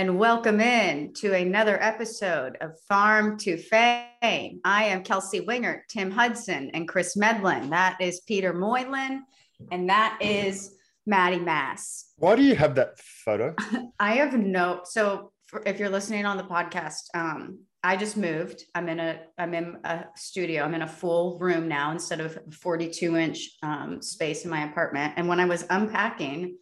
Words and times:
And 0.00 0.18
welcome 0.18 0.62
in 0.62 1.12
to 1.16 1.34
another 1.34 1.78
episode 1.78 2.56
of 2.62 2.80
Farm 2.88 3.36
to 3.40 3.58
Fame. 3.58 4.58
I 4.64 4.84
am 4.84 5.04
Kelsey 5.04 5.42
Wingert, 5.42 5.80
Tim 5.90 6.10
Hudson, 6.10 6.70
and 6.72 6.88
Kris 6.88 7.18
Medlen. 7.18 7.68
That 7.68 8.00
is 8.00 8.20
Peter 8.20 8.54
Moylan, 8.54 9.26
and 9.70 9.90
that 9.90 10.16
is 10.22 10.74
Maddie 11.04 11.38
Mass. 11.38 12.14
Why 12.16 12.34
do 12.34 12.42
you 12.42 12.56
have 12.56 12.76
that 12.76 12.98
photo? 12.98 13.54
I 14.00 14.12
have 14.12 14.32
no. 14.32 14.80
So, 14.84 15.32
for, 15.44 15.62
if 15.66 15.78
you're 15.78 15.90
listening 15.90 16.24
on 16.24 16.38
the 16.38 16.44
podcast, 16.44 17.02
um, 17.12 17.58
I 17.84 17.98
just 17.98 18.16
moved. 18.16 18.64
I'm 18.74 18.88
in 18.88 19.00
a 19.00 19.20
I'm 19.36 19.52
in 19.52 19.80
a 19.84 20.06
studio. 20.16 20.64
I'm 20.64 20.72
in 20.72 20.80
a 20.80 20.88
full 20.88 21.38
room 21.38 21.68
now 21.68 21.92
instead 21.92 22.22
of 22.22 22.38
42 22.52 23.18
inch 23.18 23.50
um, 23.62 24.00
space 24.00 24.46
in 24.46 24.50
my 24.50 24.64
apartment. 24.64 25.12
And 25.18 25.28
when 25.28 25.40
I 25.40 25.44
was 25.44 25.66
unpacking, 25.68 26.56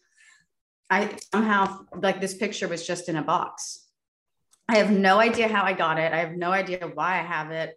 I 0.91 1.17
somehow 1.33 1.85
like 2.01 2.21
this 2.21 2.35
picture 2.35 2.69
was 2.69 2.87
just 2.87 3.09
in 3.09 3.17
a 3.17 3.23
box. 3.23 3.87
I 4.69 4.77
have 4.77 4.91
no 4.91 5.19
idea 5.19 5.49
how 5.49 5.65
I 5.65 5.73
got 5.73 5.99
it. 5.99 6.13
I 6.13 6.19
have 6.19 6.33
no 6.33 6.51
idea 6.51 6.91
why 6.95 7.19
I 7.19 7.23
have 7.23 7.51
it. 7.51 7.75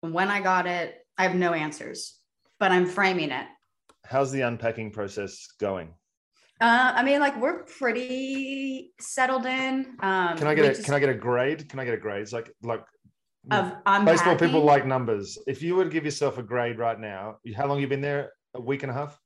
When 0.00 0.28
I 0.28 0.40
got 0.40 0.66
it, 0.66 0.94
I 1.16 1.22
have 1.24 1.34
no 1.34 1.52
answers. 1.52 2.18
But 2.58 2.72
I'm 2.72 2.86
framing 2.86 3.30
it. 3.30 3.46
How's 4.04 4.30
the 4.32 4.42
unpacking 4.42 4.90
process 4.90 5.48
going? 5.58 5.94
Uh, 6.60 6.92
I 6.94 7.02
mean, 7.02 7.20
like 7.20 7.40
we're 7.40 7.64
pretty 7.64 8.92
settled 9.00 9.46
in. 9.46 9.96
Um, 10.00 10.36
Can 10.36 10.46
I 10.46 10.54
get 10.54 10.78
a 10.78 10.82
Can 10.82 10.94
I 10.94 11.00
get 11.00 11.08
a 11.08 11.14
grade? 11.14 11.68
Can 11.68 11.80
I 11.80 11.84
get 11.84 11.94
a 11.94 11.98
grade? 11.98 12.22
It's 12.22 12.32
like 12.32 12.52
like 12.62 12.84
of 13.50 13.72
unpacking. 13.86 14.04
baseball 14.04 14.36
people 14.36 14.62
like 14.62 14.86
numbers. 14.86 15.38
If 15.46 15.62
you 15.62 15.74
were 15.74 15.84
to 15.84 15.90
give 15.90 16.04
yourself 16.04 16.38
a 16.38 16.42
grade 16.42 16.78
right 16.78 16.98
now, 16.98 17.38
how 17.56 17.66
long 17.66 17.80
you 17.80 17.88
been 17.88 18.00
there? 18.00 18.32
A 18.54 18.60
week 18.60 18.82
and 18.82 18.92
a 18.92 18.94
half? 18.94 19.18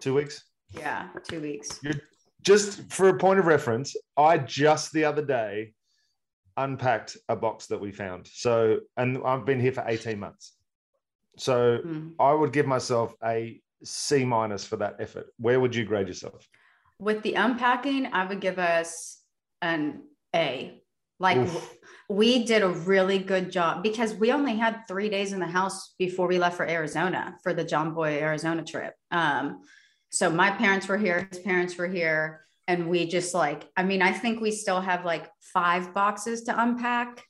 Two 0.00 0.14
weeks? 0.14 0.42
Yeah, 0.76 1.08
two 1.28 1.40
weeks. 1.40 1.80
You're 1.82 1.94
just 2.42 2.92
for 2.92 3.08
a 3.08 3.18
point 3.18 3.38
of 3.38 3.46
reference. 3.46 3.96
I 4.16 4.38
just 4.38 4.92
the 4.92 5.04
other 5.04 5.24
day 5.24 5.72
unpacked 6.56 7.16
a 7.28 7.36
box 7.36 7.66
that 7.66 7.80
we 7.80 7.90
found. 7.90 8.28
So, 8.32 8.80
and 8.96 9.18
I've 9.24 9.44
been 9.44 9.60
here 9.60 9.72
for 9.72 9.84
eighteen 9.86 10.18
months. 10.20 10.52
So 11.36 11.78
Mm. 11.84 12.12
I 12.20 12.32
would 12.32 12.52
give 12.52 12.66
myself 12.66 13.14
a 13.24 13.60
C 13.82 14.24
minus 14.24 14.64
for 14.64 14.76
that 14.76 14.96
effort. 15.00 15.26
Where 15.38 15.58
would 15.60 15.74
you 15.74 15.84
grade 15.84 16.08
yourself? 16.08 16.46
With 17.00 17.22
the 17.22 17.34
unpacking, 17.34 18.06
I 18.12 18.24
would 18.26 18.40
give 18.40 18.58
us 18.58 19.20
an 19.60 20.02
A. 20.34 20.80
Like 21.18 21.38
Oof. 21.38 21.76
we 22.08 22.44
did 22.44 22.62
a 22.62 22.68
really 22.68 23.18
good 23.18 23.50
job 23.50 23.82
because 23.82 24.14
we 24.14 24.32
only 24.32 24.56
had 24.56 24.82
three 24.86 25.08
days 25.08 25.32
in 25.32 25.40
the 25.40 25.46
house 25.46 25.94
before 25.98 26.26
we 26.28 26.38
left 26.38 26.56
for 26.56 26.66
Arizona 26.68 27.36
for 27.42 27.52
the 27.54 27.64
Jomboy 27.64 28.20
Arizona 28.20 28.64
trip. 28.64 28.94
Um, 29.10 29.60
so 30.14 30.30
my 30.30 30.48
parents 30.52 30.86
were 30.86 30.96
here, 30.96 31.26
his 31.28 31.40
parents 31.40 31.76
were 31.76 31.88
here, 31.88 32.46
and 32.68 32.88
we 32.88 33.04
just 33.06 33.34
like, 33.34 33.68
I 33.76 33.82
mean, 33.82 34.00
I 34.00 34.12
think 34.12 34.40
we 34.40 34.52
still 34.52 34.80
have 34.80 35.04
like 35.04 35.28
five 35.40 35.92
boxes 35.92 36.42
to 36.44 36.62
unpack. 36.62 37.24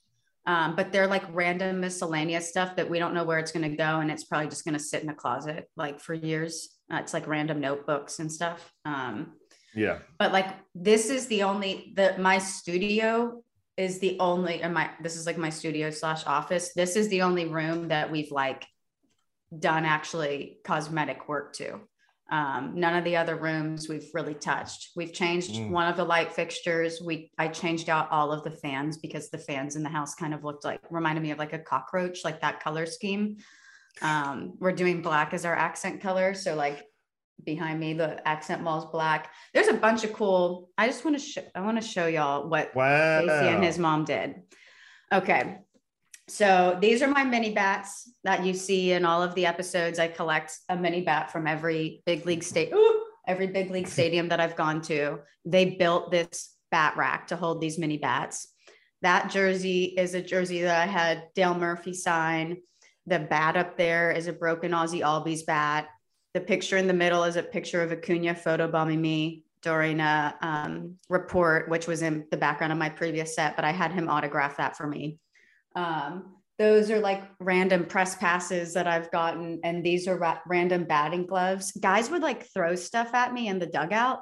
Um, 0.45 0.75
but 0.75 0.91
they're 0.91 1.07
like 1.07 1.23
random 1.33 1.79
miscellaneous 1.79 2.47
stuff 2.47 2.75
that 2.75 2.87
we 2.87 2.99
don't 2.99 3.15
know 3.15 3.23
where 3.23 3.39
it's 3.39 3.51
going 3.51 3.67
to 3.67 3.75
go, 3.75 3.99
and 4.01 4.11
it's 4.11 4.25
probably 4.25 4.49
just 4.49 4.63
going 4.63 4.75
to 4.77 4.79
sit 4.79 5.01
in 5.01 5.09
a 5.09 5.15
closet 5.15 5.67
like 5.75 5.99
for 5.99 6.13
years. 6.13 6.69
Uh, 6.93 6.97
it's 6.97 7.15
like 7.15 7.25
random 7.25 7.59
notebooks 7.59 8.19
and 8.19 8.31
stuff. 8.31 8.71
Um, 8.85 9.33
Yeah. 9.73 9.97
but 10.19 10.31
like 10.31 10.49
this 10.75 11.09
is 11.09 11.25
the 11.25 11.41
only 11.41 11.91
the 11.95 12.15
my 12.19 12.37
studio 12.37 13.41
is 13.77 13.97
the 13.97 14.15
only 14.19 14.61
and 14.61 14.75
my 14.75 14.91
this 15.01 15.15
is 15.17 15.25
like 15.25 15.39
my 15.39 15.49
studio 15.49 15.89
slash 15.89 16.25
office 16.27 16.71
this 16.75 16.95
is 16.95 17.09
the 17.09 17.23
only 17.23 17.45
room 17.45 17.89
that 17.89 18.09
we've 18.09 18.31
like 18.31 18.65
done 19.67 19.83
actually 19.83 20.59
cosmetic 20.63 21.27
work 21.27 21.51
to 21.53 21.81
um, 22.31 22.73
none 22.75 22.95
of 22.95 23.03
the 23.03 23.15
other 23.15 23.35
rooms 23.35 23.87
we've 23.87 24.09
really 24.13 24.33
touched. 24.33 24.89
We've 24.95 25.13
changed 25.13 25.51
Mm. 25.55 25.69
one 25.69 25.87
of 25.87 25.95
the 25.95 26.03
light 26.03 26.31
fixtures. 26.33 26.99
We 26.99 27.31
i 27.37 27.47
changed 27.47 27.87
out 27.89 28.09
all 28.11 28.31
of 28.31 28.43
the 28.43 28.51
fans 28.51 28.97
because 28.97 29.29
the 29.29 29.37
fans 29.37 29.75
in 29.75 29.83
the 29.83 29.89
house 29.89 30.15
kind 30.15 30.33
of 30.33 30.43
looked 30.43 30.63
like 30.65 30.81
reminded 30.89 31.21
me 31.21 31.31
of 31.31 31.37
like 31.37 31.53
a 31.53 31.59
cockroach 31.59 32.23
like 32.23 32.41
that 32.41 32.61
color 32.63 32.85
scheme. 32.87 33.37
Um, 34.01 34.53
we're 34.59 34.71
doing 34.71 35.01
black 35.01 35.33
as 35.33 35.45
our 35.45 35.55
accent 35.55 36.01
color. 36.01 36.33
So 36.33 36.55
like 36.55 36.83
behind 37.43 37.79
me 37.79 37.93
the 37.93 38.25
accent 38.27 38.63
wall's 38.63 38.89
black. 38.91 39.31
There's 39.53 39.67
a 39.67 39.73
bunch 39.73 40.03
of 40.03 40.13
cool 40.13 40.69
i 40.77 40.87
just 40.87 41.03
want 41.05 41.19
to 41.19 41.23
show 41.23 41.41
i 41.53 41.59
want 41.61 41.79
to 41.81 41.87
show 41.87 42.07
y'all 42.07 42.47
what 42.49 42.73
Wow. 42.75 43.19
Casey 43.21 43.47
and 43.49 43.63
his 43.63 43.77
mom 43.77 44.03
did. 44.05 44.35
Okay 45.13 45.57
so 46.27 46.77
these 46.81 47.01
are 47.01 47.07
my 47.07 47.23
mini 47.23 47.53
bats 47.53 48.11
that 48.23 48.45
you 48.45 48.53
see 48.53 48.93
in 48.93 49.05
all 49.05 49.21
of 49.21 49.35
the 49.35 49.45
episodes 49.45 49.99
i 49.99 50.07
collect 50.07 50.57
a 50.69 50.75
mini 50.75 51.01
bat 51.01 51.31
from 51.31 51.47
every 51.47 52.01
big 52.05 52.25
league 52.25 52.43
state 52.43 52.71
every 53.27 53.47
big 53.47 53.69
league 53.71 53.87
stadium 53.97 54.29
that 54.29 54.39
i've 54.39 54.55
gone 54.55 54.81
to 54.81 55.19
they 55.45 55.65
built 55.71 56.11
this 56.11 56.55
bat 56.71 56.95
rack 56.97 57.27
to 57.27 57.35
hold 57.35 57.61
these 57.61 57.77
mini 57.77 57.97
bats 57.97 58.53
that 59.01 59.29
jersey 59.29 59.93
is 59.97 60.13
a 60.13 60.21
jersey 60.21 60.61
that 60.61 60.81
i 60.81 60.85
had 60.85 61.23
dale 61.35 61.53
murphy 61.53 61.93
sign 61.93 62.57
the 63.07 63.19
bat 63.19 63.55
up 63.55 63.77
there 63.77 64.11
is 64.11 64.27
a 64.27 64.33
broken 64.33 64.73
Ozzie 64.73 65.01
Albies 65.01 65.45
bat. 65.45 65.87
The 66.33 66.41
picture 66.41 66.77
in 66.77 66.87
the 66.87 66.93
middle 66.93 67.23
is 67.23 67.35
a 67.35 67.43
picture 67.43 67.81
of 67.81 67.91
Acuna 67.91 68.33
photobombing 68.33 68.99
me 68.99 69.43
during 69.61 69.99
a 69.99 70.35
um, 70.41 70.95
report, 71.09 71.69
which 71.69 71.87
was 71.87 72.01
in 72.01 72.25
the 72.31 72.37
background 72.37 72.73
of 72.73 72.79
my 72.79 72.89
previous 72.89 73.35
set, 73.35 73.55
but 73.55 73.65
I 73.65 73.71
had 73.71 73.91
him 73.91 74.09
autograph 74.09 74.57
that 74.57 74.75
for 74.75 74.87
me. 74.87 75.17
Um, 75.75 76.35
those 76.57 76.89
are 76.89 76.99
like 76.99 77.23
random 77.39 77.85
press 77.85 78.15
passes 78.15 78.73
that 78.73 78.87
I've 78.87 79.11
gotten, 79.11 79.59
and 79.63 79.83
these 79.83 80.07
are 80.07 80.17
ra- 80.17 80.39
random 80.47 80.85
batting 80.85 81.25
gloves. 81.25 81.71
Guys 81.73 82.09
would 82.09 82.21
like 82.21 82.47
throw 82.53 82.75
stuff 82.75 83.13
at 83.13 83.33
me 83.33 83.47
in 83.49 83.59
the 83.59 83.65
dugout. 83.65 84.21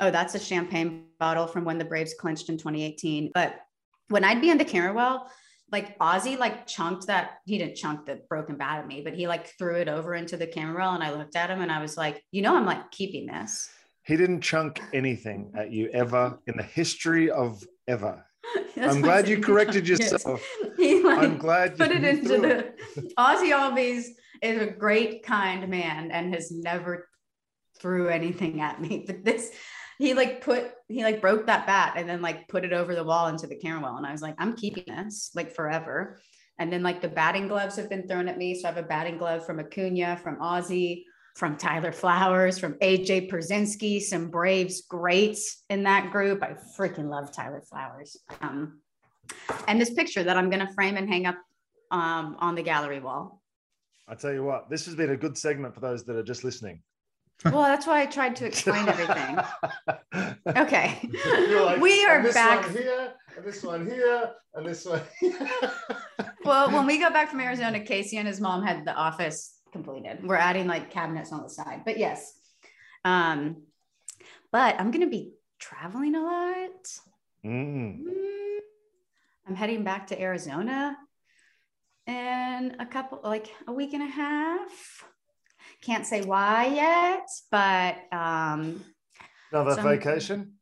Oh, 0.00 0.10
that's 0.10 0.34
a 0.34 0.40
champagne 0.40 1.06
bottle 1.20 1.46
from 1.46 1.64
when 1.64 1.78
the 1.78 1.84
Braves 1.84 2.14
clinched 2.18 2.48
in 2.48 2.56
2018. 2.56 3.30
But 3.34 3.60
when 4.08 4.24
I'd 4.24 4.40
be 4.40 4.50
in 4.50 4.58
the 4.58 4.64
Carrawell, 4.64 5.26
like 5.70 5.96
Ozzie 6.00 6.36
like 6.36 6.66
chunked 6.66 7.06
that 7.06 7.38
he 7.46 7.58
didn't 7.58 7.76
chunk 7.76 8.06
the 8.06 8.20
broken 8.28 8.56
bat 8.56 8.78
at 8.78 8.86
me, 8.86 9.02
but 9.02 9.14
he 9.14 9.26
like 9.26 9.48
threw 9.58 9.76
it 9.76 9.88
over 9.88 10.14
into 10.14 10.36
the 10.36 10.46
camera 10.46 10.78
roll 10.78 10.94
and 10.94 11.02
I 11.02 11.12
looked 11.12 11.36
at 11.36 11.50
him 11.50 11.60
and 11.60 11.72
I 11.72 11.80
was 11.80 11.96
like, 11.96 12.22
you 12.32 12.42
know, 12.42 12.56
I'm 12.56 12.66
like 12.66 12.90
keeping 12.90 13.26
this. 13.26 13.68
He 14.02 14.16
didn't 14.16 14.42
chunk 14.42 14.80
anything 14.92 15.52
at 15.56 15.72
you 15.72 15.88
ever 15.92 16.38
in 16.46 16.56
the 16.56 16.62
history 16.62 17.30
of 17.30 17.64
ever. 17.88 18.24
That's 18.84 18.96
I'm 18.96 19.02
glad 19.02 19.28
you 19.28 19.40
corrected 19.40 19.88
Yes. 19.88 20.00
yourself. 20.12 20.46
He 20.76 21.02
like 21.02 21.18
I'm 21.18 21.38
glad 21.38 21.78
put 21.78 21.90
you 21.90 21.94
put 21.94 22.04
it 22.04 22.08
into 22.18 22.28
threw 22.28 22.40
the 22.40 23.12
Ozzie 23.16 23.50
Albies 23.50 24.08
is 24.42 24.60
a 24.60 24.66
great 24.66 25.24
kind 25.24 25.66
man 25.68 26.10
and 26.10 26.34
has 26.34 26.50
never 26.50 27.08
threw 27.80 28.08
anything 28.08 28.60
at 28.60 28.80
me. 28.80 29.04
But 29.06 29.24
this 29.24 29.52
he 29.98 30.12
like 30.14 30.42
put 30.42 30.72
he 30.88 31.02
like 31.04 31.20
broke 31.20 31.46
that 31.46 31.66
bat 31.66 31.94
and 31.96 32.08
then 32.08 32.20
like 32.20 32.48
put 32.48 32.64
it 32.64 32.72
over 32.72 32.94
the 32.94 33.04
wall 33.04 33.28
into 33.28 33.46
the 33.46 33.56
camera 33.56 33.82
well. 33.82 33.96
And 33.96 34.06
I 34.06 34.12
was 34.12 34.22
like, 34.22 34.34
I'm 34.38 34.56
keeping 34.56 34.84
this 34.86 35.30
like 35.34 35.54
forever. 35.54 36.20
And 36.58 36.72
then 36.72 36.82
like 36.82 37.00
the 37.00 37.08
batting 37.08 37.48
gloves 37.48 37.76
have 37.76 37.88
been 37.88 38.06
thrown 38.06 38.28
at 38.28 38.38
me. 38.38 38.54
So 38.54 38.68
I 38.68 38.72
have 38.72 38.84
a 38.84 38.86
batting 38.86 39.18
glove 39.18 39.46
from 39.46 39.60
Acuna, 39.60 40.16
from 40.16 40.40
Ozzie, 40.40 41.06
from 41.34 41.56
Tyler 41.56 41.92
Flowers, 41.92 42.58
from 42.58 42.74
AJ 42.74 43.30
Pierzynski, 43.30 44.00
some 44.00 44.28
Braves 44.28 44.82
greats 44.82 45.64
in 45.68 45.82
that 45.82 46.10
group. 46.12 46.42
I 46.42 46.54
freaking 46.78 47.08
love 47.10 47.32
Tyler 47.32 47.62
Flowers. 47.68 48.16
Um, 48.40 48.80
and 49.66 49.80
this 49.80 49.92
picture 49.92 50.22
that 50.22 50.36
I'm 50.36 50.48
gonna 50.48 50.72
frame 50.74 50.96
and 50.96 51.08
hang 51.08 51.26
up 51.26 51.36
um, 51.90 52.36
on 52.38 52.54
the 52.54 52.62
gallery 52.62 53.00
wall. 53.00 53.42
I 54.06 54.14
tell 54.14 54.32
you 54.32 54.44
what, 54.44 54.70
this 54.70 54.84
has 54.86 54.94
been 54.94 55.10
a 55.10 55.16
good 55.16 55.36
segment 55.36 55.74
for 55.74 55.80
those 55.80 56.04
that 56.04 56.16
are 56.16 56.22
just 56.22 56.44
listening. 56.44 56.82
Well, 57.44 57.62
that's 57.62 57.86
why 57.86 58.02
I 58.02 58.06
tried 58.06 58.36
to 58.36 58.46
explain 58.46 58.88
everything. 58.88 59.38
Okay, 60.46 61.00
like, 61.12 61.80
we 61.80 62.04
are 62.04 62.16
"And 62.18 62.26
this 62.26 62.34
back. 62.34 62.62
one 62.64 62.72
here, 62.76 63.12
and 63.36 63.44
this 63.44 63.62
one 63.64 63.86
here, 63.86 64.30
and 64.54 64.66
this 64.66 64.84
one. 64.84 65.00
Here. 65.18 65.48
Well, 66.44 66.70
when 66.70 66.86
we 66.86 66.98
got 66.98 67.12
back 67.12 67.30
from 67.30 67.40
Arizona, 67.40 67.80
Casey 67.80 68.18
and 68.18 68.28
his 68.28 68.40
mom 68.40 68.62
had 68.62 68.84
the 68.84 68.94
office 68.94 69.53
completed. 69.78 70.22
We're 70.22 70.36
adding 70.36 70.66
like 70.68 70.92
cabinets 70.92 71.32
on 71.32 71.42
the 71.42 71.50
side, 71.50 71.82
but 71.84 71.98
yes. 71.98 72.32
Um, 73.04 73.64
but 74.52 74.76
I'm 74.80 74.92
gonna 74.92 75.08
be 75.08 75.32
traveling 75.58 76.14
a 76.14 76.22
lot. 76.22 76.86
Mm. 77.44 78.00
Mm, 78.04 78.58
I'm 79.48 79.56
heading 79.56 79.82
back 79.82 80.06
to 80.08 80.20
Arizona. 80.20 80.96
in 82.06 82.76
a 82.78 82.86
couple, 82.86 83.18
like 83.24 83.48
a 83.66 83.72
week 83.72 83.92
and 83.94 84.02
a 84.02 84.12
half. 84.22 85.04
Can't 85.82 86.06
say 86.06 86.20
why 86.22 86.66
yet, 86.66 87.26
but 87.50 87.96
um, 88.12 88.84
Another 89.50 89.74
Some- 89.74 89.84
vacation. 89.88 90.52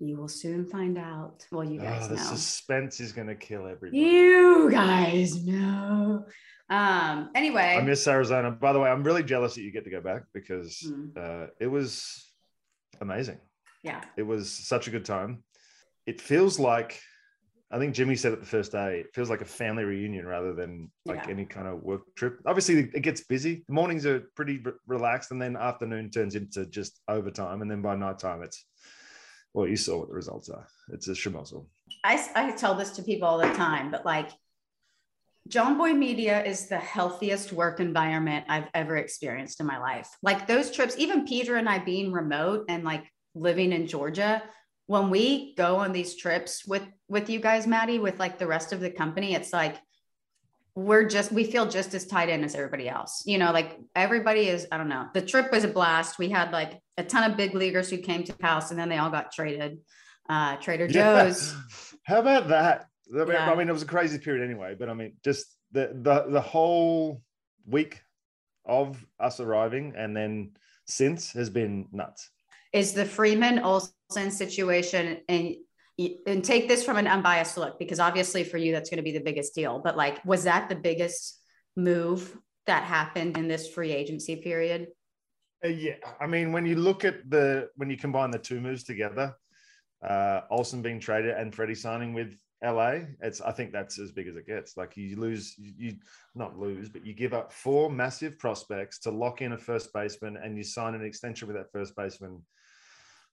You 0.00 0.16
will 0.16 0.28
soon 0.28 0.64
find 0.66 0.98
out. 0.98 1.46
Well, 1.52 1.62
you 1.64 1.78
guys 1.80 2.04
Oh, 2.04 2.08
the 2.08 2.16
know. 2.16 2.22
suspense 2.22 3.00
is 3.00 3.12
going 3.12 3.28
to 3.28 3.34
kill 3.34 3.66
everybody. 3.66 3.98
You 4.02 4.70
guys 4.70 5.44
know. 5.44 6.26
Um. 6.68 7.30
Anyway, 7.34 7.76
I 7.78 7.82
miss 7.82 8.06
Arizona. 8.06 8.50
By 8.50 8.72
the 8.72 8.80
way, 8.80 8.88
I'm 8.90 9.02
really 9.04 9.22
jealous 9.24 9.54
that 9.56 9.62
you 9.62 9.72
get 9.72 9.84
to 9.84 9.90
go 9.90 10.00
back 10.00 10.22
because 10.32 10.82
Mm. 10.88 11.16
uh, 11.16 11.46
it 11.60 11.66
was 11.66 12.26
amazing. 13.00 13.38
yeah. 13.82 14.02
It 14.16 14.22
was 14.22 14.50
such 14.52 14.88
a 14.88 14.90
good 14.90 15.04
time. 15.04 15.42
It 16.06 16.20
feels 16.20 16.58
like, 16.58 17.00
I 17.70 17.78
think 17.78 17.94
Jimmy 17.94 18.14
said 18.16 18.32
it 18.32 18.40
the 18.40 18.46
first 18.46 18.72
day, 18.72 19.00
it 19.00 19.14
feels 19.14 19.30
like 19.30 19.40
a 19.40 19.44
family 19.46 19.84
reunion 19.84 20.26
rather 20.26 20.52
than 20.54 20.90
like 21.06 21.24
Yeah. 21.24 21.30
any 21.30 21.44
kind 21.46 21.66
of 21.66 21.82
work 21.82 22.02
trip. 22.14 22.40
Obviously, 22.46 22.90
it 22.94 23.00
gets 23.02 23.22
busy. 23.22 23.64
The 23.66 23.72
mornings 23.74 24.04
are 24.06 24.20
pretty 24.36 24.58
re- 24.58 24.72
relaxed, 24.86 25.30
and 25.32 25.40
then 25.42 25.56
afternoon 25.56 26.10
turns 26.10 26.34
into 26.36 26.66
just 26.66 27.00
overtime. 27.08 27.62
And 27.62 27.70
then 27.70 27.80
by 27.82 27.96
nighttime, 27.96 28.42
it's, 28.42 28.64
well, 29.52 29.66
you 29.66 29.76
saw 29.76 29.98
what 29.98 30.08
the 30.08 30.14
results 30.14 30.48
are. 30.48 30.66
It's 30.92 31.08
a 31.08 31.12
schmozzle. 31.12 31.66
I, 32.04 32.24
I 32.34 32.52
tell 32.52 32.74
this 32.74 32.90
to 32.92 33.02
people 33.02 33.28
all 33.28 33.38
the 33.38 33.52
time, 33.54 33.90
but 33.90 34.04
like 34.04 34.30
Jomboy 35.48 35.96
Media 35.96 36.44
is 36.44 36.68
the 36.68 36.78
healthiest 36.78 37.52
work 37.52 37.80
environment 37.80 38.44
I've 38.48 38.68
ever 38.74 38.96
experienced 38.96 39.60
in 39.60 39.66
my 39.66 39.78
life. 39.78 40.08
Like 40.22 40.46
those 40.46 40.70
trips, 40.70 40.94
even 40.98 41.26
Peter 41.26 41.56
and 41.56 41.68
I 41.68 41.78
being 41.78 42.12
remote 42.12 42.66
and 42.68 42.84
like 42.84 43.04
living 43.34 43.72
in 43.72 43.86
Georgia, 43.86 44.42
when 44.86 45.10
we 45.10 45.54
go 45.54 45.76
on 45.76 45.92
these 45.92 46.16
trips 46.16 46.66
with 46.66 46.82
with 47.08 47.28
you 47.28 47.40
guys, 47.40 47.66
Maddie, 47.66 47.98
with 47.98 48.18
like 48.18 48.38
the 48.38 48.46
rest 48.46 48.72
of 48.72 48.80
the 48.80 48.90
company, 48.90 49.34
it's 49.34 49.52
like 49.52 49.76
we're 50.74 51.06
just 51.08 51.32
we 51.32 51.44
feel 51.44 51.66
just 51.66 51.94
as 51.94 52.06
tied 52.06 52.28
in 52.28 52.44
as 52.44 52.54
everybody 52.54 52.88
else. 52.88 53.22
You 53.26 53.38
know, 53.38 53.52
like 53.52 53.78
everybody 53.96 54.48
is, 54.48 54.66
I 54.70 54.76
don't 54.78 54.88
know. 54.88 55.08
The 55.14 55.22
trip 55.22 55.50
was 55.52 55.64
a 55.64 55.68
blast. 55.68 56.18
We 56.18 56.28
had 56.28 56.52
like 56.52 56.80
a 56.96 57.04
ton 57.04 57.30
of 57.30 57.36
big 57.36 57.54
leaguers 57.54 57.90
who 57.90 57.98
came 57.98 58.24
to 58.24 58.34
house 58.40 58.70
and 58.70 58.78
then 58.78 58.88
they 58.88 58.98
all 58.98 59.10
got 59.10 59.32
traded. 59.32 59.78
Uh 60.28 60.56
Trader 60.56 60.86
Yeah. 60.86 61.24
Joe's. 61.24 61.54
How 62.04 62.20
about 62.20 62.48
that? 62.48 62.86
I 63.12 63.18
mean, 63.18 63.28
Yeah. 63.32 63.50
I 63.50 63.54
mean, 63.56 63.68
it 63.68 63.72
was 63.72 63.82
a 63.82 63.86
crazy 63.86 64.18
period 64.18 64.44
anyway, 64.44 64.76
but 64.78 64.88
I 64.88 64.94
mean, 64.94 65.14
just 65.24 65.46
the 65.72 65.90
the 65.92 66.26
the 66.28 66.40
whole 66.40 67.22
week 67.66 68.00
of 68.64 69.04
us 69.18 69.40
arriving 69.40 69.94
and 69.96 70.16
then 70.16 70.52
since 70.86 71.32
has 71.32 71.50
been 71.50 71.86
nuts. 71.92 72.30
is 72.72 72.92
the 72.92 73.04
Freeman 73.04 73.58
Olson 73.60 74.30
situation 74.30 75.18
and 75.28 75.56
and 76.26 76.44
take 76.44 76.68
this 76.68 76.84
from 76.84 76.96
an 76.96 77.06
unbiased 77.06 77.56
look 77.56 77.78
because 77.78 78.00
obviously 78.00 78.44
for 78.44 78.58
you 78.58 78.72
that's 78.72 78.90
going 78.90 78.98
to 78.98 79.02
be 79.02 79.12
the 79.12 79.24
biggest 79.24 79.54
deal 79.54 79.80
but 79.82 79.96
like 79.96 80.24
was 80.24 80.44
that 80.44 80.68
the 80.68 80.74
biggest 80.74 81.40
move 81.76 82.36
that 82.66 82.84
happened 82.84 83.36
in 83.36 83.48
this 83.48 83.68
free 83.68 83.92
agency 83.92 84.36
period 84.36 84.88
Uh, 85.64 85.68
yeah, 85.68 85.96
I 86.20 86.26
mean, 86.26 86.52
when 86.52 86.64
you 86.64 86.76
look 86.76 87.04
at 87.04 87.28
the 87.28 87.68
when 87.76 87.90
you 87.90 87.96
combine 87.96 88.30
the 88.30 88.38
two 88.38 88.60
moves 88.60 88.82
together, 88.84 89.36
uh, 90.02 90.40
Olson 90.50 90.82
being 90.82 91.00
traded 91.00 91.36
and 91.36 91.54
Freddie 91.54 91.74
signing 91.74 92.14
with 92.14 92.34
LA, 92.64 93.00
it's 93.20 93.40
I 93.40 93.52
think 93.52 93.72
that's 93.72 93.98
as 93.98 94.12
big 94.12 94.28
as 94.28 94.36
it 94.36 94.46
gets. 94.46 94.76
Like 94.76 94.96
you 94.96 95.16
lose, 95.16 95.54
you, 95.58 95.72
you 95.76 95.96
not 96.34 96.58
lose, 96.58 96.88
but 96.88 97.04
you 97.04 97.14
give 97.14 97.34
up 97.34 97.52
four 97.52 97.90
massive 97.90 98.38
prospects 98.38 98.98
to 99.00 99.10
lock 99.10 99.42
in 99.42 99.52
a 99.52 99.58
first 99.58 99.92
baseman, 99.92 100.36
and 100.36 100.56
you 100.56 100.64
sign 100.64 100.94
an 100.94 101.04
extension 101.04 101.48
with 101.48 101.56
that 101.56 101.72
first 101.72 101.94
baseman. 101.94 102.42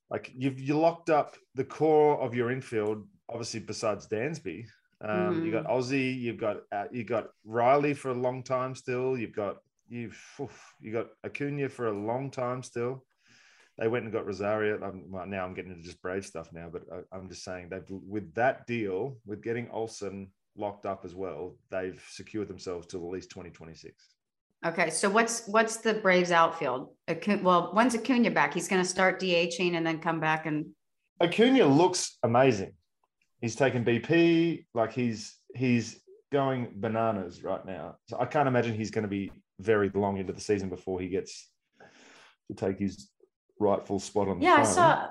Like 0.09 0.31
you've 0.36 0.59
you 0.59 0.77
locked 0.77 1.09
up 1.09 1.36
the 1.56 1.65
core 1.65 2.19
of 2.19 2.33
your 2.33 2.51
infield, 2.51 3.07
obviously 3.30 3.59
besides 3.59 4.07
Dansby. 4.07 4.65
Um, 5.01 5.45
You 5.45 5.51
got 5.51 5.68
Ozzie, 5.68 6.13
you've 6.13 6.39
got 6.39 6.57
uh, 6.71 6.86
you 6.92 7.04
got 7.04 7.27
Riley 7.45 7.94
for 7.94 8.09
a 8.09 8.13
long 8.13 8.44
time 8.44 8.74
still. 8.75 9.18
You've 9.18 9.36
got 9.36 9.57
you've 9.88 10.18
oof, 10.39 10.75
you 10.80 10.92
got 10.92 11.07
Acuna 11.24 11.69
for 11.69 11.88
a 11.88 11.94
long 11.94 12.31
time 12.31 12.63
still. 12.63 13.04
They 13.77 13.88
went 13.88 14.06
and 14.06 14.13
got 14.13 14.25
Rosario. 14.25 14.83
Um, 14.83 15.04
well, 15.12 15.27
now 15.27 15.45
I'm 15.45 15.54
getting 15.54 15.71
into 15.71 15.83
just 15.83 16.01
brave 16.01 16.25
stuff 16.25 16.50
now, 16.51 16.68
but 16.71 16.83
I, 16.92 17.15
I'm 17.15 17.30
just 17.30 17.44
saying 17.44 17.69
they've 17.69 17.83
with 17.89 18.33
that 18.33 18.65
deal 18.65 19.18
with 19.25 19.44
getting 19.44 19.69
Olson 19.69 20.31
locked 20.57 20.86
up 20.86 21.06
as 21.06 21.13
well, 21.15 21.56
they've 21.69 22.03
secured 22.10 22.48
themselves 22.48 22.88
till 22.88 23.01
at 23.01 23.12
least 23.12 23.30
2026. 23.30 24.17
Okay 24.65 24.89
so 24.89 25.09
what's 25.09 25.48
what's 25.48 25.77
the 25.77 25.94
braves 25.95 26.31
outfield 26.31 26.89
Acu- 27.07 27.44
well 27.44 27.71
when's 27.74 27.95
acuna 27.95 28.31
back 28.31 28.54
he's 28.54 28.68
going 28.68 28.81
to 28.81 28.88
start 28.88 29.19
dhing 29.19 29.75
and 29.75 29.86
then 29.86 30.00
come 30.00 30.19
back 30.19 30.45
and 30.45 30.65
Acuna 31.21 31.65
looks 31.65 32.18
amazing. 32.24 32.74
He's 33.42 33.56
taken 33.56 33.83
BP, 33.83 34.65
like 34.74 34.94
he's 34.94 35.36
he's 35.56 36.00
going 36.31 36.74
bananas 36.75 37.44
right 37.44 37.65
now. 37.65 37.95
So 38.09 38.18
I 38.19 38.25
can't 38.25 38.48
imagine 38.48 38.75
he's 38.75 38.92
going 38.92 39.04
to 39.04 39.09
be 39.09 39.31
very 39.59 39.89
long 39.94 40.18
into 40.18 40.33
the 40.33 40.42
season 40.42 40.69
before 40.69 41.00
he 41.00 41.07
gets 41.07 41.50
to 42.50 42.56
take 42.56 42.80
his 42.80 43.10
rightful 43.60 44.00
spot 44.00 44.27
on 44.27 44.39
the 44.39 44.45
Yeah, 44.45 44.56
I 44.60 44.63
saw 44.63 45.07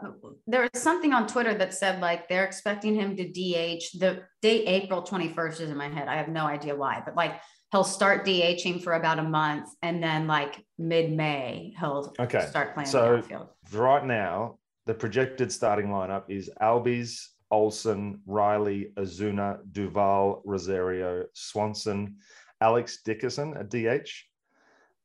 there 0.47 0.69
was 0.73 0.81
something 0.81 1.13
on 1.13 1.27
Twitter 1.27 1.55
that 1.55 1.75
said 1.75 2.01
like 2.01 2.29
they're 2.29 2.45
expecting 2.45 2.95
him 2.95 3.17
to 3.17 3.25
DH. 3.25 3.99
The 3.99 4.23
date 4.43 4.65
April 4.67 5.03
21st 5.03 5.61
is 5.61 5.71
in 5.71 5.77
my 5.77 5.89
head. 5.89 6.09
I 6.09 6.17
have 6.17 6.29
no 6.29 6.47
idea 6.47 6.77
why, 6.77 7.03
but 7.05 7.17
like 7.17 7.41
he'll 7.73 7.85
start 7.85 8.25
DHing 8.25 8.83
for 8.83 8.95
about 8.95 9.19
a 9.19 9.23
month 9.23 9.69
and 9.83 10.03
then 10.03 10.27
like 10.27 10.65
mid-May 10.79 11.75
he'll 11.79 12.15
Okay, 12.19 12.47
start 12.49 12.75
playing 12.75 12.89
so- 12.89 13.13
the 13.13 13.19
outfield. 13.19 13.49
right 13.73 14.05
now, 14.05 14.59
the 14.87 14.95
projected 14.95 15.51
starting 15.51 15.87
lineup 15.89 16.25
is 16.29 16.49
Albies, 16.63 17.27
Olson, 17.51 18.21
Riley, 18.27 18.93
Acuna, 18.97 19.59
Duvall, 19.73 20.43
Rosario, 20.45 21.25
Swanson, 21.33 22.17
Alex 22.61 23.03
Dickerson 23.05 23.57
at 23.57 23.69
DH, 23.69 24.11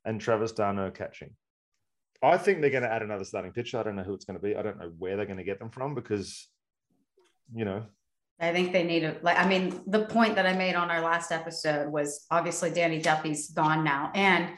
and 0.05 0.21
Travis 0.21 0.51
d'Arnaud 0.51 0.91
catching. 0.91 1.31
I 2.23 2.37
think 2.37 2.61
they're 2.61 2.69
going 2.69 2.83
to 2.83 2.91
add 2.91 3.01
another 3.01 3.23
starting 3.25 3.51
pitcher. 3.51 3.79
I 3.79 3.83
don't 3.83 3.95
know 3.95 4.03
who 4.03 4.13
it's 4.13 4.25
going 4.25 4.39
to 4.39 4.43
be. 4.43 4.55
I 4.55 4.61
don't 4.61 4.77
know 4.79 4.91
where 4.99 5.17
they're 5.17 5.25
going 5.25 5.37
to 5.39 5.43
get 5.43 5.57
them 5.57 5.71
from 5.71 5.95
because, 5.95 6.47
you 7.53 7.65
know, 7.65 7.83
I 8.41 8.51
think 8.51 8.73
they 8.73 8.83
need 8.83 9.01
to 9.01 9.17
like 9.21 9.37
I 9.37 9.47
mean 9.47 9.81
the 9.85 10.05
point 10.05 10.35
that 10.35 10.47
I 10.47 10.53
made 10.53 10.75
on 10.75 10.89
our 10.89 11.01
last 11.01 11.31
episode 11.31 11.91
was 11.91 12.25
obviously 12.31 12.71
Danny 12.71 12.99
Duffy's 12.99 13.51
gone 13.51 13.83
now. 13.83 14.11
And 14.15 14.49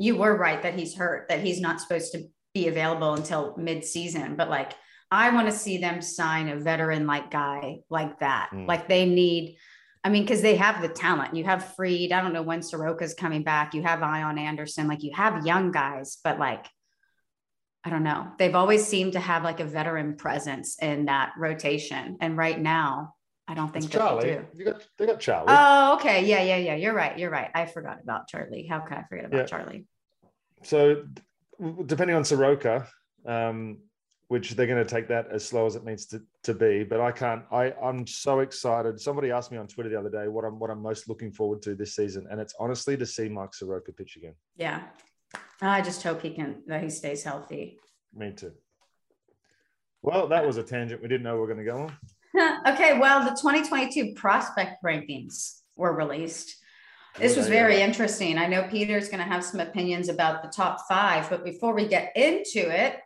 you 0.00 0.16
were 0.16 0.36
right 0.36 0.62
that 0.62 0.74
he's 0.74 0.96
hurt 0.96 1.28
that 1.28 1.40
he's 1.40 1.60
not 1.60 1.80
supposed 1.80 2.12
to 2.12 2.24
be 2.52 2.66
available 2.66 3.14
until 3.14 3.56
mid-season. 3.56 4.34
But 4.34 4.50
like 4.50 4.72
I 5.10 5.30
want 5.30 5.46
to 5.46 5.52
see 5.52 5.78
them 5.78 6.02
sign 6.02 6.48
a 6.48 6.56
veteran 6.56 7.06
like 7.06 7.30
guy 7.30 7.78
like 7.88 8.18
that. 8.20 8.50
Mm. 8.52 8.66
like 8.66 8.88
they 8.88 9.06
need 9.06 9.56
I 10.02 10.08
mean 10.08 10.24
because 10.24 10.42
they 10.42 10.56
have 10.56 10.82
the 10.82 10.88
talent. 10.88 11.36
You 11.36 11.44
have 11.44 11.74
Fried. 11.76 12.10
I 12.10 12.20
don't 12.20 12.32
know 12.32 12.42
when 12.42 12.60
Soroka's 12.60 13.14
coming 13.14 13.44
back. 13.44 13.72
You 13.72 13.82
have 13.82 14.00
Ian 14.00 14.38
Anderson. 14.38 14.88
Like 14.88 15.04
you 15.04 15.12
have 15.14 15.46
young 15.46 15.70
guys. 15.70 16.18
But 16.24 16.40
like 16.40 16.66
I 17.84 17.90
don't 17.90 18.02
know. 18.02 18.32
They've 18.36 18.56
always 18.56 18.84
seemed 18.84 19.12
to 19.12 19.20
have 19.20 19.44
like 19.44 19.60
a 19.60 19.64
veteran 19.64 20.16
presence 20.16 20.76
in 20.82 21.04
that 21.04 21.34
rotation. 21.38 22.18
And 22.20 22.36
right 22.36 22.60
now 22.60 23.14
I 23.50 23.54
don't 23.54 23.72
think 23.72 23.86
it's 23.86 23.94
that 23.94 24.20
they 24.20 24.28
Charlie. 24.32 24.46
do. 24.52 24.58
You 24.58 24.64
got, 24.66 24.86
they 24.98 25.06
got 25.06 25.20
Charlie. 25.20 25.46
Oh, 25.48 25.94
okay. 25.94 26.24
Yeah, 26.26 26.42
yeah, 26.42 26.58
yeah. 26.58 26.74
You're 26.74 26.92
right. 26.92 27.18
You're 27.18 27.30
right. 27.30 27.50
I 27.54 27.64
forgot 27.64 27.98
about 28.02 28.28
Charlie. 28.28 28.66
How 28.66 28.80
could 28.80 28.98
I 28.98 29.04
forget 29.08 29.24
about 29.24 29.38
Yeah. 29.38 29.46
Charlie? 29.46 29.86
So, 30.62 31.04
depending 31.86 32.14
on 32.14 32.24
Soroka, 32.24 32.86
um, 33.24 33.78
which 34.28 34.50
they're 34.50 34.66
going 34.66 34.84
to 34.84 34.94
take 34.94 35.08
that 35.08 35.28
as 35.32 35.46
slow 35.46 35.64
as 35.64 35.76
it 35.76 35.84
needs 35.84 36.04
to, 36.08 36.20
to 36.42 36.52
be. 36.52 36.84
But 36.84 37.00
I 37.00 37.10
can't. 37.10 37.42
I 37.50 37.72
I'm 37.82 38.06
so 38.06 38.40
excited. 38.40 39.00
Somebody 39.00 39.30
asked 39.30 39.50
me 39.50 39.56
on 39.56 39.66
Twitter 39.66 39.88
the 39.88 39.98
other 39.98 40.10
day 40.10 40.28
what 40.28 40.44
I'm 40.44 40.58
what 40.58 40.68
I'm 40.70 40.82
most 40.82 41.08
looking 41.08 41.32
forward 41.32 41.62
to 41.62 41.74
this 41.74 41.96
season, 41.96 42.26
and 42.30 42.38
it's 42.38 42.54
honestly 42.60 42.98
to 42.98 43.06
see 43.06 43.30
Mike 43.30 43.54
Soroka 43.54 43.92
pitch 43.92 44.16
again. 44.16 44.34
Yeah. 44.56 44.82
I 45.62 45.80
just 45.80 46.02
hope 46.02 46.20
he 46.20 46.30
can 46.34 46.62
that 46.66 46.82
he 46.82 46.90
stays 46.90 47.22
healthy. 47.22 47.78
Me 48.14 48.32
too. 48.32 48.52
Well, 50.02 50.28
that 50.28 50.46
was 50.46 50.58
a 50.58 50.62
tangent 50.62 51.00
we 51.02 51.08
didn't 51.08 51.22
know 51.22 51.34
we 51.34 51.40
were 51.40 51.46
going 51.46 51.58
to 51.58 51.64
go 51.64 51.78
on. 51.78 51.96
okay, 52.66 52.98
well, 52.98 53.24
the 53.24 53.30
2022 53.30 54.14
prospect 54.14 54.82
rankings 54.84 55.60
were 55.76 55.92
released. 55.92 56.56
Oh, 57.16 57.20
this 57.20 57.36
was 57.36 57.48
very 57.48 57.80
interesting. 57.80 58.38
I 58.38 58.46
know 58.46 58.68
Peter's 58.70 59.08
going 59.08 59.22
to 59.22 59.30
have 59.30 59.44
some 59.44 59.60
opinions 59.60 60.08
about 60.08 60.42
the 60.42 60.48
top 60.48 60.80
five, 60.88 61.28
but 61.30 61.44
before 61.44 61.74
we 61.74 61.86
get 61.86 62.12
into 62.16 62.70
it, 62.70 62.98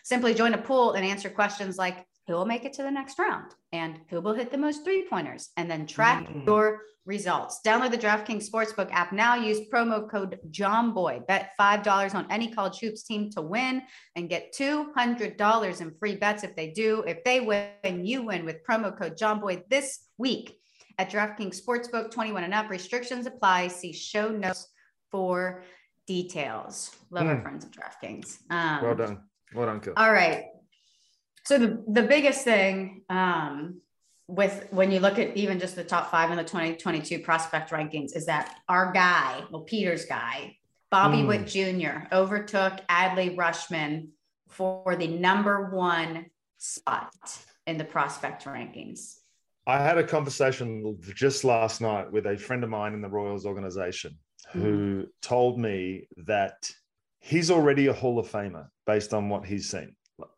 Simply 0.09 0.33
join 0.33 0.55
a 0.55 0.57
pool 0.57 0.93
and 0.93 1.05
answer 1.05 1.29
questions 1.29 1.77
like 1.77 2.03
who 2.25 2.33
will 2.33 2.47
make 2.47 2.65
it 2.65 2.73
to 2.73 2.81
the 2.81 2.89
next 2.89 3.19
round 3.19 3.53
and 3.71 3.99
who 4.09 4.19
will 4.19 4.33
hit 4.33 4.51
the 4.51 4.57
most 4.57 4.83
three 4.83 5.07
pointers 5.07 5.49
and 5.55 5.69
then 5.69 5.85
track 5.85 6.27
mm-hmm. 6.27 6.47
your 6.47 6.81
results. 7.05 7.59
Download 7.63 7.91
the 7.91 7.97
DraftKings 7.99 8.49
Sportsbook 8.49 8.91
app 8.91 9.13
now. 9.13 9.35
Use 9.35 9.69
promo 9.71 10.09
code 10.09 10.39
JOMBOY. 10.49 11.27
Bet 11.27 11.51
$5 11.61 12.15
on 12.15 12.25
any 12.31 12.51
college 12.51 12.79
hoops 12.79 13.03
team 13.03 13.29
to 13.33 13.43
win 13.43 13.83
and 14.15 14.27
get 14.27 14.51
$200 14.55 15.81
in 15.81 15.93
free 15.99 16.15
bets 16.15 16.43
if 16.43 16.55
they 16.55 16.71
do. 16.71 17.03
If 17.05 17.23
they 17.23 17.41
win, 17.41 18.03
you 18.03 18.23
win 18.23 18.45
with 18.45 18.65
promo 18.67 18.97
code 18.97 19.15
JOMBOY 19.15 19.65
this 19.69 20.05
week 20.17 20.57
at 20.97 21.11
DraftKings 21.11 21.61
Sportsbook 21.63 22.09
21 22.09 22.45
and 22.45 22.55
up. 22.55 22.71
Restrictions 22.71 23.27
apply. 23.27 23.67
See 23.67 23.93
show 23.93 24.29
notes 24.29 24.69
for 25.11 25.61
details. 26.07 26.95
Love 27.11 27.25
mm. 27.25 27.35
our 27.35 27.41
friends 27.43 27.63
at 27.63 27.71
DraftKings. 27.71 28.39
Um, 28.49 28.83
well 28.83 28.95
done. 28.95 29.28
Well 29.53 29.65
done, 29.65 29.79
Kill. 29.79 29.93
All 29.97 30.11
right. 30.11 30.45
So 31.45 31.57
the, 31.57 31.83
the 31.87 32.03
biggest 32.03 32.43
thing 32.43 33.01
um, 33.09 33.81
with 34.27 34.67
when 34.69 34.91
you 34.91 34.99
look 34.99 35.17
at 35.17 35.35
even 35.35 35.59
just 35.59 35.75
the 35.75 35.83
top 35.83 36.11
five 36.11 36.29
in 36.29 36.37
the 36.37 36.43
2022 36.43 37.19
prospect 37.19 37.71
rankings 37.71 38.15
is 38.15 38.27
that 38.27 38.55
our 38.69 38.91
guy, 38.91 39.43
well, 39.49 39.63
Peter's 39.63 40.05
guy, 40.05 40.55
Bobby 40.91 41.17
mm. 41.17 41.27
Witt 41.27 41.47
Jr. 41.47 42.13
overtook 42.13 42.73
Adley 42.87 43.35
Rutschman 43.35 44.09
for 44.47 44.95
the 44.95 45.07
number 45.07 45.69
one 45.69 46.27
spot 46.57 47.13
in 47.65 47.77
the 47.77 47.83
prospect 47.83 48.45
rankings. 48.45 49.15
I 49.67 49.77
had 49.77 49.97
a 49.97 50.03
conversation 50.03 50.97
just 51.15 51.43
last 51.43 51.81
night 51.81 52.11
with 52.11 52.25
a 52.25 52.37
friend 52.37 52.63
of 52.63 52.69
mine 52.69 52.93
in 52.93 53.01
the 53.01 53.09
Royals 53.09 53.45
organization 53.45 54.17
mm. 54.53 54.61
who 54.61 55.07
told 55.21 55.59
me 55.59 56.07
that 56.25 56.71
he's 57.19 57.51
already 57.51 57.87
a 57.87 57.93
Hall 57.93 58.19
of 58.19 58.29
Famer 58.29 58.67
based 58.85 59.13
on 59.13 59.29
what 59.29 59.45
he's 59.45 59.69
seen. 59.69 59.95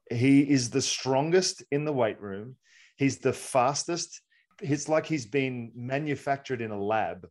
He 0.09 0.41
is 0.41 0.69
the 0.69 0.81
strongest 0.81 1.63
in 1.71 1.85
the 1.85 1.93
weight 1.93 2.19
room. 2.21 2.55
He's 2.97 3.17
the 3.17 3.33
fastest. 3.33 4.21
It's 4.61 4.89
like 4.89 5.05
he's 5.05 5.25
been 5.25 5.71
manufactured 5.75 6.61
in 6.61 6.71
a 6.71 6.79
lab 6.79 7.27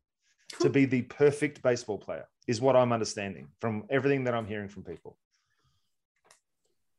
to 0.60 0.68
be 0.68 0.84
the 0.84 1.02
perfect 1.02 1.62
baseball 1.62 1.98
player, 1.98 2.26
is 2.48 2.60
what 2.60 2.74
I'm 2.74 2.92
understanding 2.92 3.48
from 3.60 3.84
everything 3.88 4.24
that 4.24 4.34
I'm 4.34 4.46
hearing 4.46 4.68
from 4.68 4.82
people. 4.82 5.16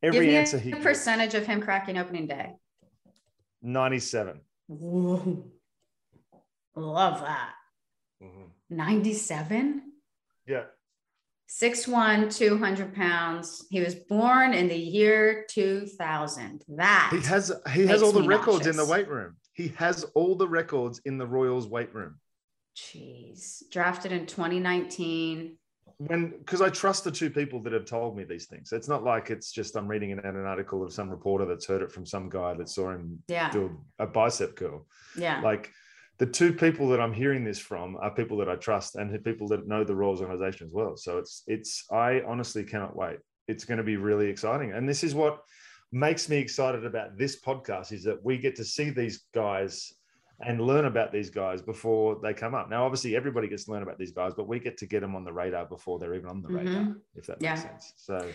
Every 0.04 0.36
answer 0.36 0.58
he 0.58 0.72
percentage 0.72 1.36
of 1.36 1.46
him 1.46 1.62
cracking 1.62 1.98
opening 1.98 2.28
day. 2.28 2.54
97. 3.62 4.42
Whoa. 4.68 5.44
Love 6.76 7.22
that. 7.22 7.52
Mm-hmm. 8.24 8.76
97? 8.76 9.82
Yeah. 10.48 10.64
Six 11.54 11.86
one, 11.86 12.30
200 12.30 12.96
pounds. 12.96 13.66
He 13.70 13.82
was 13.82 13.94
born 13.94 14.54
in 14.54 14.70
the 14.70 14.74
year 14.74 15.46
2000. 15.50 16.64
That 16.70 17.10
he 17.12 17.20
has 17.28 17.52
he 17.74 17.86
has 17.88 18.02
all 18.02 18.14
the 18.14 18.24
records 18.24 18.60
nauseous. 18.60 18.68
in 18.68 18.78
the 18.78 18.90
weight 18.90 19.10
room. 19.10 19.36
He 19.52 19.68
has 19.76 20.06
all 20.16 20.36
the 20.36 20.48
records 20.48 21.02
in 21.04 21.18
the 21.18 21.28
Royals 21.28 21.68
weight 21.68 21.94
room. 21.94 22.16
Jeez. 22.78 23.70
Drafted 23.70 24.14
in 24.14 24.28
2019. 24.28 25.58
When 25.98 26.30
because 26.30 26.62
I 26.62 26.70
trust 26.70 27.04
the 27.04 27.12
two 27.12 27.30
people 27.30 27.62
that 27.64 27.74
have 27.74 27.86
told 27.86 28.16
me 28.16 28.24
these 28.24 28.46
things. 28.46 28.72
It's 28.72 28.88
not 28.88 29.04
like 29.04 29.30
it's 29.30 29.52
just 29.52 29.76
I'm 29.76 29.90
reading 29.90 30.14
an, 30.14 30.20
an 30.20 30.46
article 30.46 30.82
of 30.86 30.94
some 30.94 31.10
reporter 31.10 31.46
that's 31.46 31.68
heard 31.68 31.82
it 31.82 31.92
from 31.92 32.06
some 32.06 32.30
guy 32.30 32.54
that 32.54 32.70
saw 32.70 32.92
him 32.92 33.22
yeah. 33.28 33.52
do 33.52 33.78
a, 34.00 34.06
a 34.06 34.08
bicep 34.08 34.56
curl. 34.56 34.88
Yeah. 35.18 35.42
Like 35.42 35.70
the 36.22 36.28
two 36.28 36.54
people 36.54 36.88
that 36.90 37.02
I'm 37.02 37.14
hearing 37.14 37.44
this 37.44 37.58
from 37.58 37.98
are 38.00 38.12
people 38.12 38.38
that 38.38 38.48
I 38.48 38.56
trust 38.56 38.96
and 38.96 39.24
people 39.24 39.48
that 39.48 39.68
know 39.68 39.84
the 39.84 39.96
Royals 39.96 40.22
organization 40.22 40.68
as 40.68 40.72
well. 40.72 40.96
So 40.96 41.18
it's 41.18 41.42
it's 41.48 41.84
I 41.92 42.22
honestly 42.28 42.64
cannot 42.64 42.96
wait. 42.96 43.18
It's 43.48 43.66
going 43.66 43.80
to 43.80 43.84
be 43.84 43.98
really 43.98 44.28
exciting. 44.30 44.72
And 44.72 44.88
this 44.88 45.04
is 45.04 45.16
what 45.16 45.40
makes 45.92 46.30
me 46.30 46.38
excited 46.38 46.86
about 46.86 47.18
this 47.18 47.42
podcast 47.42 47.92
is 47.92 48.04
that 48.04 48.24
we 48.24 48.38
get 48.38 48.56
to 48.58 48.64
see 48.64 48.92
these 48.92 49.24
guys 49.34 49.94
and 50.46 50.62
learn 50.62 50.86
about 50.86 51.12
these 51.12 51.32
guys 51.32 51.60
before 51.64 52.20
they 52.22 52.36
come 52.36 52.54
up. 52.54 52.70
Now, 52.70 52.86
obviously, 52.86 53.16
everybody 53.16 53.48
gets 53.48 53.66
to 53.66 53.72
learn 53.72 53.82
about 53.82 53.98
these 53.98 54.12
guys, 54.12 54.34
but 54.38 54.48
we 54.48 54.60
get 54.60 54.78
to 54.78 54.86
get 54.86 55.00
them 55.02 55.16
on 55.16 55.24
the 55.24 55.34
radar 55.34 55.66
before 55.66 55.98
they're 55.98 56.14
even 56.14 56.30
on 56.30 56.44
the 56.44 56.50
radar, 56.50 56.84
mm-hmm. 56.84 56.92
if 57.16 57.26
that 57.26 57.42
makes 57.42 57.64
yeah. 57.64 57.68
sense. 57.68 57.94
So 57.98 58.30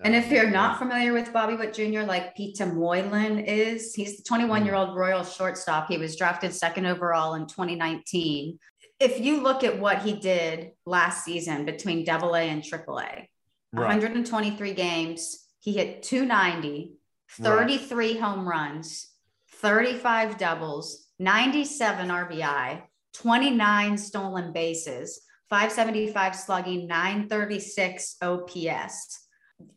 and 0.00 0.14
if 0.14 0.30
you're 0.30 0.50
not 0.50 0.78
familiar 0.78 1.12
with 1.12 1.32
Bobby 1.32 1.54
Witt 1.54 1.74
Jr., 1.74 2.00
like 2.00 2.34
Peter 2.34 2.66
Moylan 2.66 3.38
is, 3.40 3.94
he's 3.94 4.16
the 4.16 4.22
21 4.22 4.64
year 4.64 4.74
old 4.74 4.90
mm. 4.90 4.96
Royal 4.96 5.22
shortstop. 5.22 5.88
He 5.88 5.98
was 5.98 6.16
drafted 6.16 6.54
second 6.54 6.86
overall 6.86 7.34
in 7.34 7.46
2019. 7.46 8.58
If 8.98 9.20
you 9.20 9.42
look 9.42 9.64
at 9.64 9.78
what 9.78 10.02
he 10.02 10.14
did 10.14 10.70
last 10.86 11.24
season 11.24 11.64
between 11.64 12.04
double 12.04 12.34
A 12.34 12.40
and 12.40 12.64
triple 12.64 12.98
A, 12.98 13.04
right. 13.04 13.28
123 13.72 14.74
games, 14.74 15.46
he 15.60 15.72
hit 15.72 16.02
290, 16.02 16.94
33 17.30 18.12
right. 18.12 18.20
home 18.20 18.48
runs, 18.48 19.08
35 19.56 20.38
doubles, 20.38 21.06
97 21.18 22.08
RBI, 22.08 22.82
29 23.14 23.98
stolen 23.98 24.52
bases, 24.52 25.20
575 25.50 26.34
slugging, 26.34 26.86
936 26.86 28.16
OPS. 28.22 29.28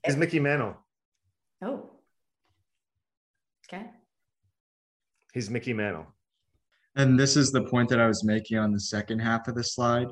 Is 0.05 0.15
eh. 0.15 0.17
Mickey 0.17 0.39
Mantle. 0.39 0.75
Oh. 1.63 1.91
Okay. 3.67 3.85
He's 5.33 5.49
Mickey 5.49 5.73
Mantle. 5.73 6.07
And 6.95 7.19
this 7.19 7.35
is 7.35 7.51
the 7.51 7.63
point 7.63 7.89
that 7.89 7.99
I 7.99 8.07
was 8.07 8.23
making 8.23 8.57
on 8.57 8.71
the 8.71 8.79
second 8.79 9.19
half 9.19 9.47
of 9.47 9.55
the 9.55 9.63
slide. 9.63 10.07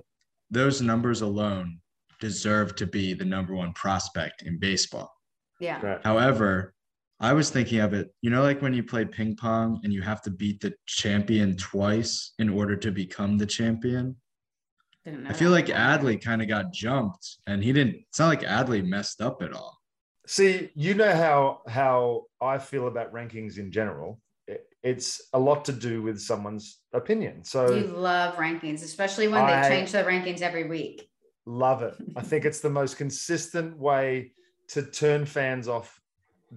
Those 0.52 0.82
numbers 0.82 1.22
alone 1.22 1.80
deserve 2.20 2.76
to 2.76 2.86
be 2.86 3.14
the 3.14 3.26
number 3.26 3.54
one 3.56 3.74
prospect 3.74 4.44
in 4.44 4.60
baseball. 4.60 5.12
Yeah. 5.60 5.80
Right. 5.86 6.02
However, 6.04 6.74
I 7.20 7.32
was 7.32 7.50
thinking 7.50 7.80
of 7.80 7.94
it, 7.94 8.14
you 8.22 8.30
know, 8.30 8.42
like 8.42 8.62
when 8.62 8.74
you 8.74 8.84
play 8.84 9.06
ping 9.06 9.36
pong 9.36 9.80
and 9.84 9.94
you 9.94 10.02
have 10.02 10.22
to 10.24 10.30
beat 10.30 10.60
the 10.60 10.74
champion 10.88 11.56
twice 11.56 12.34
in 12.40 12.50
order 12.50 12.76
to 12.76 12.92
become 12.92 13.38
the 13.38 13.46
champion. 13.46 14.16
I 15.06 15.34
feel 15.34 15.52
like 15.52 15.68
Adley 15.68 16.22
kind 16.22 16.42
of 16.42 16.48
got 16.48 16.72
jumped, 16.72 17.38
and 17.46 17.64
he 17.64 17.74
didn't. 17.74 17.98
It's 18.10 18.20
not 18.20 18.28
like 18.28 18.42
Adley 18.42 18.86
messed 18.86 19.22
up 19.22 19.42
at 19.42 19.54
all. 19.54 19.78
See, 20.26 20.70
you 20.76 20.94
know 20.94 21.14
how 21.14 21.62
how 21.68 22.24
I 22.42 22.58
feel 22.58 22.88
about 22.88 23.14
rankings 23.14 23.58
in 23.58 23.72
general. 23.72 24.22
It's 24.82 25.22
a 25.32 25.40
lot 25.40 25.64
to 25.66 25.72
do 25.72 26.02
with 26.02 26.20
someone's 26.20 26.80
opinion. 26.92 27.44
So 27.44 27.74
you 27.74 27.88
love 27.88 28.36
rankings, 28.36 28.84
especially 28.84 29.28
when 29.28 29.46
they 29.46 29.70
change 29.70 29.92
the 29.92 30.04
rankings 30.04 30.42
every 30.42 30.66
week. 30.66 31.10
Love 31.46 31.82
it. 31.84 31.96
I 32.16 32.22
think 32.22 32.46
it's 32.46 32.60
the 32.60 32.70
most 32.70 32.98
consistent 32.98 33.78
way 33.78 34.34
to 34.70 34.84
turn 34.84 35.26
fans 35.26 35.68
off 35.68 36.00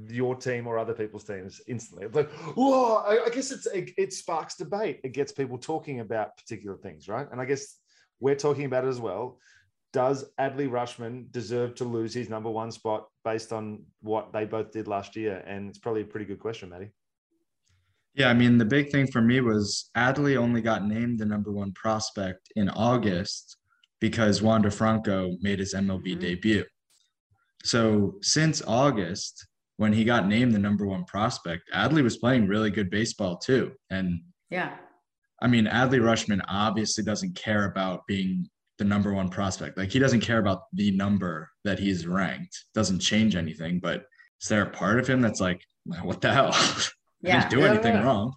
your 0.08 0.34
team 0.34 0.66
or 0.66 0.78
other 0.78 0.92
people's 0.92 1.24
teams 1.24 1.60
instantly. 1.66 2.06
It's 2.06 2.14
like, 2.14 2.30
oh, 2.56 2.96
I, 2.96 3.26
I 3.26 3.30
guess 3.30 3.50
it's 3.50 3.66
it, 3.66 3.92
it, 3.96 4.12
sparks 4.12 4.56
debate. 4.56 5.00
It 5.04 5.12
gets 5.12 5.32
people 5.32 5.58
talking 5.58 6.00
about 6.00 6.36
particular 6.36 6.76
things, 6.76 7.08
right? 7.08 7.26
And 7.30 7.40
I 7.40 7.44
guess 7.44 7.76
we're 8.20 8.34
talking 8.34 8.64
about 8.64 8.84
it 8.84 8.88
as 8.88 9.00
well. 9.00 9.38
Does 9.92 10.26
Adley 10.38 10.68
Rutschman 10.68 11.30
deserve 11.32 11.74
to 11.76 11.84
lose 11.84 12.12
his 12.12 12.28
number 12.28 12.50
one 12.50 12.70
spot 12.70 13.08
based 13.24 13.52
on 13.52 13.82
what 14.00 14.32
they 14.32 14.44
both 14.44 14.72
did 14.72 14.88
last 14.88 15.16
year? 15.16 15.42
And 15.46 15.68
it's 15.68 15.78
probably 15.78 16.02
a 16.02 16.06
pretty 16.06 16.26
good 16.26 16.40
question, 16.40 16.68
Maddie. 16.68 16.90
Yeah, 18.14 18.28
I 18.28 18.34
mean, 18.34 18.58
the 18.58 18.64
big 18.64 18.90
thing 18.90 19.06
for 19.06 19.20
me 19.20 19.40
was 19.40 19.90
Adley 19.96 20.36
only 20.36 20.62
got 20.62 20.86
named 20.86 21.18
the 21.18 21.26
number 21.26 21.52
one 21.52 21.72
prospect 21.72 22.50
in 22.56 22.70
August 22.70 23.56
because 24.00 24.42
Wander 24.42 24.70
Franco 24.70 25.36
made 25.40 25.58
his 25.58 25.74
MLB 25.74 26.12
mm-hmm. 26.12 26.20
debut. 26.20 26.64
So 27.64 28.14
since 28.22 28.62
August, 28.66 29.46
when 29.76 29.92
he 29.92 30.04
got 30.04 30.26
named 30.26 30.54
the 30.54 30.58
number 30.58 30.86
one 30.86 31.04
prospect, 31.04 31.64
Adley 31.74 32.02
was 32.02 32.16
playing 32.16 32.48
really 32.48 32.70
good 32.70 32.90
baseball 32.90 33.36
too. 33.36 33.72
And 33.90 34.20
yeah, 34.50 34.76
I 35.40 35.48
mean, 35.48 35.66
Adley 35.66 36.00
Rutschman 36.00 36.42
obviously 36.48 37.04
doesn't 37.04 37.36
care 37.36 37.66
about 37.66 38.06
being 38.06 38.48
the 38.78 38.84
number 38.84 39.12
one 39.12 39.28
prospect. 39.28 39.76
Like 39.76 39.90
he 39.90 39.98
doesn't 39.98 40.20
care 40.20 40.38
about 40.38 40.62
the 40.72 40.90
number 40.90 41.50
that 41.64 41.78
he's 41.78 42.06
ranked. 42.06 42.64
Doesn't 42.74 43.00
change 43.00 43.36
anything. 43.36 43.78
But 43.80 44.04
is 44.40 44.48
there 44.48 44.62
a 44.62 44.70
part 44.70 44.98
of 44.98 45.06
him 45.06 45.20
that's 45.20 45.40
like, 45.40 45.62
what 46.02 46.20
the 46.20 46.32
hell? 46.32 46.54
Yeah. 47.22 47.48
didn't 47.48 47.50
do 47.50 47.64
Yeah, 47.64 47.72
anything 47.72 47.94
yeah. 47.94 48.02
wrong. 48.04 48.34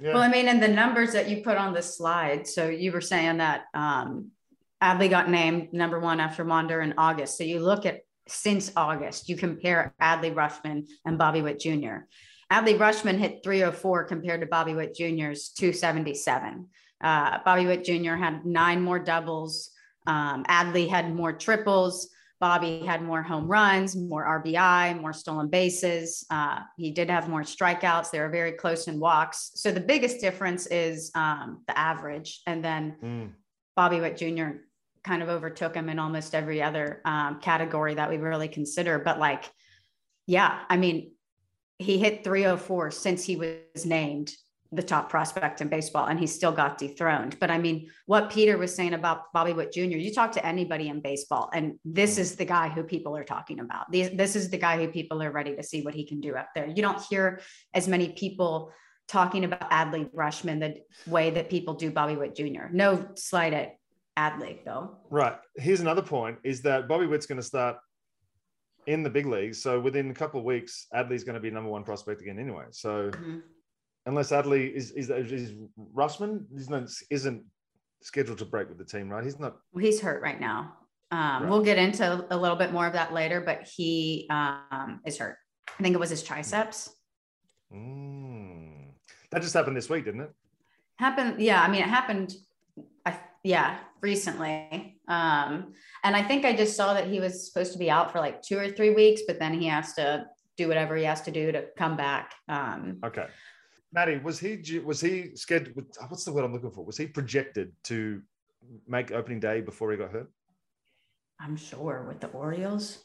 Yeah. 0.00 0.12
Well, 0.14 0.22
I 0.22 0.28
mean, 0.28 0.48
and 0.48 0.60
the 0.62 0.68
numbers 0.68 1.12
that 1.12 1.28
you 1.28 1.42
put 1.42 1.56
on 1.56 1.72
the 1.72 1.80
slide. 1.80 2.46
So 2.48 2.68
you 2.68 2.90
were 2.92 3.00
saying 3.00 3.38
that 3.38 3.62
um, 3.72 4.32
Adley 4.82 5.08
got 5.08 5.30
named 5.30 5.72
number 5.72 5.98
one 6.00 6.18
after 6.20 6.44
Wander 6.44 6.80
in 6.82 6.94
August. 6.98 7.38
So 7.38 7.44
you 7.44 7.60
look 7.60 7.86
at 7.86 8.00
since 8.26 8.72
August, 8.76 9.28
you 9.28 9.36
compare 9.36 9.94
Adley 10.02 10.34
Rutschman 10.34 10.88
and 11.06 11.16
Bobby 11.16 11.40
Witt 11.42 11.60
Jr. 11.60 11.98
Adley 12.50 12.78
Rutschman 12.78 13.18
hit 13.18 13.40
304 13.44 14.04
compared 14.04 14.40
to 14.40 14.46
Bobby 14.46 14.74
Witt 14.74 14.94
Jr.'s 14.94 15.50
277. 15.50 16.66
Uh, 17.02 17.38
Bobby 17.44 17.66
Witt 17.66 17.84
Jr. 17.84 18.14
had 18.14 18.44
nine 18.46 18.82
more 18.82 18.98
doubles. 18.98 19.70
Um, 20.06 20.44
Adley 20.44 20.88
had 20.88 21.14
more 21.14 21.32
triples. 21.32 22.08
Bobby 22.40 22.80
had 22.86 23.02
more 23.02 23.22
home 23.22 23.48
runs, 23.48 23.96
more 23.96 24.24
RBI, 24.44 25.00
more 25.00 25.12
stolen 25.12 25.48
bases. 25.48 26.24
Uh, 26.30 26.60
he 26.76 26.92
did 26.92 27.10
have 27.10 27.28
more 27.28 27.42
strikeouts. 27.42 28.10
They 28.10 28.20
were 28.20 28.28
very 28.28 28.52
close 28.52 28.86
in 28.86 29.00
walks. 29.00 29.50
So 29.56 29.72
the 29.72 29.80
biggest 29.80 30.20
difference 30.20 30.66
is 30.66 31.10
um, 31.14 31.62
the 31.66 31.76
average. 31.76 32.40
And 32.46 32.64
then 32.64 32.96
Mm. 33.02 33.32
Bobby 33.76 34.00
Witt 34.00 34.16
Jr. 34.16 34.58
kind 35.04 35.22
of 35.22 35.28
overtook 35.28 35.74
him 35.74 35.88
in 35.88 35.98
almost 35.98 36.34
every 36.34 36.62
other 36.62 37.00
um, 37.04 37.38
category 37.40 37.94
that 37.94 38.08
we 38.10 38.16
really 38.16 38.48
consider. 38.48 38.98
But 38.98 39.18
like, 39.18 39.44
yeah, 40.26 40.60
I 40.68 40.76
mean, 40.76 41.12
he 41.78 41.98
hit 41.98 42.24
304 42.24 42.90
since 42.90 43.24
he 43.24 43.36
was 43.36 43.84
named 43.84 44.32
the 44.70 44.82
top 44.82 45.08
prospect 45.08 45.62
in 45.62 45.68
baseball 45.68 46.08
and 46.08 46.20
he 46.20 46.26
still 46.26 46.52
got 46.52 46.76
dethroned. 46.76 47.38
But 47.40 47.50
I 47.50 47.56
mean, 47.56 47.88
what 48.04 48.30
Peter 48.30 48.58
was 48.58 48.74
saying 48.74 48.92
about 48.92 49.32
Bobby 49.32 49.54
Witt 49.54 49.72
Jr., 49.72 49.96
you 49.96 50.12
talk 50.12 50.32
to 50.32 50.44
anybody 50.44 50.88
in 50.88 51.00
baseball, 51.00 51.48
and 51.54 51.78
this 51.86 52.18
is 52.18 52.36
the 52.36 52.44
guy 52.44 52.68
who 52.68 52.82
people 52.82 53.16
are 53.16 53.24
talking 53.24 53.60
about. 53.60 53.90
This 53.90 54.36
is 54.36 54.50
the 54.50 54.58
guy 54.58 54.76
who 54.76 54.88
people 54.88 55.22
are 55.22 55.30
ready 55.30 55.56
to 55.56 55.62
see 55.62 55.80
what 55.82 55.94
he 55.94 56.04
can 56.04 56.20
do 56.20 56.34
up 56.34 56.48
there. 56.54 56.66
You 56.66 56.82
don't 56.82 57.00
hear 57.00 57.40
as 57.72 57.88
many 57.88 58.10
people 58.10 58.70
talking 59.06 59.44
about 59.44 59.70
Adley 59.70 60.12
Rutschman 60.12 60.60
the 60.60 61.10
way 61.10 61.30
that 61.30 61.48
people 61.48 61.72
do 61.72 61.90
Bobby 61.90 62.16
Witt 62.16 62.34
Jr. 62.34 62.66
No 62.70 63.08
slight 63.14 63.54
at 63.54 63.76
Adley, 64.18 64.62
though. 64.66 64.98
Right. 65.08 65.38
Here's 65.56 65.80
another 65.80 66.02
point: 66.02 66.40
is 66.44 66.60
that 66.62 66.88
Bobby 66.88 67.06
Witt's 67.06 67.24
going 67.24 67.40
to 67.40 67.46
start 67.46 67.76
in 68.88 69.02
the 69.02 69.10
big 69.10 69.26
leagues. 69.26 69.62
So 69.62 69.78
within 69.78 70.10
a 70.10 70.14
couple 70.14 70.40
of 70.40 70.46
weeks, 70.46 70.86
Adley's 70.94 71.22
going 71.22 71.34
to 71.34 71.40
be 71.40 71.50
number 71.50 71.70
one 71.70 71.84
prospect 71.84 72.22
again, 72.22 72.38
anyway. 72.38 72.64
So 72.70 73.10
Mhm. 73.10 73.42
unless 74.06 74.30
Adley 74.32 74.72
is 74.72 74.90
is, 74.92 75.10
is 75.10 75.52
Rutschman 75.94 76.46
isn't 76.56 76.90
isn't 77.10 77.44
scheduled 78.02 78.38
to 78.38 78.46
break 78.46 78.68
with 78.70 78.78
the 78.78 78.84
team, 78.84 79.10
right? 79.10 79.22
He's 79.22 79.38
not. 79.38 79.58
Well, 79.72 79.84
he's 79.84 80.00
hurt 80.00 80.22
right 80.22 80.40
now. 80.40 80.74
Um, 81.10 81.42
Right. 81.42 81.50
We'll 81.50 81.62
get 81.62 81.78
into 81.78 82.26
a 82.30 82.36
little 82.36 82.56
bit 82.56 82.72
more 82.72 82.86
of 82.86 82.94
that 82.94 83.12
later, 83.12 83.40
but 83.42 83.62
he 83.76 84.26
um, 84.30 85.00
is 85.04 85.18
hurt. 85.18 85.36
I 85.78 85.82
think 85.82 85.94
it 85.94 86.00
was 86.00 86.10
his 86.10 86.22
triceps. 86.22 86.94
Mm. 87.72 88.92
That 89.30 89.42
just 89.42 89.54
happened 89.54 89.76
this 89.76 89.90
week, 89.90 90.04
didn't 90.06 90.22
it? 90.22 90.32
Happened, 90.96 91.40
yeah. 91.40 91.62
I 91.62 91.68
mean, 91.68 91.82
it 91.82 91.88
happened, 91.88 92.34
I, 93.06 93.18
yeah, 93.44 93.78
recently. 94.00 94.97
Um, 95.08 95.72
and 96.04 96.14
I 96.14 96.22
think 96.22 96.44
I 96.44 96.54
just 96.54 96.76
saw 96.76 96.92
that 96.94 97.08
he 97.08 97.18
was 97.18 97.46
supposed 97.46 97.72
to 97.72 97.78
be 97.78 97.90
out 97.90 98.12
for 98.12 98.20
like 98.20 98.42
two 98.42 98.58
or 98.58 98.68
three 98.68 98.90
weeks, 98.90 99.22
but 99.26 99.38
then 99.38 99.58
he 99.58 99.66
has 99.66 99.94
to 99.94 100.26
do 100.56 100.68
whatever 100.68 100.96
he 100.96 101.04
has 101.04 101.22
to 101.22 101.30
do 101.30 101.50
to 101.50 101.66
come 101.76 101.96
back. 101.96 102.34
Um, 102.48 102.98
Okay. 103.04 103.26
Maddie, 103.90 104.18
was 104.18 104.38
he 104.38 104.80
was 104.84 105.00
he 105.00 105.34
scheduled? 105.34 105.74
What's 106.08 106.24
the 106.24 106.32
word 106.32 106.44
I'm 106.44 106.52
looking 106.52 106.70
for? 106.70 106.84
Was 106.84 106.98
he 106.98 107.06
projected 107.06 107.72
to 107.84 108.20
make 108.86 109.12
opening 109.12 109.40
day 109.40 109.62
before 109.62 109.90
he 109.90 109.96
got 109.96 110.10
hurt? 110.10 110.30
I'm 111.40 111.56
sure 111.56 112.04
with 112.06 112.20
the 112.20 112.26
Orioles. 112.28 113.02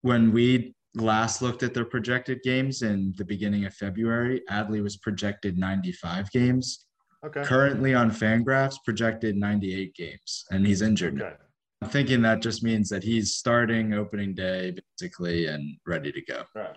When 0.00 0.32
we 0.32 0.74
last 0.94 1.42
looked 1.42 1.62
at 1.62 1.74
their 1.74 1.84
projected 1.84 2.40
games 2.42 2.80
in 2.80 3.12
the 3.18 3.24
beginning 3.26 3.66
of 3.66 3.74
February, 3.74 4.42
Adley 4.50 4.82
was 4.82 4.96
projected 4.96 5.58
95 5.58 6.30
games. 6.30 6.86
Okay. 7.24 7.42
Currently 7.44 7.94
on 7.94 8.10
Fangraphs, 8.10 8.76
projected 8.84 9.36
98 9.36 9.94
games, 9.94 10.44
and 10.50 10.66
he's 10.66 10.82
injured. 10.82 11.14
now. 11.14 11.26
Okay. 11.26 11.36
I'm 11.82 11.88
thinking 11.88 12.22
that 12.22 12.40
just 12.40 12.62
means 12.62 12.88
that 12.90 13.02
he's 13.02 13.34
starting 13.34 13.92
opening 13.92 14.34
day 14.34 14.76
basically 14.98 15.46
and 15.46 15.76
ready 15.84 16.12
to 16.12 16.22
go. 16.22 16.44
Right. 16.54 16.76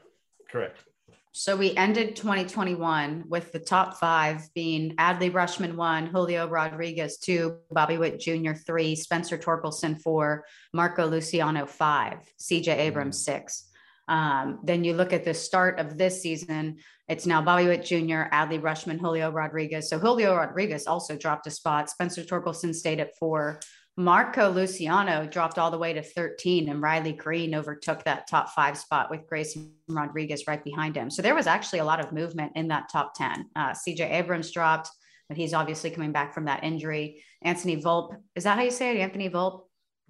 Correct. 0.49 0.83
So 1.31 1.55
we 1.55 1.75
ended 1.75 2.15
2021 2.15 3.25
with 3.27 3.51
the 3.51 3.59
top 3.59 3.99
five 3.99 4.47
being 4.55 4.95
Adley 4.95 5.29
Rutschman 5.29 5.75
one, 5.75 6.07
Julio 6.07 6.47
Rodriguez 6.47 7.17
two, 7.17 7.57
Bobby 7.71 7.97
Witt 7.97 8.19
Jr. 8.19 8.53
three, 8.53 8.95
Spencer 8.95 9.37
Torkelson 9.37 10.01
four, 10.01 10.45
Marco 10.73 11.05
Luciano 11.05 11.65
five, 11.65 12.19
CJ 12.39 12.69
Abrams 12.69 13.19
mm. 13.19 13.25
six. 13.25 13.69
Um, 14.07 14.59
then 14.63 14.83
you 14.83 14.93
look 14.93 15.13
at 15.13 15.23
the 15.23 15.33
start 15.33 15.79
of 15.79 15.97
this 15.97 16.21
season, 16.21 16.77
it's 17.07 17.25
now 17.25 17.41
Bobby 17.41 17.67
Witt 17.67 17.85
Jr., 17.85 18.29
Adley 18.31 18.59
Rutschman, 18.61 18.99
Julio 18.99 19.31
Rodriguez. 19.31 19.89
So 19.89 19.99
Julio 19.99 20.35
Rodriguez 20.35 20.87
also 20.87 21.15
dropped 21.15 21.47
a 21.47 21.51
spot. 21.51 21.89
Spencer 21.89 22.23
Torkelson 22.23 22.73
stayed 22.73 22.99
at 22.99 23.17
four. 23.17 23.59
Marco 23.97 24.49
Luciano 24.49 25.25
dropped 25.25 25.57
all 25.57 25.71
the 25.71 25.77
way 25.77 25.93
to 25.93 26.01
13, 26.01 26.67
and 26.67 26.81
Riley 26.81 27.13
Greene 27.13 27.55
overtook 27.55 28.03
that 28.03 28.27
top 28.27 28.49
five 28.49 28.77
spot 28.77 29.09
with 29.09 29.25
Grayson 29.27 29.71
Rodriguez 29.87 30.47
right 30.47 30.61
behind 30.61 30.97
him. 30.97 31.09
So 31.09 31.21
there 31.21 31.35
was 31.35 31.47
actually 31.47 31.79
a 31.79 31.85
lot 31.85 32.03
of 32.03 32.11
movement 32.11 32.51
in 32.55 32.67
that 32.69 32.89
top 32.91 33.13
10. 33.15 33.45
Uh, 33.55 33.71
CJ 33.71 34.11
Abrams 34.11 34.51
dropped, 34.51 34.89
but 35.29 35.37
he's 35.37 35.53
obviously 35.53 35.91
coming 35.91 36.11
back 36.11 36.33
from 36.33 36.45
that 36.45 36.63
injury. 36.63 37.23
Anthony 37.41 37.77
Volpe, 37.81 38.17
is 38.35 38.43
that 38.43 38.57
how 38.57 38.63
you 38.63 38.71
say 38.71 38.97
it? 38.97 38.99
Anthony 38.99 39.29
Volpe? 39.29 39.61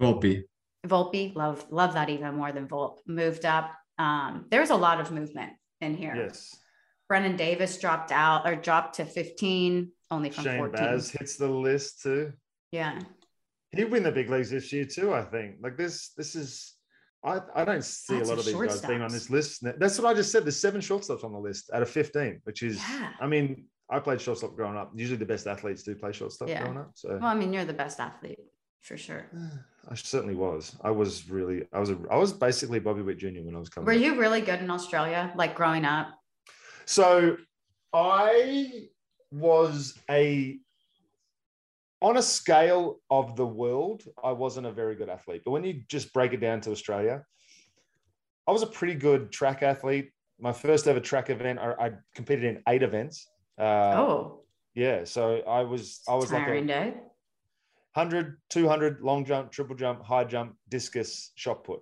Volpe. 0.01 0.43
Volpe, 0.87 1.35
love, 1.35 1.65
love 1.69 1.93
that 1.93 2.09
even 2.09 2.35
more 2.35 2.51
than 2.51 2.67
Volpe, 2.67 2.97
moved 3.05 3.45
up. 3.45 3.71
Um, 3.97 4.45
there 4.49 4.61
was 4.61 4.69
a 4.69 4.75
lot 4.75 4.99
of 4.99 5.11
movement 5.11 5.53
in 5.81 5.95
here. 5.95 6.15
Yes. 6.15 6.55
Brennen 7.07 7.35
Davis 7.37 7.77
dropped 7.77 8.11
out 8.11 8.47
or 8.47 8.55
dropped 8.55 8.95
to 8.95 9.05
15, 9.05 9.91
only 10.11 10.29
from 10.29 10.43
Shane 10.43 10.57
14. 10.57 10.75
Baz 10.75 11.11
hits 11.11 11.37
the 11.37 11.47
list 11.47 12.01
too. 12.01 12.33
Yeah. 12.71 12.99
He'd 13.71 13.91
win 13.91 14.03
the 14.03 14.11
big 14.11 14.29
leagues 14.29 14.49
this 14.49 14.71
year 14.73 14.85
too. 14.85 15.13
I 15.13 15.21
think. 15.23 15.57
Like 15.61 15.77
this, 15.77 16.09
this 16.17 16.35
is. 16.35 16.73
I, 17.23 17.41
I 17.55 17.65
don't 17.65 17.83
see 17.83 18.15
Lots 18.15 18.27
a 18.27 18.31
lot 18.31 18.39
of 18.39 18.45
these 18.45 18.53
guys 18.53 18.81
being 18.81 19.01
on 19.01 19.11
this 19.11 19.31
list. 19.31 19.63
That's 19.79 19.99
what 19.99 20.07
I 20.09 20.13
just 20.13 20.31
said. 20.31 20.45
There's 20.45 20.59
seven 20.59 20.79
shortstops 20.79 21.23
on 21.23 21.31
the 21.31 21.39
list 21.39 21.71
out 21.73 21.81
of 21.81 21.89
15, 21.89 22.41
which 22.43 22.63
is. 22.63 22.77
Yeah. 22.77 23.11
I 23.19 23.27
mean, 23.27 23.65
I 23.89 23.99
played 23.99 24.21
shortstop 24.21 24.55
growing 24.55 24.77
up. 24.77 24.91
Usually, 24.95 25.17
the 25.17 25.25
best 25.25 25.47
athletes 25.47 25.83
do 25.83 25.95
play 25.95 26.11
shortstop 26.11 26.49
Yeah. 26.49 26.63
growing 26.63 26.77
up. 26.77 26.91
So 26.95 27.09
Well, 27.09 27.25
I 27.25 27.35
mean, 27.35 27.53
you're 27.53 27.65
the 27.65 27.73
best 27.73 27.99
athlete 27.99 28.39
for 28.81 28.97
sure. 28.97 29.25
I 29.89 29.95
certainly 29.95 30.35
was. 30.35 30.75
I 30.81 30.91
was 30.91 31.29
really. 31.29 31.67
I 31.73 31.79
was. 31.79 31.89
A, 31.91 31.97
I 32.09 32.17
was 32.17 32.33
basically 32.33 32.79
Bobby 32.79 33.01
Witt 33.01 33.17
Jr. 33.17 33.41
when 33.43 33.55
I 33.55 33.59
was 33.59 33.69
coming. 33.69 33.85
Were 33.85 33.93
up. 33.93 33.99
you 33.99 34.19
really 34.19 34.41
good 34.41 34.59
in 34.59 34.69
Australia, 34.69 35.31
like 35.35 35.55
growing 35.55 35.85
up? 35.85 36.07
So 36.85 37.37
I 37.93 38.87
was 39.31 39.97
a 40.09 40.59
on 42.01 42.17
a 42.17 42.21
scale 42.21 42.99
of 43.09 43.35
the 43.35 43.45
world, 43.45 44.03
I 44.23 44.31
wasn't 44.31 44.67
a 44.67 44.71
very 44.71 44.95
good 44.95 45.09
athlete. 45.09 45.41
But 45.43 45.51
when 45.51 45.63
you 45.63 45.81
just 45.87 46.13
break 46.13 46.33
it 46.33 46.39
down 46.39 46.61
to 46.61 46.71
Australia, 46.71 47.23
I 48.47 48.51
was 48.51 48.61
a 48.61 48.67
pretty 48.67 48.93
good 48.93 49.31
track 49.31 49.63
athlete. 49.63 50.11
My 50.39 50.53
first 50.53 50.87
ever 50.87 50.99
track 50.99 51.29
event, 51.29 51.57
I, 51.57 51.71
I 51.79 51.91
competed 52.13 52.45
in 52.45 52.61
eight 52.67 52.83
events. 52.83 53.27
Uh, 53.57 53.95
oh, 53.95 54.41
yeah. 54.75 55.03
So 55.05 55.37
I 55.47 55.61
was, 55.61 56.01
I 56.07 56.13
was 56.13 56.31
like 56.31 56.47
a 56.47 56.61
day. 56.61 56.93
100, 57.95 58.37
200, 58.49 59.01
long 59.01 59.23
jump, 59.23 59.51
triple 59.51 59.75
jump, 59.75 60.03
high 60.03 60.25
jump, 60.25 60.55
discus, 60.67 61.31
shot 61.35 61.63
put. 61.63 61.79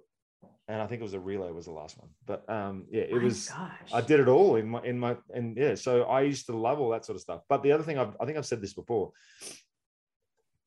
And 0.67 0.79
I 0.79 0.85
think 0.85 1.01
it 1.01 1.03
was 1.03 1.15
a 1.15 1.19
relay 1.19 1.51
was 1.51 1.65
the 1.65 1.71
last 1.71 1.97
one. 1.97 2.09
But 2.27 2.47
um, 2.47 2.85
yeah, 2.91 3.01
it 3.01 3.13
My 3.13 3.23
was, 3.23 3.49
Gosh. 3.49 3.71
I 3.91 4.01
did 4.01 4.19
it 4.19 4.27
all 4.27 4.55
in 4.55 4.69
my 4.69 4.81
in 4.83 4.97
my 4.99 5.17
and 5.33 5.57
yeah. 5.57 5.75
So 5.75 6.03
I 6.03 6.21
used 6.21 6.45
to 6.45 6.55
love 6.55 6.79
all 6.79 6.89
that 6.91 7.03
sort 7.03 7.15
of 7.15 7.21
stuff. 7.21 7.41
But 7.49 7.63
the 7.63 7.71
other 7.71 7.83
thing 7.83 7.97
I've, 7.97 8.15
I 8.21 8.25
think 8.25 8.37
I've 8.37 8.45
said 8.45 8.61
this 8.61 8.73
before. 8.73 9.11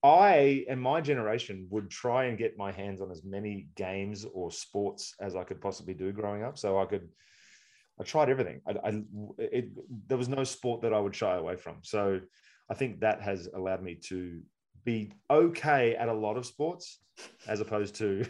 I 0.02 0.64
and 0.68 0.80
my 0.80 1.00
generation 1.00 1.66
would 1.70 1.90
try 1.90 2.24
and 2.24 2.36
get 2.36 2.58
my 2.58 2.72
hands 2.72 3.00
on 3.00 3.10
as 3.10 3.22
many 3.24 3.68
games 3.76 4.26
or 4.34 4.50
sports 4.50 5.14
as 5.20 5.36
I 5.36 5.44
could 5.44 5.60
possibly 5.60 5.94
do 5.94 6.12
growing 6.12 6.42
up. 6.42 6.58
So 6.58 6.78
I 6.78 6.86
could, 6.86 7.08
I 7.98 8.04
tried 8.04 8.28
everything. 8.28 8.60
I, 8.66 8.72
I 8.88 9.02
it, 9.38 9.70
there 10.08 10.18
was 10.18 10.28
no 10.28 10.44
sport 10.44 10.82
that 10.82 10.92
I 10.92 11.00
would 11.00 11.14
shy 11.14 11.36
away 11.36 11.56
from. 11.56 11.76
So 11.82 12.20
I 12.68 12.74
think 12.74 13.00
that 13.00 13.22
has 13.22 13.48
allowed 13.54 13.82
me 13.82 13.94
to 14.08 14.42
be 14.86 15.12
okay 15.28 15.94
at 15.96 16.08
a 16.08 16.12
lot 16.12 16.38
of 16.38 16.46
sports, 16.46 17.00
as 17.46 17.60
opposed 17.60 17.96
to 17.96 18.24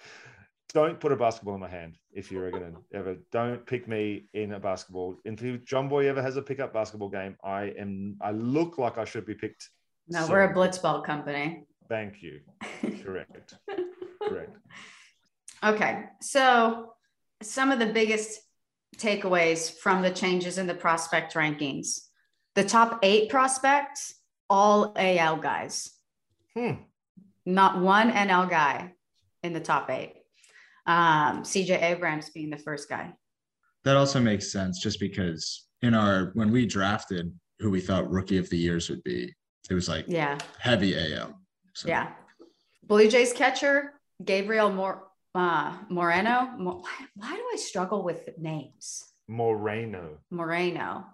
don't 0.72 0.98
put 1.00 1.12
a 1.12 1.16
basketball 1.16 1.54
in 1.54 1.60
my 1.60 1.68
hand 1.68 1.98
if 2.12 2.30
you're 2.32 2.50
gonna 2.50 2.72
ever 2.94 3.16
don't 3.32 3.66
pick 3.66 3.86
me 3.88 4.28
in 4.32 4.52
a 4.52 4.60
basketball. 4.60 5.16
If 5.24 5.40
Jomboy 5.66 6.06
ever 6.06 6.22
has 6.22 6.36
a 6.36 6.42
pickup 6.42 6.72
basketball 6.72 7.10
game, 7.10 7.36
I 7.44 7.74
am 7.78 8.16
I 8.22 8.30
look 8.30 8.78
like 8.78 8.96
I 8.96 9.04
should 9.04 9.26
be 9.26 9.34
picked. 9.34 9.68
no, 10.08 10.24
so- 10.24 10.32
we're 10.32 10.44
a 10.44 10.54
blitzball 10.54 11.04
company. 11.04 11.64
Thank 11.88 12.22
you. 12.22 12.40
Correct. 13.04 13.54
Correct. 14.22 14.56
Okay, 15.64 16.04
so 16.22 16.92
some 17.42 17.72
of 17.72 17.80
the 17.80 17.86
biggest 17.86 18.38
takeaways 18.96 19.76
from 19.76 20.02
the 20.02 20.10
changes 20.12 20.56
in 20.56 20.68
the 20.68 20.74
prospect 20.74 21.34
rankings. 21.34 21.98
The 22.54 22.62
top 22.62 23.00
eight 23.02 23.28
prospects, 23.28 24.14
all 24.50 24.92
AL 24.96 25.36
guys. 25.38 25.90
Hmm. 26.54 26.72
Not 27.46 27.80
one 27.80 28.10
NL 28.10 28.48
guy 28.50 28.94
in 29.42 29.52
the 29.52 29.60
top 29.60 29.90
eight. 29.90 30.14
Um, 30.86 31.42
CJ 31.42 31.82
Abrams 31.82 32.30
being 32.30 32.50
the 32.50 32.56
first 32.58 32.88
guy. 32.88 33.12
That 33.84 33.96
also 33.96 34.20
makes 34.20 34.50
sense 34.50 34.80
just 34.80 35.00
because 35.00 35.66
in 35.82 35.94
our 35.94 36.30
when 36.34 36.50
we 36.50 36.66
drafted 36.66 37.32
who 37.60 37.70
we 37.70 37.80
thought 37.80 38.10
rookie 38.10 38.38
of 38.38 38.48
the 38.50 38.56
years 38.56 38.88
would 38.90 39.02
be, 39.04 39.32
it 39.70 39.74
was 39.74 39.88
like 39.88 40.04
Yeah. 40.08 40.38
heavy 40.58 40.94
AL. 41.14 41.38
So 41.74 41.88
Yeah. 41.88 42.12
Blue 42.84 43.08
Jays 43.08 43.32
catcher, 43.32 44.00
Gabriel 44.24 44.70
Mor- 44.70 45.08
uh, 45.34 45.76
Moreno. 45.90 46.52
Mo- 46.58 46.80
why, 46.80 47.06
why 47.14 47.36
do 47.36 47.42
I 47.52 47.56
struggle 47.56 48.02
with 48.02 48.28
names? 48.38 49.04
Moreno. 49.28 50.18
Moreno. 50.30 51.04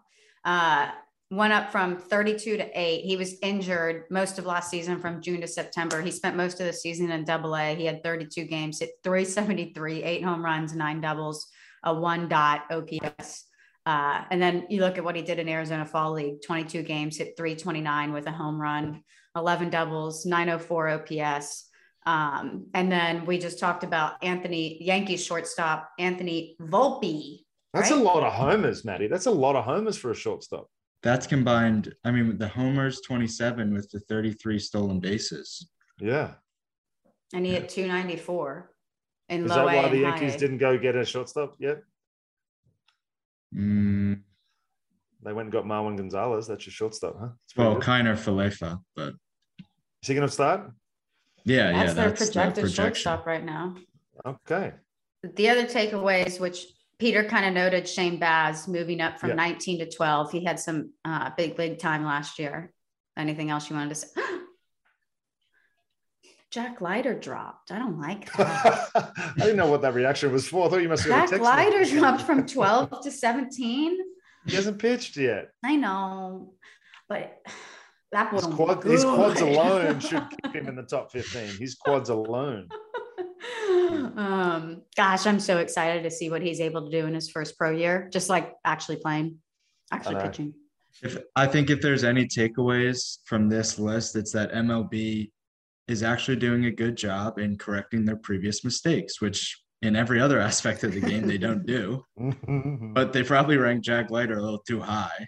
Uh, 0.45 0.91
went 1.35 1.53
up 1.53 1.71
from 1.73 1.97
32 1.97 2.57
to 2.57 2.81
8. 2.81 3.03
He 3.05 3.17
was 3.17 3.37
injured 3.43 4.05
most 4.11 4.39
of 4.39 4.47
last 4.47 4.71
season 4.71 4.99
from 5.01 5.21
June 5.21 5.41
to 5.41 5.47
September. 5.47 6.01
He 6.01 6.11
spent 6.11 6.37
most 6.37 6.61
of 6.61 6.67
the 6.67 6.73
season 6.73 7.11
in 7.11 7.25
double 7.25 7.57
A. 7.57 7.75
He 7.75 7.87
had 7.87 8.03
32 8.03 8.45
games, 8.45 8.81
hit 8.81 8.91
373, 9.03 10.03
eight 10.03 10.25
home 10.25 10.45
runs, 10.45 10.75
nine 10.75 11.01
doubles, 11.01 11.49
a 11.83 11.95
one 11.95 12.29
dot 12.29 12.63
OPS. 12.71 13.45
Uh, 13.87 14.23
and 14.31 14.41
then 14.41 14.67
you 14.71 14.81
look 14.81 14.97
at 14.97 15.05
what 15.05 15.17
he 15.17 15.23
did 15.23 15.39
in 15.39 15.49
Arizona 15.49 15.85
Fall 15.85 16.13
League 16.13 16.41
22 16.47 16.83
games, 16.83 17.19
hit 17.19 17.35
329 17.37 18.13
with 18.13 18.27
a 18.27 18.33
home 18.33 18.61
run, 18.61 19.03
11 19.37 19.71
doubles, 19.71 20.25
904 20.25 20.89
OPS. 20.89 21.69
Um, 22.07 22.67
and 22.75 22.91
then 22.91 23.27
we 23.27 23.39
just 23.39 23.59
talked 23.59 23.85
about 23.85 24.15
Anthony, 24.23 24.83
Yankees 24.83 25.25
shortstop, 25.25 25.91
Anthony 25.99 26.57
Volpe. 26.61 27.41
That's 27.75 27.91
Right? 27.91 28.01
a 28.01 28.03
lot 28.03 28.23
of 28.23 28.33
homers, 28.33 28.85
Maddie. 28.85 29.09
That's 29.09 29.27
a 29.27 29.31
lot 29.31 29.57
of 29.57 29.65
homers 29.65 29.97
for 29.97 30.11
a 30.11 30.15
shortstop. 30.15 30.69
That's 31.05 31.27
combined. 31.27 31.95
I 32.05 32.11
mean, 32.11 32.37
the 32.39 32.49
homers 32.49 33.01
27 33.03 33.73
with 33.75 33.91
the 33.91 34.01
33 34.01 34.59
stolen 34.59 34.99
bases. 35.01 35.69
Yeah. 36.01 36.33
and 37.33 37.47
he 37.47 37.53
hit 37.53 37.69
294 37.69 38.71
in 39.29 39.45
Is 39.45 39.51
low 39.51 39.57
that 39.57 39.65
why 39.67 39.89
the 39.89 39.99
Yankees 39.99 40.35
didn't 40.37 40.59
go 40.59 40.77
get 40.77 40.97
a 40.97 41.05
shortstop 41.05 41.55
yet? 41.61 41.79
Mm, 43.55 44.21
They 45.23 45.33
went 45.33 45.47
and 45.47 45.53
got 45.53 45.65
Marwin 45.65 45.97
Gonzalez. 45.97 46.47
That's 46.49 46.67
your 46.67 46.73
shortstop, 46.73 47.17
huh? 47.21 47.29
Well, 47.57 47.75
good. 47.75 47.83
Kiner 47.85 48.15
Falefa, 48.17 48.81
but 48.97 49.15
Is 50.03 50.09
he 50.09 50.15
going 50.15 50.27
to 50.27 50.33
start? 50.33 50.73
yeah, 51.45 51.71
That's 51.73 51.89
yeah, 51.89 51.93
their 51.95 52.09
that's 52.09 52.25
projected 52.27 52.57
the 52.57 52.61
projection. 52.69 52.85
shortstop 52.85 53.27
right 53.27 53.45
now. 53.45 53.77
Okay. 54.27 54.73
The 55.23 55.49
other 55.49 55.65
takeaways, 55.67 56.41
which 56.41 56.67
Peter 56.99 57.25
kind 57.25 57.45
of 57.47 57.53
noted, 57.53 57.89
Shane 57.89 58.19
Baz 58.19 58.69
moving 58.69 59.01
up 59.01 59.19
from 59.19 59.31
Yeah. 59.31 59.37
19 59.37 59.79
to 59.81 59.91
12. 59.91 60.31
He 60.33 60.45
had 60.45 60.59
some 60.61 60.93
uh, 61.05 61.31
big 61.37 61.59
league 61.59 61.79
time 61.79 62.05
last 62.05 62.39
year. 62.39 62.73
Anything 63.17 63.51
else 63.51 63.69
you 63.69 63.77
wanted 63.77 63.91
to 63.91 63.95
say? 63.97 64.09
Jack 66.51 66.81
Leiter 66.81 67.15
dropped. 67.19 67.73
I 67.73 67.79
don't 67.79 68.01
like 68.01 68.33
that. 68.37 68.91
I 68.95 69.33
didn't 69.39 69.57
know 69.57 69.67
what 69.71 69.83
that 69.83 69.95
reaction 69.95 70.33
was 70.33 70.47
for. 70.47 70.67
I 70.67 70.71
thought 70.71 70.83
you 70.83 70.89
must 70.89 71.03
have 71.05 71.11
Jack 71.11 71.31
text 71.31 71.43
Leiter 71.45 71.79
message. 71.81 71.99
dropped 71.99 72.23
from 72.23 72.47
12 72.47 73.03
to 73.03 73.11
17. 73.11 73.99
He 74.47 74.55
hasn't 74.55 74.79
pitched 74.79 75.17
yet. 75.17 75.49
I 75.65 75.75
know, 75.77 76.55
but 77.09 77.39
that 78.13 78.33
His, 78.33 78.47
would 78.47 78.55
quad, 78.55 78.85
his 78.85 79.03
quads 79.05 79.41
alone 79.41 79.99
should 80.01 80.25
keep 80.31 80.55
him 80.55 80.69
in 80.69 80.77
the 80.77 80.83
top 80.85 81.11
15. 81.11 81.57
His 81.59 81.75
quads 81.75 82.09
alone. 82.11 82.69
um, 84.17 84.83
gosh, 84.97 85.27
I'm 85.27 85.41
so 85.41 85.59
excited 85.59 86.03
to 86.03 86.11
see 86.11 86.31
what 86.31 86.43
he's 86.43 86.61
able 86.61 86.85
to 86.85 86.91
do 86.91 87.07
in 87.07 87.15
his 87.15 87.31
first 87.31 87.59
pro 87.59 87.71
year, 87.71 88.09
just 88.13 88.29
like 88.29 88.55
actually 88.65 88.97
playing, 88.97 89.39
actually 89.93 90.17
know. 90.17 90.23
pitching. 90.23 90.55
If 91.03 91.19
I 91.35 91.47
think 91.47 91.71
if 91.71 91.81
there's 91.81 92.05
any 92.05 92.27
takeaways 92.27 93.19
from 93.25 93.49
this 93.49 93.79
list, 93.79 94.17
it's 94.17 94.33
that 94.33 94.53
MLB 94.53 95.31
is 95.89 96.03
actually 96.03 96.37
doing 96.37 96.67
a 96.67 96.71
good 96.71 96.97
job 96.97 97.39
in 97.39 97.59
correcting 97.59 98.05
their 98.05 98.17
previous 98.17 98.65
mistakes, 98.65 99.21
which 99.21 99.61
in 99.83 99.97
every 99.97 100.21
other 100.21 100.41
aspect 100.49 100.85
of 100.85 100.93
the 100.93 101.01
game 101.01 101.27
they 101.27 101.39
don't 101.39 101.67
do. 101.67 102.05
But 102.95 103.13
they 103.13 103.25
probably 103.25 103.57
ranked 103.57 103.85
Jack 103.85 104.11
Leiter 104.11 104.39
a 104.39 104.43
little 104.43 104.61
too 104.61 104.81
high. 104.81 105.27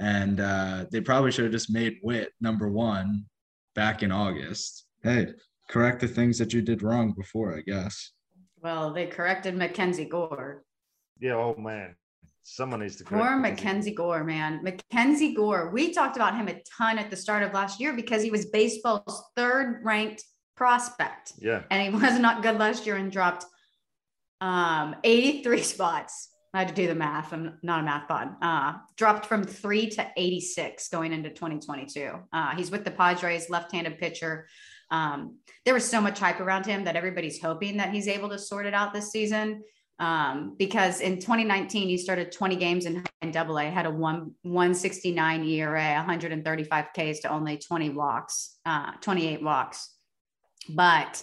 And 0.00 0.40
uh, 0.40 0.86
they 0.90 1.00
probably 1.00 1.30
should 1.30 1.44
have 1.44 1.52
just 1.52 1.70
made 1.70 1.98
Witt 2.02 2.32
number 2.40 2.68
one 2.68 3.26
back 3.74 4.02
in 4.02 4.12
August. 4.12 4.84
Hey, 5.02 5.28
correct 5.68 6.00
the 6.00 6.08
things 6.08 6.38
that 6.38 6.52
you 6.52 6.62
did 6.62 6.82
wrong 6.82 7.12
before, 7.12 7.56
I 7.56 7.60
guess. 7.62 8.12
Well, 8.60 8.92
they 8.92 9.06
corrected 9.06 9.56
Mackenzie 9.56 10.04
Gore. 10.06 10.64
yeah, 11.20 11.34
oh 11.34 11.54
man. 11.58 11.94
Someone 12.42 12.80
needs 12.80 12.96
to 12.96 13.04
correct 13.04 13.22
Poor 13.26 13.36
Mackenzie. 13.36 13.64
Mackenzie 13.64 13.94
Gore, 13.94 14.24
man. 14.24 14.60
Mackenzie 14.64 15.34
Gore. 15.34 15.70
We 15.70 15.92
talked 15.92 16.16
about 16.16 16.34
him 16.34 16.48
a 16.48 16.60
ton 16.78 16.98
at 16.98 17.10
the 17.10 17.16
start 17.16 17.42
of 17.42 17.52
last 17.52 17.78
year 17.78 17.92
because 17.92 18.22
he 18.22 18.30
was 18.30 18.46
baseball's 18.46 19.22
third 19.36 19.80
ranked 19.84 20.24
prospect. 20.56 21.34
Yeah. 21.38 21.62
and 21.70 21.82
he 21.82 21.90
was 22.04 22.18
not 22.18 22.42
good 22.42 22.58
last 22.58 22.86
year 22.86 22.96
and 22.96 23.12
dropped 23.12 23.44
um 24.40 24.94
83 25.02 25.62
spots 25.62 26.28
i 26.54 26.60
had 26.60 26.68
to 26.68 26.74
do 26.74 26.86
the 26.86 26.94
math 26.94 27.32
i'm 27.32 27.58
not 27.64 27.80
a 27.80 27.82
math 27.82 28.06
pod 28.06 28.36
uh 28.40 28.74
dropped 28.96 29.26
from 29.26 29.42
3 29.42 29.88
to 29.90 30.06
86 30.16 30.88
going 30.90 31.12
into 31.12 31.28
2022 31.30 32.12
uh 32.32 32.54
he's 32.54 32.70
with 32.70 32.84
the 32.84 32.90
padres 32.92 33.50
left-handed 33.50 33.98
pitcher 33.98 34.46
um 34.90 35.36
there 35.64 35.74
was 35.74 35.88
so 35.88 36.00
much 36.00 36.18
hype 36.18 36.40
around 36.40 36.64
him 36.66 36.84
that 36.84 36.96
everybody's 36.96 37.40
hoping 37.40 37.76
that 37.76 37.92
he's 37.92 38.08
able 38.08 38.28
to 38.28 38.38
sort 38.38 38.66
it 38.66 38.74
out 38.74 38.92
this 38.92 39.10
season 39.10 39.62
um 39.98 40.54
because 40.58 41.00
in 41.00 41.16
2019 41.16 41.88
he 41.88 41.98
started 41.98 42.32
20 42.32 42.56
games 42.56 42.86
in, 42.86 43.04
in 43.22 43.30
double 43.30 43.58
a 43.58 43.64
had 43.64 43.86
a 43.86 43.90
1 43.90 44.34
169 44.42 45.44
era 45.44 45.94
135 45.96 46.86
ks 46.96 47.20
to 47.20 47.28
only 47.28 47.58
20 47.58 47.90
walks 47.90 48.58
uh 48.64 48.92
28 49.00 49.42
walks 49.42 49.94
but 50.70 51.22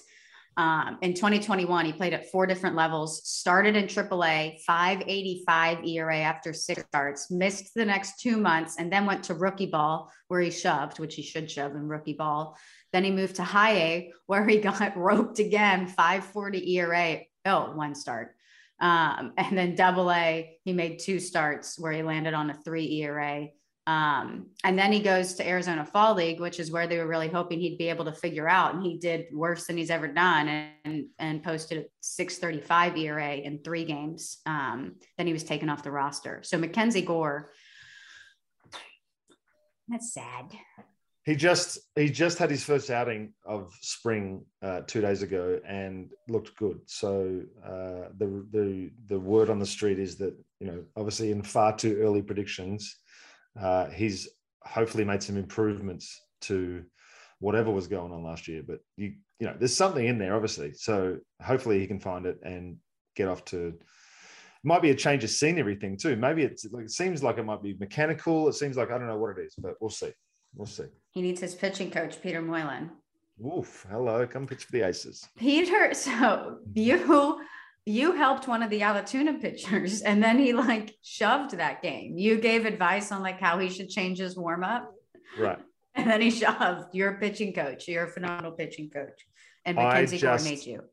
um, 0.57 0.97
in 1.01 1.13
2021, 1.13 1.85
he 1.85 1.91
played 1.91 2.13
at 2.13 2.31
four 2.31 2.45
different 2.45 2.77
levels, 2.77 3.27
started 3.27 3.75
in 3.75 3.85
AAA, 3.85 4.61
585 4.61 5.83
ERA 5.83 6.19
after 6.19 6.53
six 6.53 6.81
starts, 6.87 7.29
missed 7.29 7.73
the 7.75 7.83
next 7.83 8.21
two 8.21 8.37
months, 8.37 8.77
and 8.77 8.91
then 8.91 9.05
went 9.05 9.23
to 9.25 9.33
rookie 9.33 9.65
ball 9.65 10.09
where 10.29 10.39
he 10.39 10.51
shoved, 10.51 10.99
which 10.99 11.15
he 11.15 11.23
should 11.23 11.51
shove 11.51 11.75
in 11.75 11.89
rookie 11.89 12.13
ball. 12.13 12.57
Then 12.95 13.03
he 13.03 13.11
moved 13.11 13.35
to 13.35 13.43
high 13.43 13.73
A 13.73 14.13
where 14.25 14.47
he 14.47 14.59
got 14.61 14.95
roped 14.95 15.39
again, 15.39 15.85
540 15.85 16.77
ERA. 16.77 17.19
Oh, 17.43 17.73
one 17.73 17.93
start. 17.93 18.37
Um, 18.79 19.33
and 19.37 19.57
then 19.57 19.75
double 19.75 20.09
A, 20.09 20.57
he 20.63 20.71
made 20.71 20.99
two 20.99 21.19
starts 21.19 21.77
where 21.77 21.91
he 21.91 22.03
landed 22.03 22.33
on 22.33 22.49
a 22.49 22.53
three 22.53 23.01
ERA. 23.01 23.49
Um, 23.85 24.47
and 24.63 24.79
then 24.79 24.93
he 24.93 25.01
goes 25.01 25.33
to 25.33 25.47
Arizona 25.47 25.83
Fall 25.83 26.15
League, 26.15 26.39
which 26.39 26.57
is 26.57 26.71
where 26.71 26.87
they 26.87 26.97
were 26.97 27.05
really 27.05 27.27
hoping 27.27 27.59
he'd 27.59 27.77
be 27.77 27.89
able 27.89 28.05
to 28.05 28.13
figure 28.13 28.47
out. 28.47 28.73
And 28.73 28.81
he 28.81 28.97
did 28.97 29.25
worse 29.33 29.67
than 29.67 29.75
he's 29.75 29.91
ever 29.91 30.07
done 30.07 30.69
and, 30.85 31.07
and 31.19 31.43
posted 31.43 31.79
a 31.79 31.85
635 31.99 32.95
ERA 32.95 33.33
in 33.35 33.59
three 33.59 33.83
games. 33.83 34.37
Um, 34.45 34.95
then 35.17 35.27
he 35.27 35.33
was 35.33 35.43
taken 35.43 35.69
off 35.69 35.83
the 35.83 35.91
roster. 35.91 36.39
So 36.43 36.57
Mackenzie 36.57 37.01
Gore, 37.01 37.51
that's 39.89 40.13
sad. 40.13 40.45
He 41.25 41.35
just 41.35 41.79
he 41.95 42.09
just 42.09 42.37
had 42.37 42.51
his 42.51 42.63
first 42.63 42.91
outing 42.91 43.33
of 43.45 43.73
spring 43.81 44.45
uh, 44.61 44.81
two 44.85 45.01
days 45.01 45.23
ago 45.23 45.59
and 45.67 46.11
looked 46.29 46.55
good. 46.55 46.79
So 46.85 47.41
uh, 47.65 48.09
the 48.17 48.45
the 48.51 48.91
the 49.07 49.19
word 49.19 49.49
on 49.49 49.57
the 49.57 49.65
street 49.65 49.97
is 49.97 50.17
that 50.17 50.35
you 50.59 50.67
know 50.67 50.83
obviously 50.95 51.31
in 51.31 51.41
far 51.41 51.75
too 51.75 51.97
early 51.99 52.21
predictions, 52.21 52.99
uh, 53.59 53.87
he's 53.87 54.29
hopefully 54.63 55.03
made 55.03 55.23
some 55.23 55.35
improvements 55.35 56.21
to 56.41 56.83
whatever 57.39 57.71
was 57.71 57.87
going 57.87 58.11
on 58.11 58.23
last 58.23 58.47
year. 58.47 58.61
But 58.65 58.81
you 58.95 59.15
you 59.39 59.47
know 59.47 59.55
there's 59.57 59.75
something 59.75 60.05
in 60.05 60.19
there 60.19 60.35
obviously. 60.35 60.73
So 60.73 61.17
hopefully 61.41 61.79
he 61.79 61.87
can 61.87 61.99
find 61.99 62.27
it 62.27 62.37
and 62.43 62.77
get 63.15 63.29
off 63.29 63.43
to. 63.45 63.73
Might 64.63 64.83
be 64.83 64.91
a 64.91 64.95
change 64.95 65.23
of 65.23 65.31
scenery 65.31 65.75
thing 65.75 65.97
too. 65.97 66.15
Maybe 66.15 66.43
it's 66.43 66.65
like 66.71 66.85
it 66.85 66.91
seems 66.91 67.23
like 67.23 67.39
it 67.39 67.45
might 67.45 67.63
be 67.63 67.75
mechanical. 67.79 68.47
It 68.47 68.53
seems 68.53 68.77
like 68.77 68.91
I 68.91 68.99
don't 68.99 69.07
know 69.07 69.17
what 69.17 69.37
it 69.37 69.43
is, 69.43 69.55
but 69.57 69.73
we'll 69.81 69.89
see. 69.89 70.11
We'll 70.55 70.65
see. 70.65 70.85
He 71.11 71.21
needs 71.21 71.41
his 71.41 71.55
pitching 71.55 71.91
coach, 71.91 72.21
Peter 72.21 72.41
Moylan. 72.41 72.91
Oof, 73.45 73.85
hello, 73.89 74.25
come 74.25 74.47
pitch 74.47 74.65
for 74.65 74.71
the 74.71 74.87
Aces. 74.87 75.27
Peter, 75.37 75.93
so 75.93 76.59
you 76.73 77.41
you 77.85 78.13
helped 78.13 78.47
one 78.47 78.63
of 78.63 78.69
the 78.71 78.81
Alatoona 78.81 79.39
pitchers 79.39 80.01
and 80.01 80.23
then 80.23 80.39
he 80.39 80.53
like 80.53 80.95
shoved 81.03 81.57
that 81.57 81.81
game. 81.83 82.17
You 82.17 82.37
gave 82.37 82.65
advice 82.65 83.11
on 83.11 83.21
like 83.21 83.39
how 83.39 83.59
he 83.59 83.69
should 83.69 83.89
change 83.89 84.17
his 84.17 84.35
warm 84.35 84.63
up 84.63 84.91
Right. 85.37 85.59
and 85.95 86.09
then 86.09 86.21
he 86.21 86.31
shoved. 86.31 86.93
You're 86.93 87.15
a 87.15 87.19
pitching 87.19 87.53
coach. 87.53 87.87
You're 87.87 88.05
a 88.05 88.09
phenomenal 88.09 88.53
pitching 88.53 88.89
coach. 88.89 89.25
And 89.65 89.77
Mackenzie 89.77 90.25
made 90.43 90.65
you. 90.65 90.83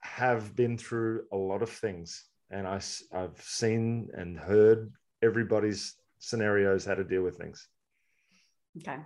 Have 0.00 0.54
been 0.54 0.76
through 0.76 1.22
a 1.32 1.36
lot 1.36 1.62
of 1.62 1.70
things 1.70 2.26
and 2.50 2.66
I 2.66 2.80
I've 3.12 3.40
seen 3.40 4.10
and 4.14 4.38
heard 4.38 4.92
everybody's 5.22 5.94
scenarios 6.18 6.84
how 6.84 6.94
to 6.94 7.04
deal 7.04 7.22
with 7.22 7.38
things. 7.38 7.68
Okay. 8.78 8.98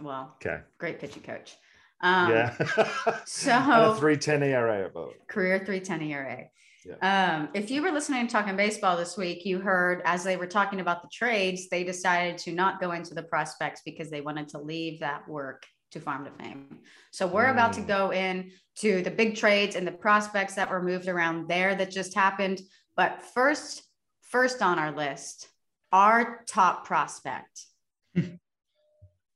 Well, 0.00 0.36
Okay. 0.36 0.60
great 0.78 0.98
pitching 0.98 1.22
coach. 1.22 1.56
Um, 2.00 2.30
yeah. 2.30 2.56
so- 3.26 3.50
and 3.52 3.92
a 3.92 3.96
310 3.96 4.42
ERA 4.42 4.86
above. 4.86 5.12
career 5.28 5.58
310 5.58 6.02
ERA. 6.02 6.44
Yeah. 6.84 7.36
Um, 7.36 7.48
if 7.52 7.70
you 7.70 7.82
were 7.82 7.90
listening 7.90 8.26
to 8.26 8.32
Talking 8.32 8.56
Baseball 8.56 8.96
this 8.96 9.16
week, 9.16 9.44
you 9.44 9.58
heard 9.58 10.00
as 10.06 10.24
they 10.24 10.36
were 10.38 10.46
talking 10.46 10.80
about 10.80 11.02
the 11.02 11.08
trades, 11.12 11.68
they 11.68 11.84
decided 11.84 12.38
to 12.38 12.52
not 12.52 12.80
go 12.80 12.92
into 12.92 13.12
the 13.12 13.22
prospects 13.22 13.82
because 13.84 14.08
they 14.08 14.22
wanted 14.22 14.48
to 14.50 14.58
leave 14.58 15.00
that 15.00 15.28
work 15.28 15.66
to 15.90 16.00
Farm 16.00 16.24
to 16.24 16.30
Fame. 16.42 16.78
So 17.10 17.26
we're 17.26 17.46
mm. 17.46 17.52
about 17.52 17.74
to 17.74 17.80
mm. 17.82 17.88
go 17.88 18.12
in 18.12 18.52
to 18.76 19.02
the 19.02 19.10
big 19.10 19.36
trades 19.36 19.76
and 19.76 19.86
the 19.86 19.92
prospects 19.92 20.54
that 20.54 20.70
were 20.70 20.82
moved 20.82 21.08
around 21.08 21.48
there 21.48 21.74
that 21.74 21.90
just 21.90 22.14
happened. 22.14 22.62
But 22.96 23.22
first, 23.34 23.82
first 24.22 24.62
on 24.62 24.78
our 24.78 24.92
list, 24.92 25.48
our 25.92 26.44
top 26.46 26.86
prospect. 26.86 27.66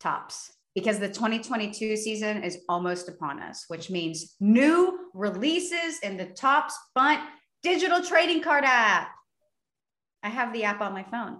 Topps. 0.05 0.53
Because 0.75 0.99
the 0.99 1.09
2022 1.09 1.97
season 1.97 2.43
is 2.43 2.59
almost 2.69 3.09
upon 3.09 3.41
us, 3.41 3.65
which 3.69 3.91
means 3.91 4.37
new 4.39 5.09
releases 5.15 6.01
in 6.03 6.17
the 6.17 6.27
Topps 6.27 6.77
Bunt 6.95 7.21
digital 7.63 8.03
trading 8.03 8.43
card 8.43 8.65
app. 8.65 9.09
I 10.23 10.29
have 10.29 10.53
the 10.53 10.65
app 10.65 10.83
on 10.83 10.93
my 10.93 11.05
phone. 11.05 11.39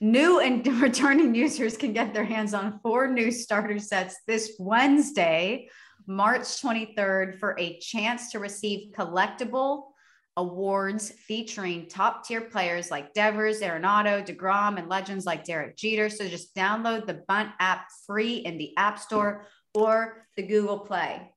New 0.00 0.40
and 0.40 0.66
returning 0.82 1.34
users 1.34 1.76
can 1.76 1.92
get 1.92 2.12
their 2.12 2.24
hands 2.24 2.52
on 2.52 2.80
four 2.82 3.06
new 3.06 3.30
starter 3.30 3.78
sets 3.78 4.16
this 4.26 4.56
Wednesday, 4.58 5.68
March 6.08 6.42
23rd, 6.42 7.38
for 7.38 7.54
a 7.60 7.78
chance 7.78 8.32
to 8.32 8.40
receive 8.40 8.92
collectible 8.92 9.89
awards 10.36 11.10
featuring 11.10 11.86
top 11.88 12.26
tier 12.26 12.40
players 12.40 12.90
like 12.90 13.12
Devers, 13.14 13.60
Arenado, 13.60 14.24
DeGrom, 14.24 14.78
and 14.78 14.88
legends 14.88 15.26
like 15.26 15.44
Derek 15.44 15.76
Jeter. 15.76 16.08
So 16.08 16.28
just 16.28 16.54
download 16.54 17.06
the 17.06 17.22
Bunt 17.28 17.50
app 17.58 17.86
free 18.06 18.36
in 18.36 18.58
the 18.58 18.76
App 18.76 18.98
Store 18.98 19.46
or 19.74 20.26
the 20.36 20.42
Google 20.42 20.78
Play. 20.78 21.32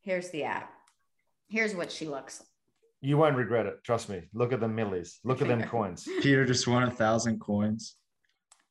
Here's 0.00 0.30
the 0.30 0.44
app. 0.44 0.72
Here's 1.48 1.74
what 1.74 1.92
she 1.92 2.06
looks 2.06 2.40
like. 2.40 2.48
You 3.02 3.18
won't 3.18 3.36
regret 3.36 3.66
it. 3.66 3.82
Trust 3.84 4.08
me. 4.08 4.22
Look 4.32 4.52
at 4.52 4.60
the 4.60 4.68
millies. 4.68 5.18
Look 5.24 5.42
at 5.42 5.48
them 5.48 5.62
coins. 5.64 6.08
Peter 6.22 6.44
just 6.44 6.66
won 6.66 6.84
a 6.84 6.90
thousand 6.90 7.40
coins. 7.40 7.96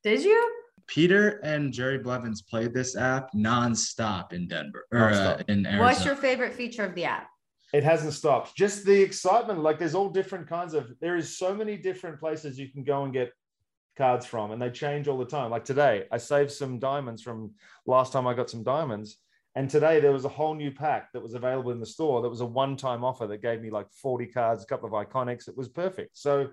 Did 0.03 0.23
you? 0.23 0.51
Peter 0.87 1.39
and 1.43 1.71
Jerry 1.71 1.99
Blevins 1.99 2.41
played 2.41 2.73
this 2.73 2.97
app 2.97 3.29
nonstop 3.33 4.33
in 4.33 4.47
Denver 4.47 4.85
or 4.91 5.09
uh, 5.09 5.41
in 5.47 5.65
Arizona. 5.65 5.83
What's 5.83 6.05
your 6.05 6.15
favorite 6.15 6.53
feature 6.53 6.83
of 6.83 6.95
the 6.95 7.05
app? 7.05 7.27
It 7.73 7.83
hasn't 7.83 8.13
stopped. 8.13 8.55
Just 8.55 8.85
the 8.85 9.01
excitement. 9.01 9.61
Like 9.61 9.79
there's 9.79 9.95
all 9.95 10.09
different 10.09 10.47
kinds 10.47 10.73
of. 10.73 10.91
There 10.99 11.15
is 11.15 11.37
so 11.37 11.55
many 11.55 11.77
different 11.77 12.19
places 12.19 12.59
you 12.59 12.69
can 12.69 12.83
go 12.83 13.03
and 13.03 13.13
get 13.13 13.31
cards 13.97 14.25
from, 14.25 14.51
and 14.51 14.61
they 14.61 14.69
change 14.69 15.07
all 15.07 15.17
the 15.17 15.25
time. 15.25 15.51
Like 15.51 15.65
today, 15.65 16.05
I 16.11 16.17
saved 16.17 16.51
some 16.51 16.79
diamonds 16.79 17.21
from 17.21 17.51
last 17.85 18.13
time 18.13 18.27
I 18.27 18.33
got 18.33 18.49
some 18.49 18.63
diamonds, 18.63 19.17
and 19.55 19.69
today 19.69 19.99
there 19.99 20.11
was 20.11 20.25
a 20.25 20.29
whole 20.29 20.53
new 20.53 20.71
pack 20.71 21.11
that 21.13 21.21
was 21.21 21.33
available 21.33 21.71
in 21.71 21.79
the 21.79 21.85
store. 21.85 22.21
That 22.21 22.29
was 22.29 22.41
a 22.41 22.45
one-time 22.45 23.03
offer 23.03 23.27
that 23.27 23.41
gave 23.41 23.61
me 23.61 23.69
like 23.69 23.87
40 24.01 24.27
cards, 24.27 24.63
a 24.63 24.67
couple 24.67 24.87
of 24.87 25.07
iconics. 25.07 25.47
It 25.47 25.57
was 25.57 25.67
perfect. 25.67 26.17
So 26.17 26.49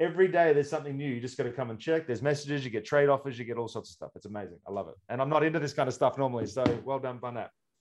every 0.00 0.28
day 0.28 0.52
there's 0.52 0.70
something 0.70 0.96
new. 0.96 1.08
You 1.08 1.20
just 1.20 1.38
got 1.38 1.44
to 1.44 1.52
come 1.52 1.70
and 1.70 1.78
check. 1.78 2.06
There's 2.06 2.22
messages, 2.22 2.64
you 2.64 2.70
get 2.70 2.84
trade 2.84 3.08
offers, 3.08 3.38
you 3.38 3.44
get 3.44 3.56
all 3.56 3.68
sorts 3.68 3.90
of 3.90 3.94
stuff. 3.94 4.10
It's 4.14 4.26
amazing. 4.26 4.58
I 4.68 4.70
love 4.70 4.88
it. 4.88 4.94
And 5.08 5.20
I'm 5.20 5.30
not 5.30 5.44
into 5.44 5.58
this 5.58 5.72
kind 5.72 5.88
of 5.88 5.94
stuff 5.94 6.18
normally. 6.18 6.46
So 6.46 6.64
well 6.84 6.98
done, 6.98 7.18
Bun 7.18 7.38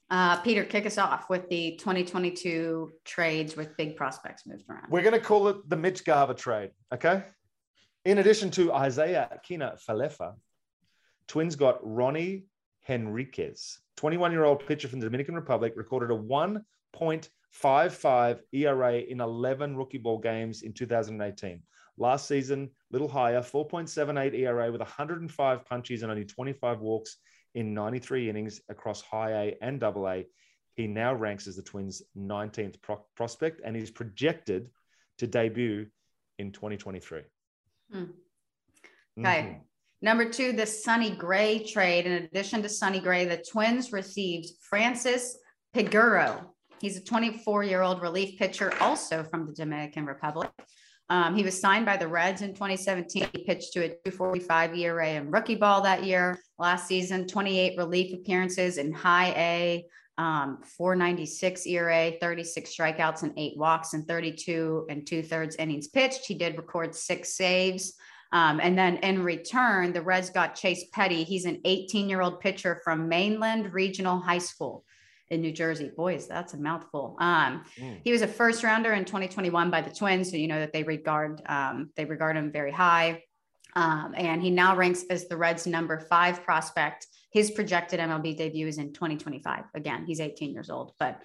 Uh, 0.10 0.40
Peter, 0.42 0.64
kick 0.64 0.86
us 0.86 1.00
off 1.00 1.30
with 1.30 1.50
the 1.50 1.76
2022 1.78 2.92
trades 3.06 3.56
with 3.56 3.76
big 3.76 3.96
prospects 3.96 4.46
moved 4.46 4.64
around. 4.70 4.86
We're 4.90 5.02
going 5.02 5.14
to 5.14 5.20
call 5.20 5.48
it 5.48 5.68
the 5.68 5.76
Mitch 5.76 6.06
Garver 6.06 6.36
trade. 6.36 6.72
Okay. 6.94 7.24
In 8.06 8.20
addition 8.20 8.52
to 8.52 8.72
Isiah 8.76 9.40
Kiner 9.50 9.84
Falefa, 9.84 10.36
Twins 11.28 11.56
got 11.56 11.80
Ronny 11.82 12.46
Henriquez, 12.82 13.80
21 13.98 14.32
year 14.32 14.44
old 14.44 14.64
pitcher 14.68 14.88
from 14.88 15.00
the 15.00 15.08
Dominican 15.08 15.34
Republic, 15.34 15.74
recorded 15.76 16.12
a 16.12 16.18
1.55 16.18 18.40
ERA 18.54 18.98
in 18.98 19.22
11 19.22 19.76
rookie 19.76 19.98
ball 19.98 20.20
games 20.20 20.62
in 20.62 20.72
2018. 20.72 21.64
Last 21.98 22.28
season, 22.28 22.70
little 22.92 23.08
higher, 23.08 23.40
4.78 23.40 24.36
ERA 24.36 24.72
with 24.72 24.82
105 24.82 25.66
punches 25.66 26.04
and 26.04 26.12
only 26.12 26.26
25 26.26 26.82
walks 26.82 27.18
in 27.56 27.74
93 27.74 28.30
innings 28.30 28.62
across 28.70 29.02
high 29.02 29.32
A 29.32 29.58
and 29.62 29.80
double 29.80 30.08
A. 30.08 30.28
He 30.76 30.88
now 30.88 31.14
ranks 31.14 31.48
as 31.48 31.56
the 31.56 31.64
Twins' 31.64 32.04
19th 32.18 32.82
pro- 32.82 33.06
prospect 33.16 33.62
and 33.64 33.76
is 33.76 33.90
projected 33.90 34.70
to 35.18 35.26
debut 35.26 35.88
in 36.38 36.52
2023. 36.52 37.22
Hmm. 37.92 38.04
Okay. 39.18 39.42
Mm-hmm. 39.42 39.58
Number 40.02 40.30
two, 40.30 40.52
the 40.52 40.66
Sonny 40.66 41.12
Gray 41.12 41.64
trade. 41.64 42.06
In 42.06 42.12
addition 42.24 42.62
to 42.62 42.70
Sonny 42.70 43.00
Gray, 43.00 43.26
the 43.26 43.44
Twins 43.50 43.94
received 43.94 44.52
Francis 44.62 45.38
Peguero. 45.74 46.48
He's 46.82 46.98
a 46.98 47.04
24 47.04 47.64
year 47.64 47.82
old 47.82 48.02
relief 48.02 48.38
pitcher, 48.38 48.74
also 48.82 49.24
from 49.24 49.48
the 49.48 49.54
Dominican 49.54 50.06
Republic. 50.06 50.52
Um, 51.10 51.36
he 51.36 51.44
was 51.44 51.60
signed 51.60 51.86
by 51.86 51.98
the 51.98 52.08
Reds 52.08 52.42
in 52.42 52.54
2017. 52.54 53.28
He 53.32 53.44
pitched 53.44 53.74
to 53.74 53.82
a 53.82 53.90
245 53.90 54.76
ERA 54.76 55.10
in 55.10 55.30
rookie 55.30 55.56
ball 55.56 55.82
that 55.82 56.04
year. 56.04 56.40
Last 56.58 56.88
season, 56.88 57.28
28 57.28 57.78
relief 57.78 58.14
appearances 58.14 58.78
in 58.78 58.92
high 58.92 59.30
A, 59.38 59.86
um, 60.18 60.62
496 60.64 61.68
ERA, 61.68 62.14
36 62.20 62.76
strikeouts 62.76 63.24
and 63.24 63.34
eight 63.38 63.58
walks, 63.58 63.94
and 63.94 64.08
32 64.08 64.88
and 64.90 65.06
two 65.06 65.22
thirds 65.22 65.56
innings 65.58 65.90
pitched. 65.90 66.26
He 66.26 66.34
did 66.34 66.58
record 66.58 66.96
six 66.96 67.36
saves. 67.36 67.94
Um, 68.32 68.60
and 68.62 68.78
then 68.78 68.98
in 68.98 69.24
return, 69.24 69.94
the 69.94 70.02
Reds 70.02 70.30
got 70.30 70.56
Chase 70.56 70.86
Petty. 70.92 71.24
He's 71.24 71.46
an 71.46 71.62
18 71.66 72.10
year 72.10 72.22
old 72.22 72.40
pitcher 72.40 72.82
from 72.84 73.08
Mainland 73.08 73.74
Regional 73.74 74.20
High 74.20 74.40
School 74.40 74.85
in 75.30 75.42
New 75.42 75.52
Jersey. 75.52 75.92
Boys, 75.96 76.28
that's 76.28 76.54
a 76.54 76.58
mouthful. 76.58 77.16
Um, 77.20 77.64
mm. 77.80 78.00
He 78.04 78.12
was 78.12 78.22
a 78.22 78.28
first 78.28 78.64
rounder 78.64 78.94
in 78.94 79.06
2021 79.06 79.72
by 79.72 79.82
the 79.82 79.90
Twins, 79.90 80.30
so 80.30 80.38
you 80.38 80.48
know 80.48 80.60
that 80.60 80.74
they 80.74 80.84
regard 80.84 81.42
um, 81.48 81.90
they 81.96 82.06
regard 82.06 82.38
him 82.38 82.52
very 82.52 82.72
high. 82.72 83.24
Um, 83.76 84.14
and 84.16 84.42
he 84.42 84.52
now 84.52 84.76
ranks 84.76 85.04
as 85.10 85.28
the 85.28 85.36
Reds' 85.36 85.68
number 85.68 86.00
five 86.00 86.44
prospect. 86.44 87.08
His 87.32 87.52
projected 87.52 88.00
MLB 88.00 88.38
debut 88.38 88.68
is 88.68 88.78
in 88.78 88.94
2025. 88.94 89.66
Again, 89.74 90.06
he's 90.06 90.22
18 90.22 90.54
years 90.54 90.70
old, 90.70 90.94
but 90.98 91.22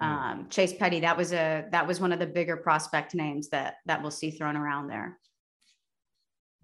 mm. 0.00 0.06
um, 0.06 0.46
Chase 0.48 0.72
Petty 0.72 1.00
that 1.00 1.16
was 1.16 1.32
a 1.32 1.66
that 1.72 1.86
was 1.86 2.00
one 2.00 2.12
of 2.12 2.18
the 2.18 2.26
bigger 2.26 2.56
prospect 2.56 3.14
names 3.14 3.48
that 3.50 3.76
that 3.86 4.00
we'll 4.00 4.10
see 4.10 4.30
thrown 4.30 4.56
around 4.56 4.88
there. 4.88 5.18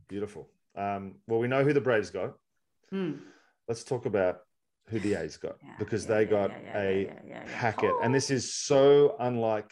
Beautiful. 0.09 0.49
Um, 0.77 1.17
well, 1.27 1.41
we 1.41 1.49
know 1.49 1.65
who 1.65 1.73
the 1.73 1.81
Braves 1.81 2.11
got. 2.11 2.35
Mm. 2.93 3.21
Let's 3.67 3.83
talk 3.83 4.07
about 4.07 4.43
who 4.89 5.01
the 5.01 5.15
A's 5.15 5.37
got 5.37 5.57
yeah, 5.63 5.71
because 5.79 6.05
yeah, 6.05 6.15
they 6.15 6.25
got 6.25 6.51
a 6.75 7.11
packet, 7.55 7.93
and 8.03 8.15
this 8.15 8.31
is 8.31 8.55
so 8.55 9.17
unlike 9.19 9.71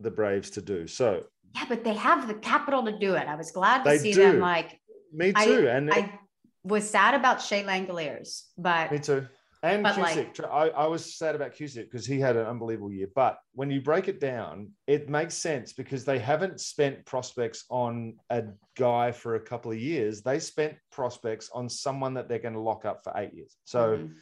the 0.00 0.10
Braves 0.10 0.50
to 0.50 0.62
do. 0.62 0.86
So 0.86 1.24
yeah, 1.54 1.64
but 1.68 1.84
they 1.84 1.94
have 1.94 2.28
the 2.28 2.34
capital 2.34 2.84
to 2.84 2.96
do 2.98 3.14
it. 3.14 3.26
I 3.26 3.34
was 3.34 3.50
glad 3.50 3.84
to 3.84 3.98
see 3.98 4.12
do. 4.12 4.22
them. 4.22 4.40
Like 4.40 4.80
me 5.12 5.32
too, 5.32 5.68
I, 5.68 5.72
and 5.72 5.92
I 5.92 6.18
was 6.64 6.88
sad 6.88 7.14
about 7.14 7.42
Shea 7.42 7.64
Langeliers, 7.64 8.42
but 8.56 8.92
me 8.92 8.98
too. 8.98 9.26
And 9.64 9.84
but 9.84 9.94
Cusick, 9.94 10.40
like, 10.40 10.50
I, 10.50 10.68
I 10.70 10.86
was 10.88 11.16
sad 11.16 11.36
about 11.36 11.54
Cusick 11.54 11.84
because 11.84 12.04
he 12.04 12.18
had 12.18 12.34
an 12.36 12.46
unbelievable 12.46 12.90
year. 12.90 13.06
But 13.14 13.38
when 13.52 13.70
you 13.70 13.80
break 13.80 14.08
it 14.08 14.18
down, 14.18 14.70
it 14.88 15.08
makes 15.08 15.34
sense 15.34 15.72
because 15.72 16.04
they 16.04 16.18
haven't 16.18 16.60
spent 16.60 17.06
prospects 17.06 17.64
on 17.70 18.16
a 18.30 18.42
guy 18.76 19.12
for 19.12 19.36
a 19.36 19.40
couple 19.40 19.70
of 19.70 19.78
years. 19.78 20.20
They 20.20 20.40
spent 20.40 20.74
prospects 20.90 21.48
on 21.54 21.68
someone 21.68 22.14
that 22.14 22.28
they're 22.28 22.40
going 22.40 22.54
to 22.54 22.60
lock 22.60 22.84
up 22.84 23.04
for 23.04 23.12
eight 23.16 23.34
years. 23.34 23.56
So 23.64 23.98
mm-hmm 23.98 24.12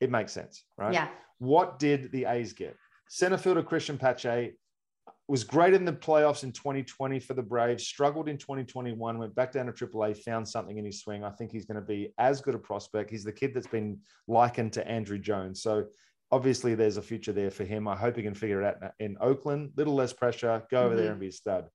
it 0.00 0.10
makes 0.10 0.32
sense, 0.32 0.64
right? 0.76 0.92
Yeah. 0.92 1.08
What 1.38 1.78
did 1.78 2.12
the 2.12 2.26
A's 2.26 2.52
get? 2.52 2.76
Center 3.08 3.36
fielder 3.36 3.62
Cristian 3.62 3.98
Pache 3.98 4.52
was 5.30 5.44
great 5.44 5.74
in 5.74 5.84
the 5.84 5.92
playoffs 5.92 6.42
in 6.42 6.50
2020 6.50 7.20
for 7.20 7.34
the 7.34 7.42
Braves, 7.42 7.86
struggled 7.86 8.28
in 8.28 8.36
2021, 8.36 9.18
went 9.18 9.34
back 9.34 9.52
down 9.52 9.66
to 9.66 9.72
AAA, 9.72 10.16
found 10.16 10.46
something 10.46 10.76
in 10.76 10.84
his 10.84 11.00
swing. 11.00 11.22
I 11.22 11.30
think 11.30 11.52
he's 11.52 11.66
going 11.66 11.80
to 11.80 11.86
be 11.86 12.12
as 12.18 12.40
good 12.40 12.56
a 12.56 12.58
prospect. 12.58 13.10
He's 13.10 13.22
the 13.22 13.32
kid 13.32 13.54
that's 13.54 13.68
been 13.68 13.98
likened 14.26 14.72
to 14.72 14.84
Andruw 14.84 15.20
Jones. 15.20 15.62
So 15.62 15.84
obviously 16.32 16.74
there's 16.74 16.96
a 16.96 17.02
future 17.02 17.32
there 17.32 17.50
for 17.50 17.64
him. 17.64 17.86
I 17.86 17.96
hope 17.96 18.16
he 18.16 18.24
can 18.24 18.34
figure 18.34 18.60
it 18.60 18.76
out 18.82 18.92
in 18.98 19.16
Oakland. 19.20 19.70
Little 19.76 19.94
less 19.94 20.12
pressure, 20.12 20.64
go 20.68 20.82
over 20.82 20.94
mm-hmm. 20.94 21.02
there 21.02 21.12
and 21.12 21.20
be 21.20 21.28
a 21.28 21.32
stud. 21.32 21.66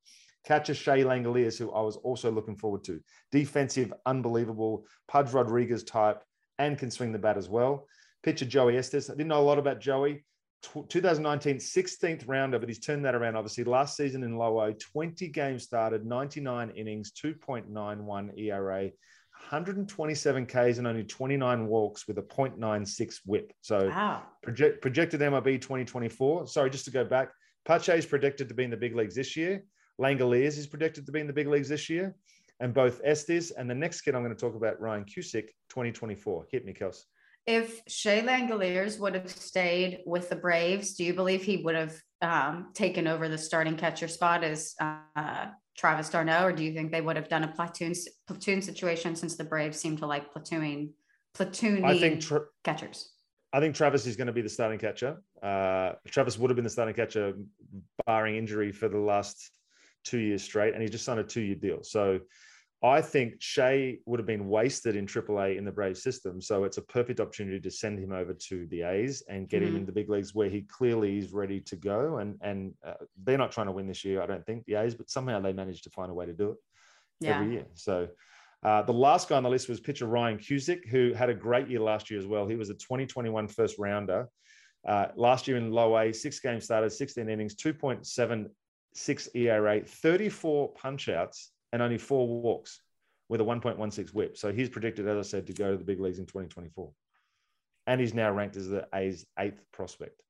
Catcher 0.46 0.76
Shea 0.76 1.04
Langeliers, 1.04 1.58
who 1.58 1.72
I 1.72 1.82
was 1.82 1.96
also 1.96 2.32
looking 2.32 2.58
forward 2.58 2.84
to. 2.84 3.00
Defensive, 3.32 3.94
unbelievable, 4.06 4.86
Pudge 5.08 5.32
Rodriguez 5.32 5.84
type, 5.84 6.22
and 6.60 6.78
can 6.78 6.92
swing 6.92 7.12
the 7.12 7.20
bat 7.20 7.38
as 7.38 7.50
well 7.50 7.88
pitcher 8.26 8.46
Joey 8.46 8.76
Estes. 8.76 9.10
I 9.10 9.14
didn't 9.14 9.28
know 9.28 9.40
a 9.40 9.42
lot 9.42 9.60
about 9.60 9.80
Joey. 9.80 10.26
2019 10.64 11.58
16th 11.58 12.24
rounder, 12.28 12.58
but 12.58 12.68
he's 12.68 12.80
turned 12.80 13.06
that 13.06 13.14
around. 13.14 13.36
Obviously, 13.36 13.64
last 13.64 13.96
season 13.96 14.24
in 14.24 14.36
low 14.36 14.60
O, 14.60 14.74
20 14.74 15.28
games 15.28 15.62
started, 15.62 16.08
99 16.08 16.72
innings, 16.72 17.12
2.91 17.12 18.36
ERA, 18.36 18.82
127 18.82 20.46
Ks 20.48 20.56
and 20.80 20.88
only 20.88 21.04
29 21.04 21.68
walks 21.68 22.08
with 22.08 22.18
a 22.18 22.24
0.96 22.24 23.20
WHIP. 23.26 23.54
So 23.62 23.90
wow. 23.90 24.24
project, 24.42 24.82
projected 24.82 25.20
MLB 25.20 25.62
2024. 25.62 26.48
Sorry, 26.48 26.72
just 26.72 26.86
to 26.86 26.92
go 26.92 27.06
back, 27.06 27.30
Pache 27.64 27.96
is 27.96 28.08
predicted 28.08 28.50
to 28.50 28.56
be 28.56 28.64
in 28.64 28.72
the 28.72 28.78
big 28.78 28.96
leagues 28.96 29.14
this 29.14 29.36
year. 29.36 29.64
Langeliers 30.02 30.58
is 30.58 30.66
predicted 30.66 31.06
to 31.06 31.12
be 31.12 31.20
in 31.20 31.28
the 31.28 31.34
big 31.34 31.48
leagues 31.48 31.70
this 31.70 31.92
year, 31.92 32.16
and 32.60 32.74
both 32.74 33.02
Estes 33.04 33.52
and 33.52 33.70
the 33.70 33.76
next 33.76 34.02
kid 34.02 34.16
I'm 34.16 34.24
going 34.24 34.36
to 34.36 34.42
talk 34.42 34.56
about, 34.56 34.82
Ryan 34.82 35.06
Cusick, 35.06 35.50
2024. 35.70 36.48
Hit 36.52 36.66
me, 36.66 36.74
Kels 36.74 37.04
if 37.48 37.82
Shea 37.88 38.22
Langeliers 38.22 39.00
would 39.00 39.14
have 39.14 39.30
stayed 39.30 40.00
with 40.06 40.30
the 40.30 40.36
Braves, 40.36 40.96
do 40.96 41.04
you 41.04 41.14
believe 41.14 41.44
he 41.44 41.58
would 41.58 41.76
have 41.76 41.96
um, 42.22 42.72
taken 42.74 43.08
over 43.08 43.30
the 43.30 43.38
starting 43.38 43.78
catcher 43.78 44.08
spot 44.08 44.44
as 44.44 44.74
uh, 44.80 45.48
Travis 45.78 46.10
d'Arnaud, 46.10 46.46
or 46.46 46.52
do 46.52 46.64
you 46.64 46.74
think 46.74 46.92
they 46.92 47.02
would 47.02 47.16
have 47.16 47.30
done 47.30 47.44
a 47.44 47.48
platoon 47.50 47.94
platoon 48.28 48.62
situation 48.62 49.16
since 49.16 49.36
the 49.36 49.44
Braves 49.44 49.80
seem 49.80 49.98
to 49.98 50.08
like 50.08 50.34
platooning 50.34 50.92
platooning 51.38 51.86
I 51.86 52.00
think 52.00 52.22
tra- 52.22 52.46
catchers? 52.64 53.12
I 53.54 53.60
think 53.60 53.76
Travis 53.76 54.06
is 54.06 54.16
going 54.16 54.28
to 54.28 54.34
be 54.34 54.42
the 54.42 54.50
starting 54.50 54.80
catcher. 54.80 55.22
Uh, 55.42 55.94
Travis 56.08 56.38
would 56.38 56.50
have 56.50 56.56
been 56.56 56.64
the 56.64 56.70
starting 56.70 56.96
catcher, 56.96 57.34
barring 58.06 58.38
injury, 58.38 58.72
for 58.72 58.90
the 58.90 58.98
last 58.98 59.52
two 60.04 60.18
years 60.18 60.44
straight, 60.44 60.74
and 60.74 60.82
he 60.82 60.90
just 60.90 61.06
signed 61.06 61.20
a 61.20 61.24
two-year 61.24 61.56
deal. 61.56 61.84
So 61.84 62.20
I 62.86 63.02
think 63.02 63.36
Shea 63.40 64.00
would 64.06 64.20
have 64.20 64.28
been 64.28 64.48
wasted 64.48 64.96
in 64.96 65.06
AAA 65.06 65.58
in 65.58 65.66
the 65.66 65.72
Brave 65.72 65.98
system. 65.98 66.42
So 66.42 66.64
it's 66.64 66.78
a 66.78 66.82
perfect 66.82 67.20
opportunity 67.20 67.60
to 67.60 67.72
send 67.72 68.00
him 68.00 68.12
over 68.12 68.34
to 68.34 68.68
the 68.68 68.84
A's 68.84 69.24
and 69.28 69.50
get 69.50 69.62
mm-hmm. 69.62 69.70
him 69.70 69.76
in 69.78 69.86
the 69.86 69.92
big 69.92 70.10
leagues 70.10 70.36
where 70.36 70.50
he 70.50 70.62
clearly 70.62 71.18
is 71.18 71.32
ready 71.32 71.60
to 71.62 71.76
go. 71.76 72.18
And 72.18 72.38
and 72.42 72.74
uh, 72.86 72.94
they're 73.24 73.38
not 73.38 73.52
trying 73.52 73.68
to 73.68 73.72
win 73.72 73.88
this 73.88 74.06
year, 74.06 74.22
I 74.22 74.26
don't 74.26 74.46
think 74.46 74.66
the 74.66 74.76
A's, 74.76 74.96
but 74.96 75.10
somehow 75.10 75.40
they 75.40 75.54
managed 75.54 75.84
to 75.86 75.90
find 75.90 76.12
a 76.12 76.14
way 76.14 76.26
to 76.26 76.34
do 76.34 76.52
it 76.52 76.58
yeah. 77.20 77.40
every 77.40 77.54
year. 77.54 77.66
So. 77.74 78.08
Uh, 78.64 78.82
the 78.82 78.92
last 78.92 79.30
guy 79.30 79.38
on 79.38 79.44
the 79.44 79.50
list 79.50 79.70
was 79.70 79.80
pitcher 79.80 80.08
Ryan 80.08 80.40
Cusick, 80.40 80.88
who 80.88 81.14
had 81.14 81.30
a 81.30 81.36
great 81.36 81.70
year 81.70 81.82
last 81.82 82.10
year 82.10 82.20
as 82.20 82.26
well. 82.26 82.48
He 82.48 82.56
was 82.56 82.72
a 82.72 82.74
2021 82.74 83.48
first 83.48 83.76
rounder. 83.78 84.28
Uh, 84.88 85.08
last 85.16 85.48
year 85.48 85.58
in 85.58 85.72
low 85.72 85.96
A, 86.00 86.12
six 86.12 86.40
games 86.40 86.64
started, 86.64 86.90
16 86.92 87.30
innings, 87.30 87.54
2.76 87.56 89.36
ERA, 89.36 89.82
34 89.82 90.74
punchouts, 90.74 91.50
and 91.76 91.84
only 91.84 91.98
four 91.98 92.26
walks 92.26 92.80
with 93.28 93.42
a 93.42 93.44
1.16 93.44 94.14
whip. 94.14 94.38
So 94.38 94.54
he's 94.54 94.70
predicted, 94.70 95.10
as 95.10 95.18
I 95.18 95.30
said, 95.30 95.48
to 95.48 95.54
go 95.54 95.72
to 95.72 95.78
the 95.78 95.84
big 95.84 96.00
leagues 96.00 96.20
in 96.20 96.26
2024. 96.26 96.90
And 97.88 98.00
he's 98.00 98.14
now 98.14 98.32
ranked 98.32 98.56
as 98.56 98.70
the 98.70 98.88
A's 98.96 99.26
eighth 99.38 99.62
prospect. 99.74 100.22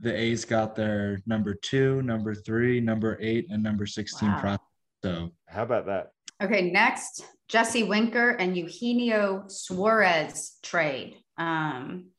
The 0.00 0.14
A's 0.14 0.44
got 0.44 0.76
their 0.76 1.22
number 1.24 1.54
two, 1.54 2.02
number 2.02 2.34
three, 2.34 2.80
number 2.80 3.16
eight, 3.18 3.46
and 3.48 3.62
number 3.62 3.86
16 3.86 4.28
wow. 4.28 4.40
prospect. 4.40 4.68
So 5.02 5.30
how 5.48 5.62
about 5.62 5.86
that? 5.86 6.10
Okay, 6.42 6.70
next, 6.70 7.24
Jesse 7.48 7.84
Winker 7.84 8.32
and 8.32 8.54
Eugenio 8.54 9.44
Suarez 9.48 10.58
trade. 10.62 11.16
Um, 11.38 12.10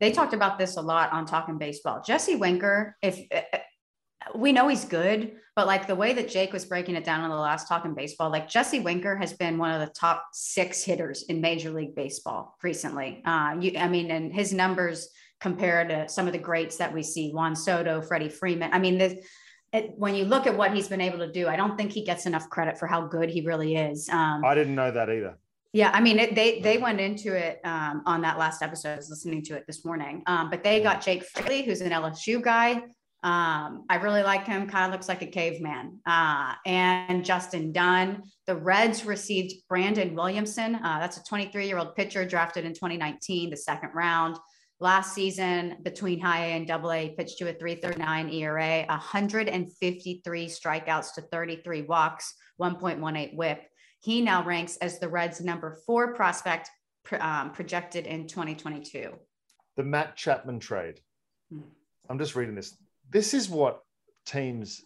they 0.00 0.12
talked 0.12 0.34
about 0.34 0.58
this 0.58 0.76
a 0.76 0.82
lot 0.82 1.14
on 1.14 1.24
Talking 1.24 1.56
Baseball. 1.56 2.02
Jesse 2.06 2.36
Winker, 2.36 2.94
if 3.00 3.18
we 4.34 4.52
know 4.52 4.68
he's 4.68 4.84
good, 4.84 5.32
but 5.54 5.66
like 5.66 5.86
the 5.86 5.94
way 5.94 6.12
that 6.12 6.28
Jake 6.28 6.52
was 6.52 6.64
breaking 6.64 6.96
it 6.96 7.04
down 7.04 7.24
in 7.24 7.30
the 7.30 7.36
last 7.36 7.68
Talking 7.68 7.94
Baseball, 7.94 8.30
like 8.30 8.48
Jesse 8.48 8.80
Winker 8.80 9.16
has 9.16 9.32
been 9.32 9.58
one 9.58 9.70
of 9.70 9.80
the 9.80 9.92
top 9.94 10.26
six 10.32 10.82
hitters 10.82 11.22
in 11.24 11.40
Major 11.40 11.70
League 11.70 11.94
Baseball 11.94 12.56
recently. 12.62 13.22
Uh, 13.24 13.56
you, 13.60 13.72
I 13.78 13.88
mean, 13.88 14.10
and 14.10 14.32
his 14.32 14.52
numbers 14.52 15.08
compared 15.40 15.88
to 15.88 16.08
some 16.08 16.26
of 16.26 16.32
the 16.32 16.38
greats 16.38 16.76
that 16.76 16.92
we 16.92 17.02
see, 17.02 17.30
Juan 17.30 17.56
Soto, 17.56 18.02
Freddie 18.02 18.28
Freeman. 18.28 18.70
I 18.72 18.78
mean, 18.78 18.98
the, 18.98 19.22
it, 19.72 19.92
when 19.96 20.14
you 20.14 20.24
look 20.24 20.46
at 20.46 20.56
what 20.56 20.72
he's 20.72 20.88
been 20.88 21.00
able 21.00 21.18
to 21.18 21.30
do, 21.30 21.48
I 21.48 21.56
don't 21.56 21.76
think 21.76 21.92
he 21.92 22.04
gets 22.04 22.26
enough 22.26 22.48
credit 22.48 22.78
for 22.78 22.86
how 22.86 23.06
good 23.06 23.30
he 23.30 23.42
really 23.42 23.76
is. 23.76 24.08
Um, 24.08 24.44
I 24.44 24.54
didn't 24.54 24.74
know 24.74 24.90
that 24.90 25.10
either. 25.10 25.38
Yeah, 25.72 25.90
I 25.92 26.00
mean, 26.00 26.18
it, 26.18 26.34
they 26.34 26.60
they 26.60 26.78
went 26.78 27.00
into 27.00 27.34
it 27.34 27.60
um, 27.64 28.02
on 28.06 28.22
that 28.22 28.38
last 28.38 28.62
episode. 28.62 28.92
I 28.92 28.96
was 28.96 29.10
listening 29.10 29.42
to 29.44 29.56
it 29.56 29.66
this 29.66 29.84
morning, 29.84 30.22
um, 30.26 30.48
but 30.48 30.64
they 30.64 30.82
got 30.82 31.02
Jake 31.02 31.24
Fraley, 31.24 31.64
who's 31.64 31.82
an 31.82 31.92
LSU 31.92 32.40
guy. 32.40 32.82
Um, 33.26 33.86
I 33.90 33.96
really 33.96 34.22
like 34.22 34.46
him. 34.46 34.68
Kind 34.68 34.86
of 34.86 34.92
looks 34.92 35.08
like 35.08 35.20
a 35.20 35.26
caveman. 35.26 35.98
Uh, 36.06 36.54
and 36.64 37.24
Justin 37.24 37.72
Dunn. 37.72 38.22
The 38.46 38.54
Reds 38.54 39.04
received 39.04 39.64
Brandon 39.68 40.14
Williamson. 40.14 40.76
Uh, 40.76 41.00
that's 41.00 41.16
a 41.16 41.24
23 41.24 41.66
year 41.66 41.78
old 41.78 41.96
pitcher 41.96 42.24
drafted 42.24 42.64
in 42.64 42.72
2019, 42.72 43.50
the 43.50 43.56
second 43.56 43.90
round. 43.94 44.36
Last 44.78 45.12
season, 45.12 45.78
between 45.82 46.20
high 46.20 46.44
A 46.44 46.48
and 46.50 46.68
double 46.68 46.92
A, 46.92 47.16
pitched 47.18 47.38
to 47.38 47.48
a 47.48 47.52
339 47.52 48.30
ERA, 48.32 48.84
153 48.88 50.46
strikeouts 50.46 51.14
to 51.14 51.22
33 51.22 51.82
walks, 51.82 52.32
1.18 52.60 53.34
whip. 53.34 53.62
He 53.98 54.20
now 54.20 54.44
ranks 54.44 54.76
as 54.76 55.00
the 55.00 55.08
Reds' 55.08 55.40
number 55.40 55.80
four 55.84 56.14
prospect 56.14 56.70
um, 57.18 57.50
projected 57.50 58.06
in 58.06 58.28
2022. 58.28 59.14
The 59.76 59.82
Matt 59.82 60.14
Chapman 60.14 60.60
trade. 60.60 61.00
Hmm. 61.50 61.62
I'm 62.08 62.20
just 62.20 62.36
reading 62.36 62.54
this 62.54 62.76
this 63.10 63.34
is 63.34 63.48
what 63.48 63.82
teams 64.24 64.82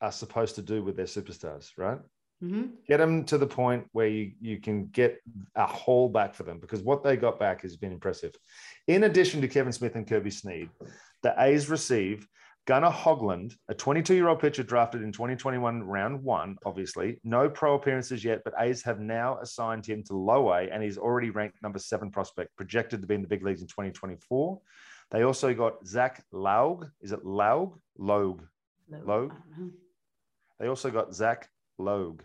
are 0.00 0.12
supposed 0.12 0.56
to 0.56 0.62
do 0.62 0.82
with 0.82 0.96
their 0.96 1.06
superstars, 1.06 1.70
right? 1.76 1.98
Mm-hmm. 2.42 2.70
Get 2.88 2.96
them 2.96 3.24
to 3.26 3.38
the 3.38 3.46
point 3.46 3.86
where 3.92 4.08
you, 4.08 4.32
you 4.40 4.58
can 4.58 4.86
get 4.86 5.20
a 5.54 5.64
haul 5.64 6.08
back 6.08 6.34
for 6.34 6.42
them 6.42 6.58
because 6.58 6.82
what 6.82 7.04
they 7.04 7.16
got 7.16 7.38
back 7.38 7.62
has 7.62 7.76
been 7.76 7.92
impressive. 7.92 8.34
In 8.88 9.04
addition 9.04 9.40
to 9.40 9.48
Kevin 9.48 9.72
Smith 9.72 9.94
and 9.94 10.06
Kirby 10.06 10.30
Snead, 10.30 10.68
the 11.22 11.34
A's 11.38 11.68
receive 11.68 12.26
Gunnar 12.64 12.92
Hoglund, 12.92 13.54
a 13.68 13.74
22 13.74 14.14
year 14.14 14.28
old 14.28 14.40
pitcher 14.40 14.62
drafted 14.62 15.02
in 15.02 15.12
2021, 15.12 15.82
round 15.82 16.22
one, 16.22 16.56
obviously. 16.64 17.18
No 17.24 17.48
pro 17.48 17.74
appearances 17.74 18.24
yet, 18.24 18.42
but 18.44 18.54
A's 18.58 18.82
have 18.82 19.00
now 19.00 19.38
assigned 19.38 19.84
him 19.84 20.02
to 20.04 20.16
low 20.16 20.52
A 20.52 20.68
and 20.70 20.82
he's 20.82 20.98
already 20.98 21.30
ranked 21.30 21.62
number 21.62 21.80
seven 21.80 22.10
prospect, 22.10 22.54
projected 22.56 23.00
to 23.00 23.06
be 23.06 23.16
in 23.16 23.22
the 23.22 23.28
big 23.28 23.44
leagues 23.44 23.62
in 23.62 23.66
2024. 23.66 24.60
They 25.12 25.22
also 25.22 25.52
got 25.54 25.86
Zach 25.86 26.24
Laug. 26.32 26.90
Is 27.02 27.12
it 27.12 27.22
Laug? 27.22 27.78
Logue. 27.98 28.42
Logue. 29.04 29.34
They 30.58 30.68
also 30.68 30.90
got 30.90 31.14
Zach 31.14 31.48
Logue, 31.78 32.22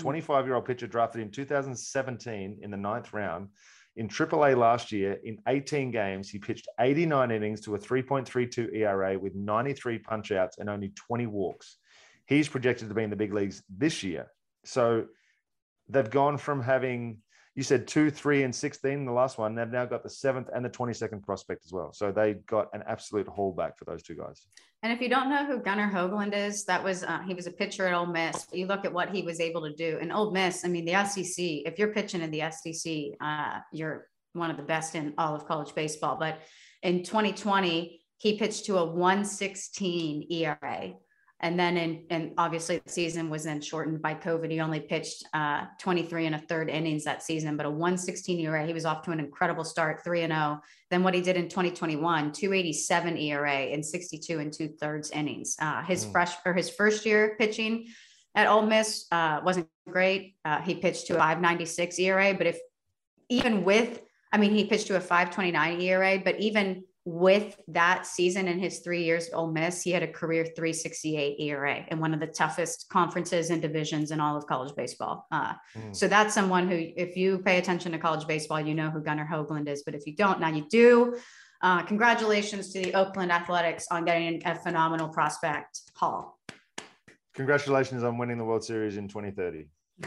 25 0.00 0.46
year 0.46 0.54
old 0.56 0.64
pitcher 0.64 0.86
drafted 0.86 1.22
in 1.22 1.30
2017 1.30 2.58
in 2.60 2.70
the 2.70 2.76
ninth 2.76 3.12
round. 3.12 3.48
In 3.96 4.08
AAA 4.08 4.56
last 4.56 4.90
year, 4.90 5.18
in 5.22 5.38
18 5.46 5.90
games, 5.90 6.30
he 6.30 6.38
pitched 6.38 6.66
89 6.80 7.30
innings 7.30 7.60
to 7.62 7.74
a 7.74 7.78
3.32 7.78 8.74
ERA 8.74 9.18
with 9.18 9.34
93 9.34 9.98
punchouts 9.98 10.58
and 10.58 10.70
only 10.70 10.92
20 10.96 11.26
walks. 11.26 11.76
He's 12.26 12.48
projected 12.48 12.88
to 12.88 12.94
be 12.94 13.02
in 13.02 13.10
the 13.10 13.16
big 13.16 13.34
leagues 13.34 13.62
this 13.68 14.02
year. 14.02 14.28
So 14.64 15.06
they've 15.88 16.08
gone 16.08 16.38
from 16.38 16.62
having 16.62 17.18
you 17.54 17.62
said 17.62 17.86
two, 17.86 18.10
three, 18.10 18.44
and 18.44 18.54
16, 18.54 19.04
the 19.04 19.12
last 19.12 19.36
one. 19.36 19.54
They've 19.54 19.68
now 19.68 19.84
got 19.84 20.02
the 20.02 20.10
seventh 20.10 20.48
and 20.54 20.64
the 20.64 20.70
22nd 20.70 21.22
prospect 21.22 21.64
as 21.66 21.72
well. 21.72 21.92
So 21.92 22.10
they 22.10 22.34
got 22.46 22.68
an 22.72 22.82
absolute 22.86 23.28
haul 23.28 23.52
back 23.52 23.78
for 23.78 23.84
those 23.84 24.02
two 24.02 24.14
guys. 24.14 24.46
And 24.82 24.92
if 24.92 25.00
you 25.00 25.08
don't 25.08 25.30
know 25.30 25.44
who 25.44 25.58
Gunnar 25.58 25.90
Hoglund 25.90 26.34
is, 26.34 26.64
that 26.64 26.82
was 26.82 27.04
uh, 27.04 27.20
he 27.20 27.34
was 27.34 27.46
a 27.46 27.52
pitcher 27.52 27.86
at 27.86 27.94
Ole 27.94 28.06
Miss. 28.06 28.46
You 28.52 28.66
look 28.66 28.84
at 28.84 28.92
what 28.92 29.10
he 29.10 29.22
was 29.22 29.38
able 29.38 29.62
to 29.62 29.72
do 29.74 29.98
in 29.98 30.10
Ole 30.10 30.32
Miss. 30.32 30.64
I 30.64 30.68
mean, 30.68 30.84
the 30.84 31.04
SEC. 31.04 31.34
If 31.36 31.78
you're 31.78 31.92
pitching 31.92 32.22
in 32.22 32.30
the 32.30 32.50
SEC, 32.50 32.92
uh, 33.20 33.60
you're 33.72 34.08
one 34.32 34.50
of 34.50 34.56
the 34.56 34.62
best 34.62 34.94
in 34.94 35.14
all 35.18 35.36
of 35.36 35.46
college 35.46 35.74
baseball. 35.74 36.16
But 36.18 36.40
in 36.82 37.04
2020, 37.04 38.00
he 38.16 38.38
pitched 38.38 38.66
to 38.66 38.78
a 38.78 38.84
116 38.84 40.26
ERA. 40.30 40.94
And 41.42 41.58
then, 41.58 41.76
in, 41.76 42.04
and 42.08 42.32
obviously, 42.38 42.78
the 42.78 42.90
season 42.90 43.28
was 43.28 43.42
then 43.42 43.60
shortened 43.60 44.00
by 44.00 44.14
COVID. 44.14 44.48
He 44.48 44.60
only 44.60 44.78
pitched 44.78 45.24
uh, 45.34 45.64
23 45.80 46.26
and 46.26 46.34
a 46.36 46.38
third 46.38 46.70
innings 46.70 47.02
that 47.04 47.22
season, 47.22 47.56
but 47.56 47.66
a 47.66 47.70
116 47.70 48.38
ERA. 48.38 48.64
He 48.64 48.72
was 48.72 48.84
off 48.84 49.02
to 49.02 49.10
an 49.10 49.18
incredible 49.18 49.64
start, 49.64 50.04
3 50.04 50.22
and 50.22 50.32
0. 50.32 50.60
Then, 50.90 51.02
what 51.02 51.14
he 51.14 51.20
did 51.20 51.36
in 51.36 51.48
2021, 51.48 52.30
287 52.30 53.18
ERA 53.18 53.60
in 53.62 53.82
62 53.82 54.38
and 54.38 54.52
two 54.52 54.68
thirds 54.68 55.10
innings. 55.10 55.56
Uh, 55.60 55.82
his 55.82 56.06
mm. 56.06 56.12
fresh 56.12 56.32
or 56.46 56.54
his 56.54 56.70
first 56.70 57.04
year 57.04 57.34
pitching 57.40 57.88
at 58.36 58.46
Ole 58.46 58.62
Miss 58.62 59.06
uh, 59.10 59.40
wasn't 59.44 59.68
great. 59.88 60.36
Uh, 60.44 60.60
he 60.60 60.76
pitched 60.76 61.08
to 61.08 61.14
a 61.14 61.18
596 61.18 61.98
ERA, 61.98 62.34
but 62.34 62.46
if 62.46 62.58
even 63.28 63.64
with, 63.64 64.00
I 64.32 64.38
mean, 64.38 64.54
he 64.54 64.64
pitched 64.66 64.86
to 64.86 64.96
a 64.96 65.00
529 65.00 65.80
ERA, 65.80 66.22
but 66.24 66.38
even 66.38 66.84
with 67.04 67.60
that 67.68 68.06
season 68.06 68.46
in 68.46 68.58
his 68.58 68.78
three 68.78 69.02
years 69.02 69.28
at 69.28 69.34
Ole 69.34 69.50
Miss, 69.50 69.82
he 69.82 69.90
had 69.90 70.04
a 70.04 70.08
career 70.08 70.44
368 70.44 71.40
ERA 71.40 71.84
in 71.90 71.98
one 71.98 72.14
of 72.14 72.20
the 72.20 72.28
toughest 72.28 72.88
conferences 72.90 73.50
and 73.50 73.60
divisions 73.60 74.12
in 74.12 74.20
all 74.20 74.36
of 74.36 74.46
college 74.46 74.74
baseball. 74.76 75.26
Uh, 75.32 75.54
mm. 75.76 75.94
So 75.94 76.06
that's 76.06 76.32
someone 76.32 76.68
who, 76.68 76.76
if 76.76 77.16
you 77.16 77.38
pay 77.38 77.58
attention 77.58 77.90
to 77.92 77.98
college 77.98 78.26
baseball, 78.28 78.60
you 78.60 78.74
know 78.74 78.90
who 78.90 79.00
Gunnar 79.00 79.26
Hoglund 79.26 79.68
is. 79.68 79.82
But 79.82 79.96
if 79.96 80.06
you 80.06 80.14
don't, 80.14 80.38
now 80.40 80.50
you 80.50 80.64
do. 80.70 81.16
Uh, 81.60 81.82
congratulations 81.82 82.72
to 82.72 82.82
the 82.82 82.94
Oakland 82.94 83.32
Athletics 83.32 83.86
on 83.90 84.04
getting 84.04 84.40
a 84.44 84.54
phenomenal 84.54 85.08
prospect 85.08 85.80
haul. 85.94 86.38
Congratulations 87.34 88.04
on 88.04 88.18
winning 88.18 88.38
the 88.38 88.44
World 88.44 88.64
Series 88.64 88.96
in 88.96 89.08
2030. 89.08 89.66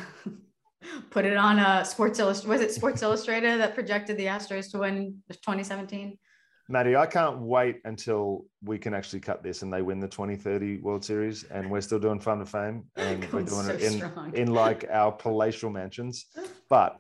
Put 1.10 1.26
it 1.26 1.36
on 1.36 1.60
a 1.60 1.84
Sports 1.84 2.20
Illustrated. 2.20 2.50
Was 2.50 2.62
it 2.62 2.74
Sports 2.74 3.02
Illustrated 3.02 3.60
that 3.60 3.74
projected 3.74 4.18
the 4.18 4.26
Astros 4.26 4.72
to 4.72 4.80
win 4.80 5.24
2017? 5.30 6.18
Maddie, 6.68 6.96
I 6.96 7.06
can't 7.06 7.40
wait 7.40 7.82
until 7.86 8.46
we 8.64 8.80
can 8.80 8.96
actually 8.96 9.20
cut 9.20 9.44
this 9.44 9.62
and 9.62 9.72
they 9.72 9.84
win 9.84 10.00
the 10.00 10.08
2030 10.08 10.80
World 10.80 11.06
Series 11.06 11.44
and 11.44 11.70
we're 11.70 11.82
still 11.82 12.00
doing 12.00 12.20
Farm 12.20 12.40
to 12.40 12.46
Fame 12.46 12.86
and 12.96 13.22
we're 13.32 13.44
doing 13.44 13.66
so 13.66 13.72
it 13.72 13.82
in, 13.84 14.34
in 14.34 14.54
like 14.54 14.86
our 14.92 15.12
palatial 15.12 15.70
mansions. 15.70 16.26
But 16.68 16.98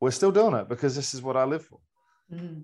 we're 0.00 0.10
still 0.10 0.32
doing 0.32 0.54
it 0.54 0.70
because 0.70 0.96
this 0.96 1.12
is 1.12 1.20
what 1.20 1.36
I 1.36 1.44
live 1.44 1.66
for. 1.66 1.78
Mm. 2.32 2.62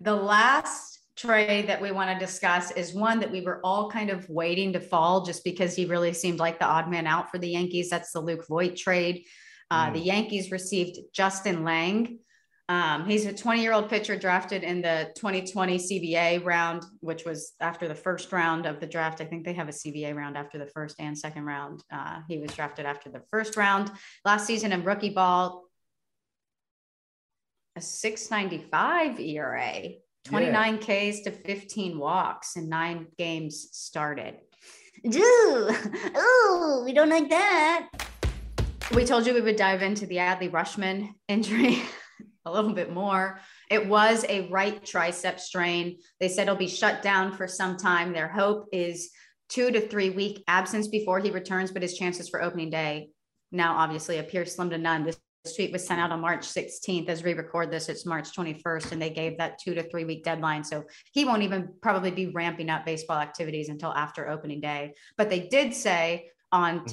The 0.00 0.14
last 0.14 1.00
trade 1.16 1.68
that 1.68 1.82
we 1.82 1.92
want 1.92 2.10
to 2.10 2.24
discuss 2.24 2.70
is 2.70 2.94
one 2.94 3.20
that 3.20 3.30
we 3.30 3.42
were 3.42 3.60
all 3.62 3.90
kind 3.90 4.08
of 4.08 4.26
waiting 4.30 4.72
to 4.72 4.80
fall 4.80 5.26
just 5.26 5.44
because 5.44 5.76
he 5.76 5.84
really 5.84 6.14
seemed 6.14 6.38
like 6.38 6.58
the 6.58 6.64
odd 6.64 6.90
man 6.90 7.06
out 7.06 7.30
for 7.30 7.36
the 7.36 7.48
Yankees. 7.48 7.90
That's 7.90 8.12
the 8.12 8.20
Luke 8.20 8.46
Voit 8.48 8.74
trade. 8.74 9.26
Uh, 9.70 9.90
mm. 9.90 9.92
The 9.92 10.00
Yankees 10.00 10.50
received 10.50 10.98
Justin 11.12 11.62
Lang 11.62 12.18
um, 12.68 13.04
he's 13.04 13.26
a 13.26 13.32
20 13.32 13.60
year 13.60 13.72
old 13.72 13.90
pitcher 13.90 14.16
drafted 14.16 14.62
in 14.62 14.80
the 14.80 15.10
2020 15.16 15.76
CBA 15.76 16.44
round, 16.44 16.84
which 17.00 17.24
was 17.24 17.52
after 17.60 17.88
the 17.88 17.94
first 17.94 18.32
round 18.32 18.64
of 18.64 18.80
the 18.80 18.86
draft. 18.86 19.20
I 19.20 19.26
think 19.26 19.44
they 19.44 19.52
have 19.52 19.68
a 19.68 19.72
CBA 19.72 20.14
round 20.14 20.36
after 20.38 20.58
the 20.58 20.66
first 20.66 20.96
and 20.98 21.16
second 21.16 21.44
round. 21.44 21.82
Uh, 21.92 22.20
he 22.26 22.38
was 22.38 22.54
drafted 22.54 22.86
after 22.86 23.10
the 23.10 23.22
first 23.30 23.58
round 23.58 23.90
last 24.24 24.46
season 24.46 24.72
in 24.72 24.82
rookie 24.82 25.10
ball. 25.10 25.64
a 27.76 27.82
695 27.82 29.20
ERA, 29.20 29.88
29 30.24 30.78
yeah. 30.88 31.10
Ks 31.10 31.20
to 31.20 31.32
15 31.32 31.98
walks, 31.98 32.56
and 32.56 32.70
nine 32.70 33.08
games 33.18 33.68
started. 33.72 34.36
Ooh, 35.06 35.70
ooh, 36.16 36.82
we 36.82 36.94
don't 36.94 37.10
like 37.10 37.28
that. 37.28 37.90
We 38.94 39.04
told 39.04 39.26
you 39.26 39.34
we 39.34 39.42
would 39.42 39.56
dive 39.56 39.82
into 39.82 40.06
the 40.06 40.16
Adley 40.16 40.50
Rutschman 40.50 41.10
injury 41.28 41.82
a 42.46 42.52
little 42.52 42.72
bit 42.72 42.92
more. 42.92 43.40
It 43.70 43.88
was 43.88 44.24
a 44.28 44.48
right 44.48 44.82
tricep 44.84 45.40
strain. 45.40 45.98
They 46.20 46.28
said 46.28 46.46
he'll 46.46 46.56
be 46.56 46.68
shut 46.68 47.02
down 47.02 47.32
for 47.32 47.46
some 47.48 47.76
time. 47.76 48.12
Their 48.12 48.28
hope 48.28 48.66
is 48.72 49.10
two 49.48 49.70
to 49.70 49.80
three 49.80 50.10
week 50.10 50.42
absence 50.48 50.88
before 50.88 51.20
he 51.20 51.30
returns, 51.30 51.70
but 51.70 51.82
his 51.82 51.96
chances 51.96 52.28
for 52.28 52.42
opening 52.42 52.70
day 52.70 53.10
now 53.52 53.76
obviously 53.76 54.18
appear 54.18 54.44
slim 54.44 54.70
to 54.70 54.78
none. 54.78 55.04
This 55.04 55.18
tweet 55.54 55.72
was 55.72 55.86
sent 55.86 56.00
out 56.00 56.10
on 56.10 56.20
March 56.20 56.40
16th. 56.40 57.08
As 57.08 57.22
we 57.22 57.34
record 57.34 57.70
this, 57.70 57.88
it's 57.88 58.06
March 58.06 58.34
21st, 58.34 58.92
and 58.92 59.00
they 59.00 59.10
gave 59.10 59.38
that 59.38 59.58
two 59.58 59.74
to 59.74 59.82
three 59.82 60.04
week 60.04 60.24
deadline. 60.24 60.64
So 60.64 60.84
he 61.12 61.24
won't 61.24 61.42
even 61.42 61.74
probably 61.82 62.10
be 62.10 62.26
ramping 62.28 62.70
up 62.70 62.84
baseball 62.84 63.18
activities 63.18 63.68
until 63.68 63.92
after 63.92 64.28
opening 64.28 64.60
day. 64.60 64.94
But 65.16 65.30
they 65.30 65.48
did 65.48 65.74
say 65.74 66.30
on 66.50 66.80
mm-hmm. 66.80 66.86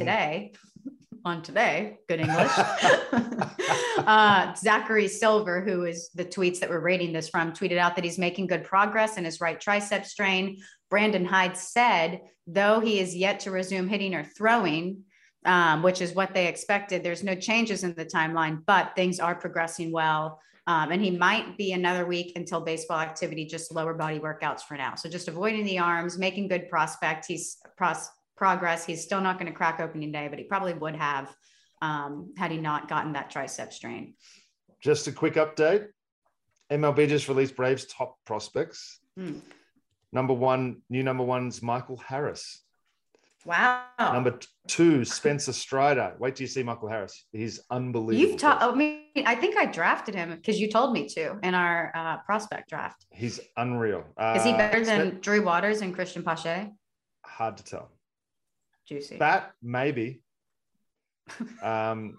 On 1.26 1.42
today, 1.42 2.00
good 2.08 2.20
English, 2.20 2.52
uh, 3.98 4.54
Zachary 4.56 5.08
Silver, 5.08 5.62
who 5.62 5.86
is 5.86 6.10
the 6.16 6.26
tweets 6.26 6.60
that 6.60 6.70
we're 6.70 6.80
rating 6.80 7.14
this 7.14 7.30
from, 7.30 7.54
tweeted 7.54 7.78
out 7.78 7.96
that 7.96 8.04
he's 8.04 8.18
making 8.18 8.48
good 8.48 8.64
progress 8.64 9.18
in 9.18 9.26
his 9.26 9.42
right 9.42 9.60
tricep 9.60 10.06
strain. 10.06 10.58
Brandon 10.90 11.26
Hyde 11.26 11.58
said, 11.58 12.22
though 12.48 12.80
he 12.80 13.00
is 13.00 13.16
yet 13.16 13.40
to 13.42 13.52
resume 13.52 13.88
hitting 13.88 14.14
or 14.14 14.24
throwing, 14.24 15.04
um, 15.46 15.82
which 15.84 16.02
is 16.02 16.14
what 16.14 16.34
they 16.34 16.48
expected. 16.48 17.04
There's 17.04 17.24
no 17.24 17.36
changes 17.36 17.84
in 17.84 17.94
the 17.96 18.06
timeline, 18.06 18.64
but 18.66 18.96
things 18.96 19.20
are 19.20 19.36
progressing 19.36 19.92
well. 19.92 20.40
Um, 20.68 20.92
and 20.92 21.04
he 21.04 21.12
might 21.12 21.58
be 21.58 21.72
another 21.74 22.06
week 22.06 22.34
until 22.36 22.62
baseball 22.62 23.00
activity, 23.00 23.46
just 23.46 23.74
lower 23.74 23.94
body 23.96 24.20
workouts 24.20 24.62
for 24.62 24.78
now. 24.78 24.96
So 24.96 25.10
just 25.10 25.28
avoiding 25.28 25.66
the 25.66 25.80
arms, 25.80 26.20
making 26.20 26.50
good 26.50 26.70
prospect. 26.70 27.26
He's 27.26 27.58
pros- 27.78 28.10
progress. 28.42 28.84
He's 28.84 29.04
still 29.04 29.22
not 29.22 29.38
going 29.38 29.52
to 29.52 29.56
crack 29.56 29.80
opening 29.80 30.12
day, 30.12 30.28
but 30.28 30.40
he 30.40 30.46
probably 30.46 30.74
would 30.74 30.96
have 30.96 31.32
um, 31.80 32.34
had 32.36 32.50
he 32.50 32.58
not 32.58 32.88
gotten 32.88 33.14
that 33.14 33.32
tricep 33.32 33.72
strain. 33.72 34.16
Just 34.82 35.06
a 35.06 35.12
quick 35.12 35.36
update. 35.36 35.90
MLB 36.72 37.08
just 37.08 37.28
released 37.28 37.56
Braves 37.56 37.86
top 37.86 38.18
prospects. 38.26 39.00
Hmm. 39.16 39.38
Number 40.12 40.34
one, 40.34 40.82
new 40.90 41.04
number 41.04 41.24
one's 41.24 41.62
Michael 41.62 41.98
Harris. 41.98 42.64
Wow. 43.46 43.84
Number 44.00 44.40
two, 44.68 45.06
Spencer 45.06 45.54
Strider. 45.54 46.16
Wait 46.18 46.36
till 46.36 46.46
you 46.46 46.48
see 46.48 46.64
Michael 46.64 46.90
Harris. 46.90 47.26
He's 47.32 47.60
unbelievable. 47.70 48.32
You've 48.32 48.40
taught. 48.40 48.60
I 48.60 48.74
mean, 48.74 49.04
I 49.24 49.36
think 49.36 49.56
I 49.56 49.68
drafted 49.68 50.16
him 50.16 50.36
because 50.36 50.60
you 50.60 50.68
told 50.68 50.94
me 50.94 51.08
to 51.10 51.38
in 51.44 51.54
our 51.54 51.92
uh, 51.96 52.18
prospect 52.26 52.70
draft. 52.70 53.06
He's 53.12 53.40
unreal. 53.56 54.04
Uh, 54.18 54.34
Is 54.38 54.44
he 54.44 54.54
better 54.54 54.84
than 54.84 55.20
Drew 55.22 55.46
Waters 55.46 55.82
and 55.82 55.96
Cristian 55.96 56.26
Pache? 56.26 56.72
Hard 57.24 57.58
to 57.58 57.64
tell. 57.64 57.92
Juicy. 58.92 59.18
That 59.18 59.54
maybe. 59.64 60.22
um, 61.64 62.18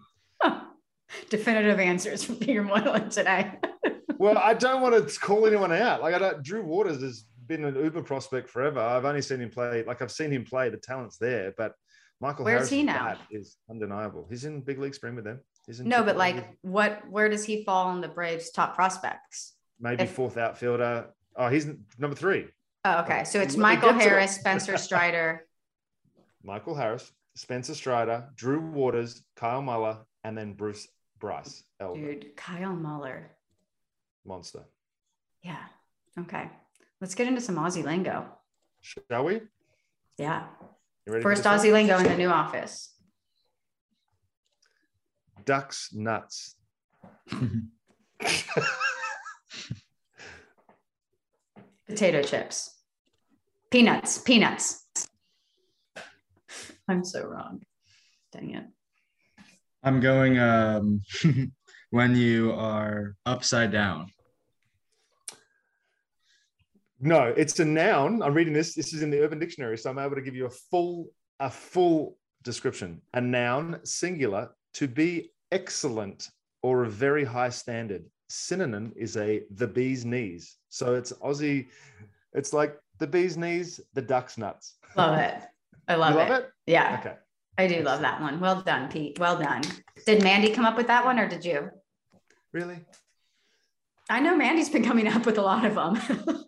Definitive 1.29 1.79
answers 1.79 2.25
from 2.25 2.37
Peter 2.37 2.62
Moylan 2.62 3.11
today. 3.11 3.53
well, 4.18 4.39
I 4.39 4.55
don't 4.55 4.81
want 4.81 5.07
to 5.07 5.20
call 5.20 5.47
anyone 5.47 5.70
out. 5.70 6.01
Like 6.01 6.14
I 6.14 6.18
don't. 6.18 6.43
Drew 6.43 6.64
Waters 6.64 7.03
has 7.03 7.27
been 7.47 7.66
an 7.66 7.77
uber 7.77 8.03
prospect 8.03 8.49
forever. 8.49 8.81
I've 8.81 9.05
only 9.05 9.20
seen 9.20 9.43
him 9.43 9.51
play, 9.51 9.85
like 9.87 10.01
I've 10.01 10.11
seen 10.11 10.31
him 10.31 10.45
play. 10.45 10.70
The 10.70 10.79
talent's 10.79 11.18
there, 11.18 11.53
but 11.59 11.75
Michael 12.20 12.47
where's 12.47 12.70
he 12.70 12.83
now? 12.83 13.16
Is 13.31 13.59
undeniable. 13.68 14.27
He's 14.31 14.47
in 14.47 14.62
big 14.62 14.79
league 14.79 14.95
spring 14.95 15.14
with 15.14 15.25
them. 15.25 15.41
He's 15.66 15.81
in 15.81 15.89
no, 15.89 16.03
but 16.03 16.16
like, 16.16 16.57
what? 16.62 17.03
Where 17.11 17.29
does 17.29 17.45
he 17.45 17.64
fall 17.64 17.95
in 17.95 18.01
the 18.01 18.09
Braves' 18.09 18.51
top 18.51 18.75
prospects? 18.75 19.53
Maybe 19.79 20.05
if, 20.05 20.12
fourth 20.12 20.39
outfielder. 20.39 21.09
Oh, 21.37 21.49
he's 21.49 21.66
number 21.99 22.16
three. 22.16 22.47
Oh, 22.87 23.01
okay. 23.03 23.25
So 23.25 23.41
it's 23.43 23.59
Michael 23.59 23.93
Harris, 23.93 24.37
Spencer 24.37 24.77
Strider. 24.79 25.47
Michael 26.45 26.74
Harris, 26.74 27.12
Spencer 27.34 27.74
Strider, 27.74 28.28
Drew 28.34 28.61
Waters, 28.61 29.22
Kyle 29.36 29.62
Muller, 29.62 29.99
and 30.24 30.36
then 30.36 30.53
Bruce 30.55 30.86
Bryce. 31.18 31.62
Elder. 31.80 32.14
Dude, 32.14 32.36
Kyle 32.36 32.74
Muller. 32.74 33.30
Monster. 34.24 34.64
Yeah. 35.43 35.64
Okay. 36.18 36.49
Let's 37.01 37.14
get 37.14 37.26
into 37.26 37.40
some 37.40 37.57
Aussie 37.57 37.84
lingo. 37.84 38.26
Shall 38.80 39.24
we? 39.24 39.40
Yeah. 40.18 40.45
First 41.20 41.45
Aussie 41.45 41.72
lingo 41.72 41.99
in 41.99 42.05
the 42.05 42.16
new 42.16 42.28
office. 42.28 42.95
Ducks 45.45 45.90
nuts. 45.93 46.55
Potato 51.88 52.22
chips. 52.22 52.78
Peanuts. 53.70 54.18
Peanuts. 54.18 54.82
I'm 56.93 57.05
so 57.05 57.24
wrong. 57.24 57.62
Dang 58.32 58.51
it. 58.51 58.64
I'm 59.82 60.01
going 60.01 60.38
um, 60.38 61.01
when 61.90 62.14
you 62.14 62.53
are 62.53 63.16
upside 63.24 63.72
down. 63.72 64.09
No, 67.01 67.32
it's 67.34 67.59
a 67.59 67.64
noun. 67.64 68.22
I'm 68.22 68.34
reading 68.34 68.53
this. 68.53 68.74
This 68.74 68.93
is 68.93 69.03
in 69.03 69.11
the 69.11 69.22
Urban 69.22 69.38
Dictionary, 69.38 69.78
so 69.78 69.88
I'm 69.88 69.99
able 69.99 70.16
to 70.16 70.20
give 70.20 70.36
you 70.36 70.47
a 70.47 70.51
full 70.70 71.07
a 71.40 71.51
full 71.51 72.18
description. 72.45 73.01
A 73.14 73.20
noun, 73.20 73.80
singular, 73.84 74.51
to 74.74 74.86
be 74.86 75.32
excellent 75.51 76.28
or 76.62 76.84
a 76.84 76.90
very 76.90 77.24
high 77.24 77.49
standard. 77.49 78.05
Synonym 78.28 78.93
is 78.97 79.16
a 79.16 79.43
the 79.55 79.66
bee's 79.66 80.05
knees. 80.05 80.59
So 80.68 80.95
it's 80.95 81.12
Aussie. 81.24 81.68
It's 82.34 82.53
like 82.53 82.76
the 82.99 83.07
bee's 83.07 83.38
knees, 83.38 83.80
the 83.95 84.03
duck's 84.03 84.36
nuts. 84.36 84.76
Love 84.95 85.18
it. 85.18 85.43
I 85.89 85.95
love, 85.97 86.14
love 86.14 86.30
it. 86.30 86.45
it. 86.45 86.51
Yeah. 86.66 86.99
Okay. 87.01 87.14
I 87.59 87.66
do 87.66 87.83
love 87.83 88.01
that 88.01 88.20
one. 88.20 88.41
Well 88.41 88.62
done, 88.62 88.91
Pete. 88.91 89.18
Well 89.18 89.39
done. 89.39 89.62
Did 90.07 90.22
Mandy 90.22 90.51
come 90.51 90.64
up 90.64 90.76
with 90.76 90.87
that 90.87 91.05
one 91.05 91.18
or 91.18 91.28
did 91.28 91.45
you? 91.45 91.70
Really? 92.53 92.78
I 94.09 94.20
know 94.20 94.37
Mandy's 94.37 94.70
been 94.70 94.85
coming 94.85 95.07
up 95.07 95.26
with 95.26 95.39
a 95.39 95.43
lot 95.43 95.64
of 95.64 95.74
them. 95.74 96.45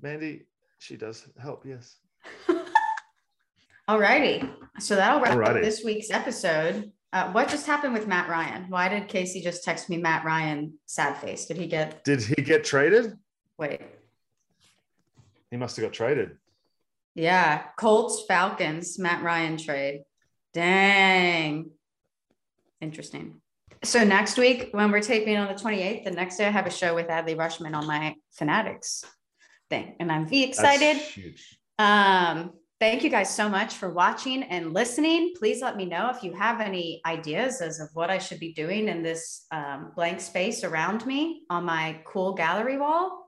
Mandy, 0.00 0.46
she 0.78 0.96
does 0.96 1.26
help, 1.40 1.64
yes. 1.66 1.96
All 3.88 3.98
righty. 3.98 4.48
So 4.78 4.96
that'll 4.96 5.20
wrap 5.20 5.36
Alrighty. 5.36 5.56
up 5.56 5.62
this 5.62 5.82
week's 5.84 6.10
episode. 6.10 6.92
Uh, 7.12 7.32
what 7.32 7.48
just 7.48 7.66
happened 7.66 7.94
with 7.94 8.06
Matt 8.06 8.28
Ryan? 8.28 8.66
Why 8.68 8.88
did 8.88 9.08
Casey 9.08 9.40
just 9.40 9.64
text 9.64 9.88
me 9.88 9.96
Matt 9.96 10.24
Ryan 10.24 10.74
sad 10.86 11.16
face? 11.16 11.46
Did 11.46 11.56
he 11.56 11.66
get 11.66 12.04
Did 12.04 12.22
he 12.22 12.42
get 12.42 12.64
traded? 12.64 13.14
Wait. 13.56 13.80
He 15.50 15.56
must 15.56 15.76
have 15.76 15.84
got 15.86 15.94
traded. 15.94 16.36
Yeah. 17.18 17.64
Colts, 17.76 18.24
Falcons, 18.28 18.96
Matt 18.96 19.24
Ryan 19.24 19.56
trade. 19.56 20.02
Dang. 20.54 21.70
Interesting. 22.80 23.40
So 23.82 24.04
next 24.04 24.38
week, 24.38 24.68
when 24.70 24.92
we're 24.92 25.00
taping 25.00 25.36
on 25.36 25.48
the 25.48 25.60
28th, 25.60 26.04
the 26.04 26.12
next 26.12 26.36
day 26.36 26.46
I 26.46 26.50
have 26.50 26.66
a 26.66 26.70
show 26.70 26.94
with 26.94 27.08
Adley 27.08 27.36
Rutschman 27.36 27.74
on 27.74 27.88
my 27.88 28.14
Fanatics 28.34 29.04
thing. 29.68 29.96
And 29.98 30.12
I'm 30.12 30.28
V 30.28 30.44
excited. 30.44 31.02
Um, 31.76 32.52
thank 32.78 33.02
you 33.02 33.10
guys 33.10 33.34
so 33.34 33.48
much 33.48 33.74
for 33.74 33.92
watching 33.92 34.44
and 34.44 34.72
listening. 34.72 35.34
Please 35.36 35.60
let 35.60 35.76
me 35.76 35.86
know 35.86 36.10
if 36.10 36.22
you 36.22 36.34
have 36.34 36.60
any 36.60 37.00
ideas 37.04 37.60
as 37.60 37.80
of 37.80 37.88
what 37.94 38.10
I 38.10 38.18
should 38.18 38.38
be 38.38 38.52
doing 38.52 38.86
in 38.86 39.02
this 39.02 39.44
um, 39.50 39.90
blank 39.96 40.20
space 40.20 40.62
around 40.62 41.04
me 41.04 41.42
on 41.50 41.64
my 41.64 42.00
cool 42.06 42.34
gallery 42.34 42.78
wall. 42.78 43.27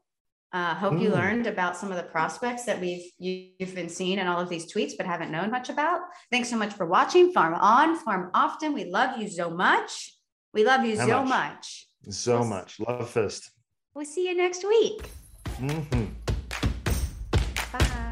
Uh, 0.52 0.74
hope 0.74 1.00
you 1.00 1.08
hmm. 1.08 1.14
learned 1.14 1.46
about 1.46 1.76
some 1.76 1.90
of 1.92 1.96
the 1.96 2.02
prospects 2.02 2.64
that 2.64 2.80
we've 2.80 3.04
you, 3.18 3.50
have 3.60 3.74
been 3.74 3.88
seeing 3.88 4.18
in 4.18 4.26
all 4.26 4.40
of 4.40 4.48
these 4.48 4.72
tweets, 4.72 4.92
but 4.96 5.06
haven't 5.06 5.30
known 5.30 5.50
much 5.50 5.68
about. 5.68 6.00
Thanks 6.32 6.50
so 6.50 6.56
much 6.56 6.72
for 6.72 6.86
watching. 6.86 7.32
Farm 7.32 7.54
on, 7.54 7.96
farm 7.96 8.30
often. 8.34 8.72
We 8.72 8.86
love 8.86 9.20
you 9.20 9.28
so 9.28 9.48
much. 9.48 10.16
We 10.52 10.64
love 10.64 10.84
you 10.84 10.98
How 10.98 11.06
so 11.06 11.24
much. 11.24 11.28
much. 11.28 12.14
So 12.14 12.40
we'll, 12.40 12.48
much. 12.48 12.80
Love 12.80 13.08
fist. 13.08 13.50
We'll 13.94 14.04
see 14.04 14.28
you 14.28 14.36
next 14.36 14.66
week. 14.66 15.08
Mm-hmm. 15.60 16.06
Bye. 17.72 18.06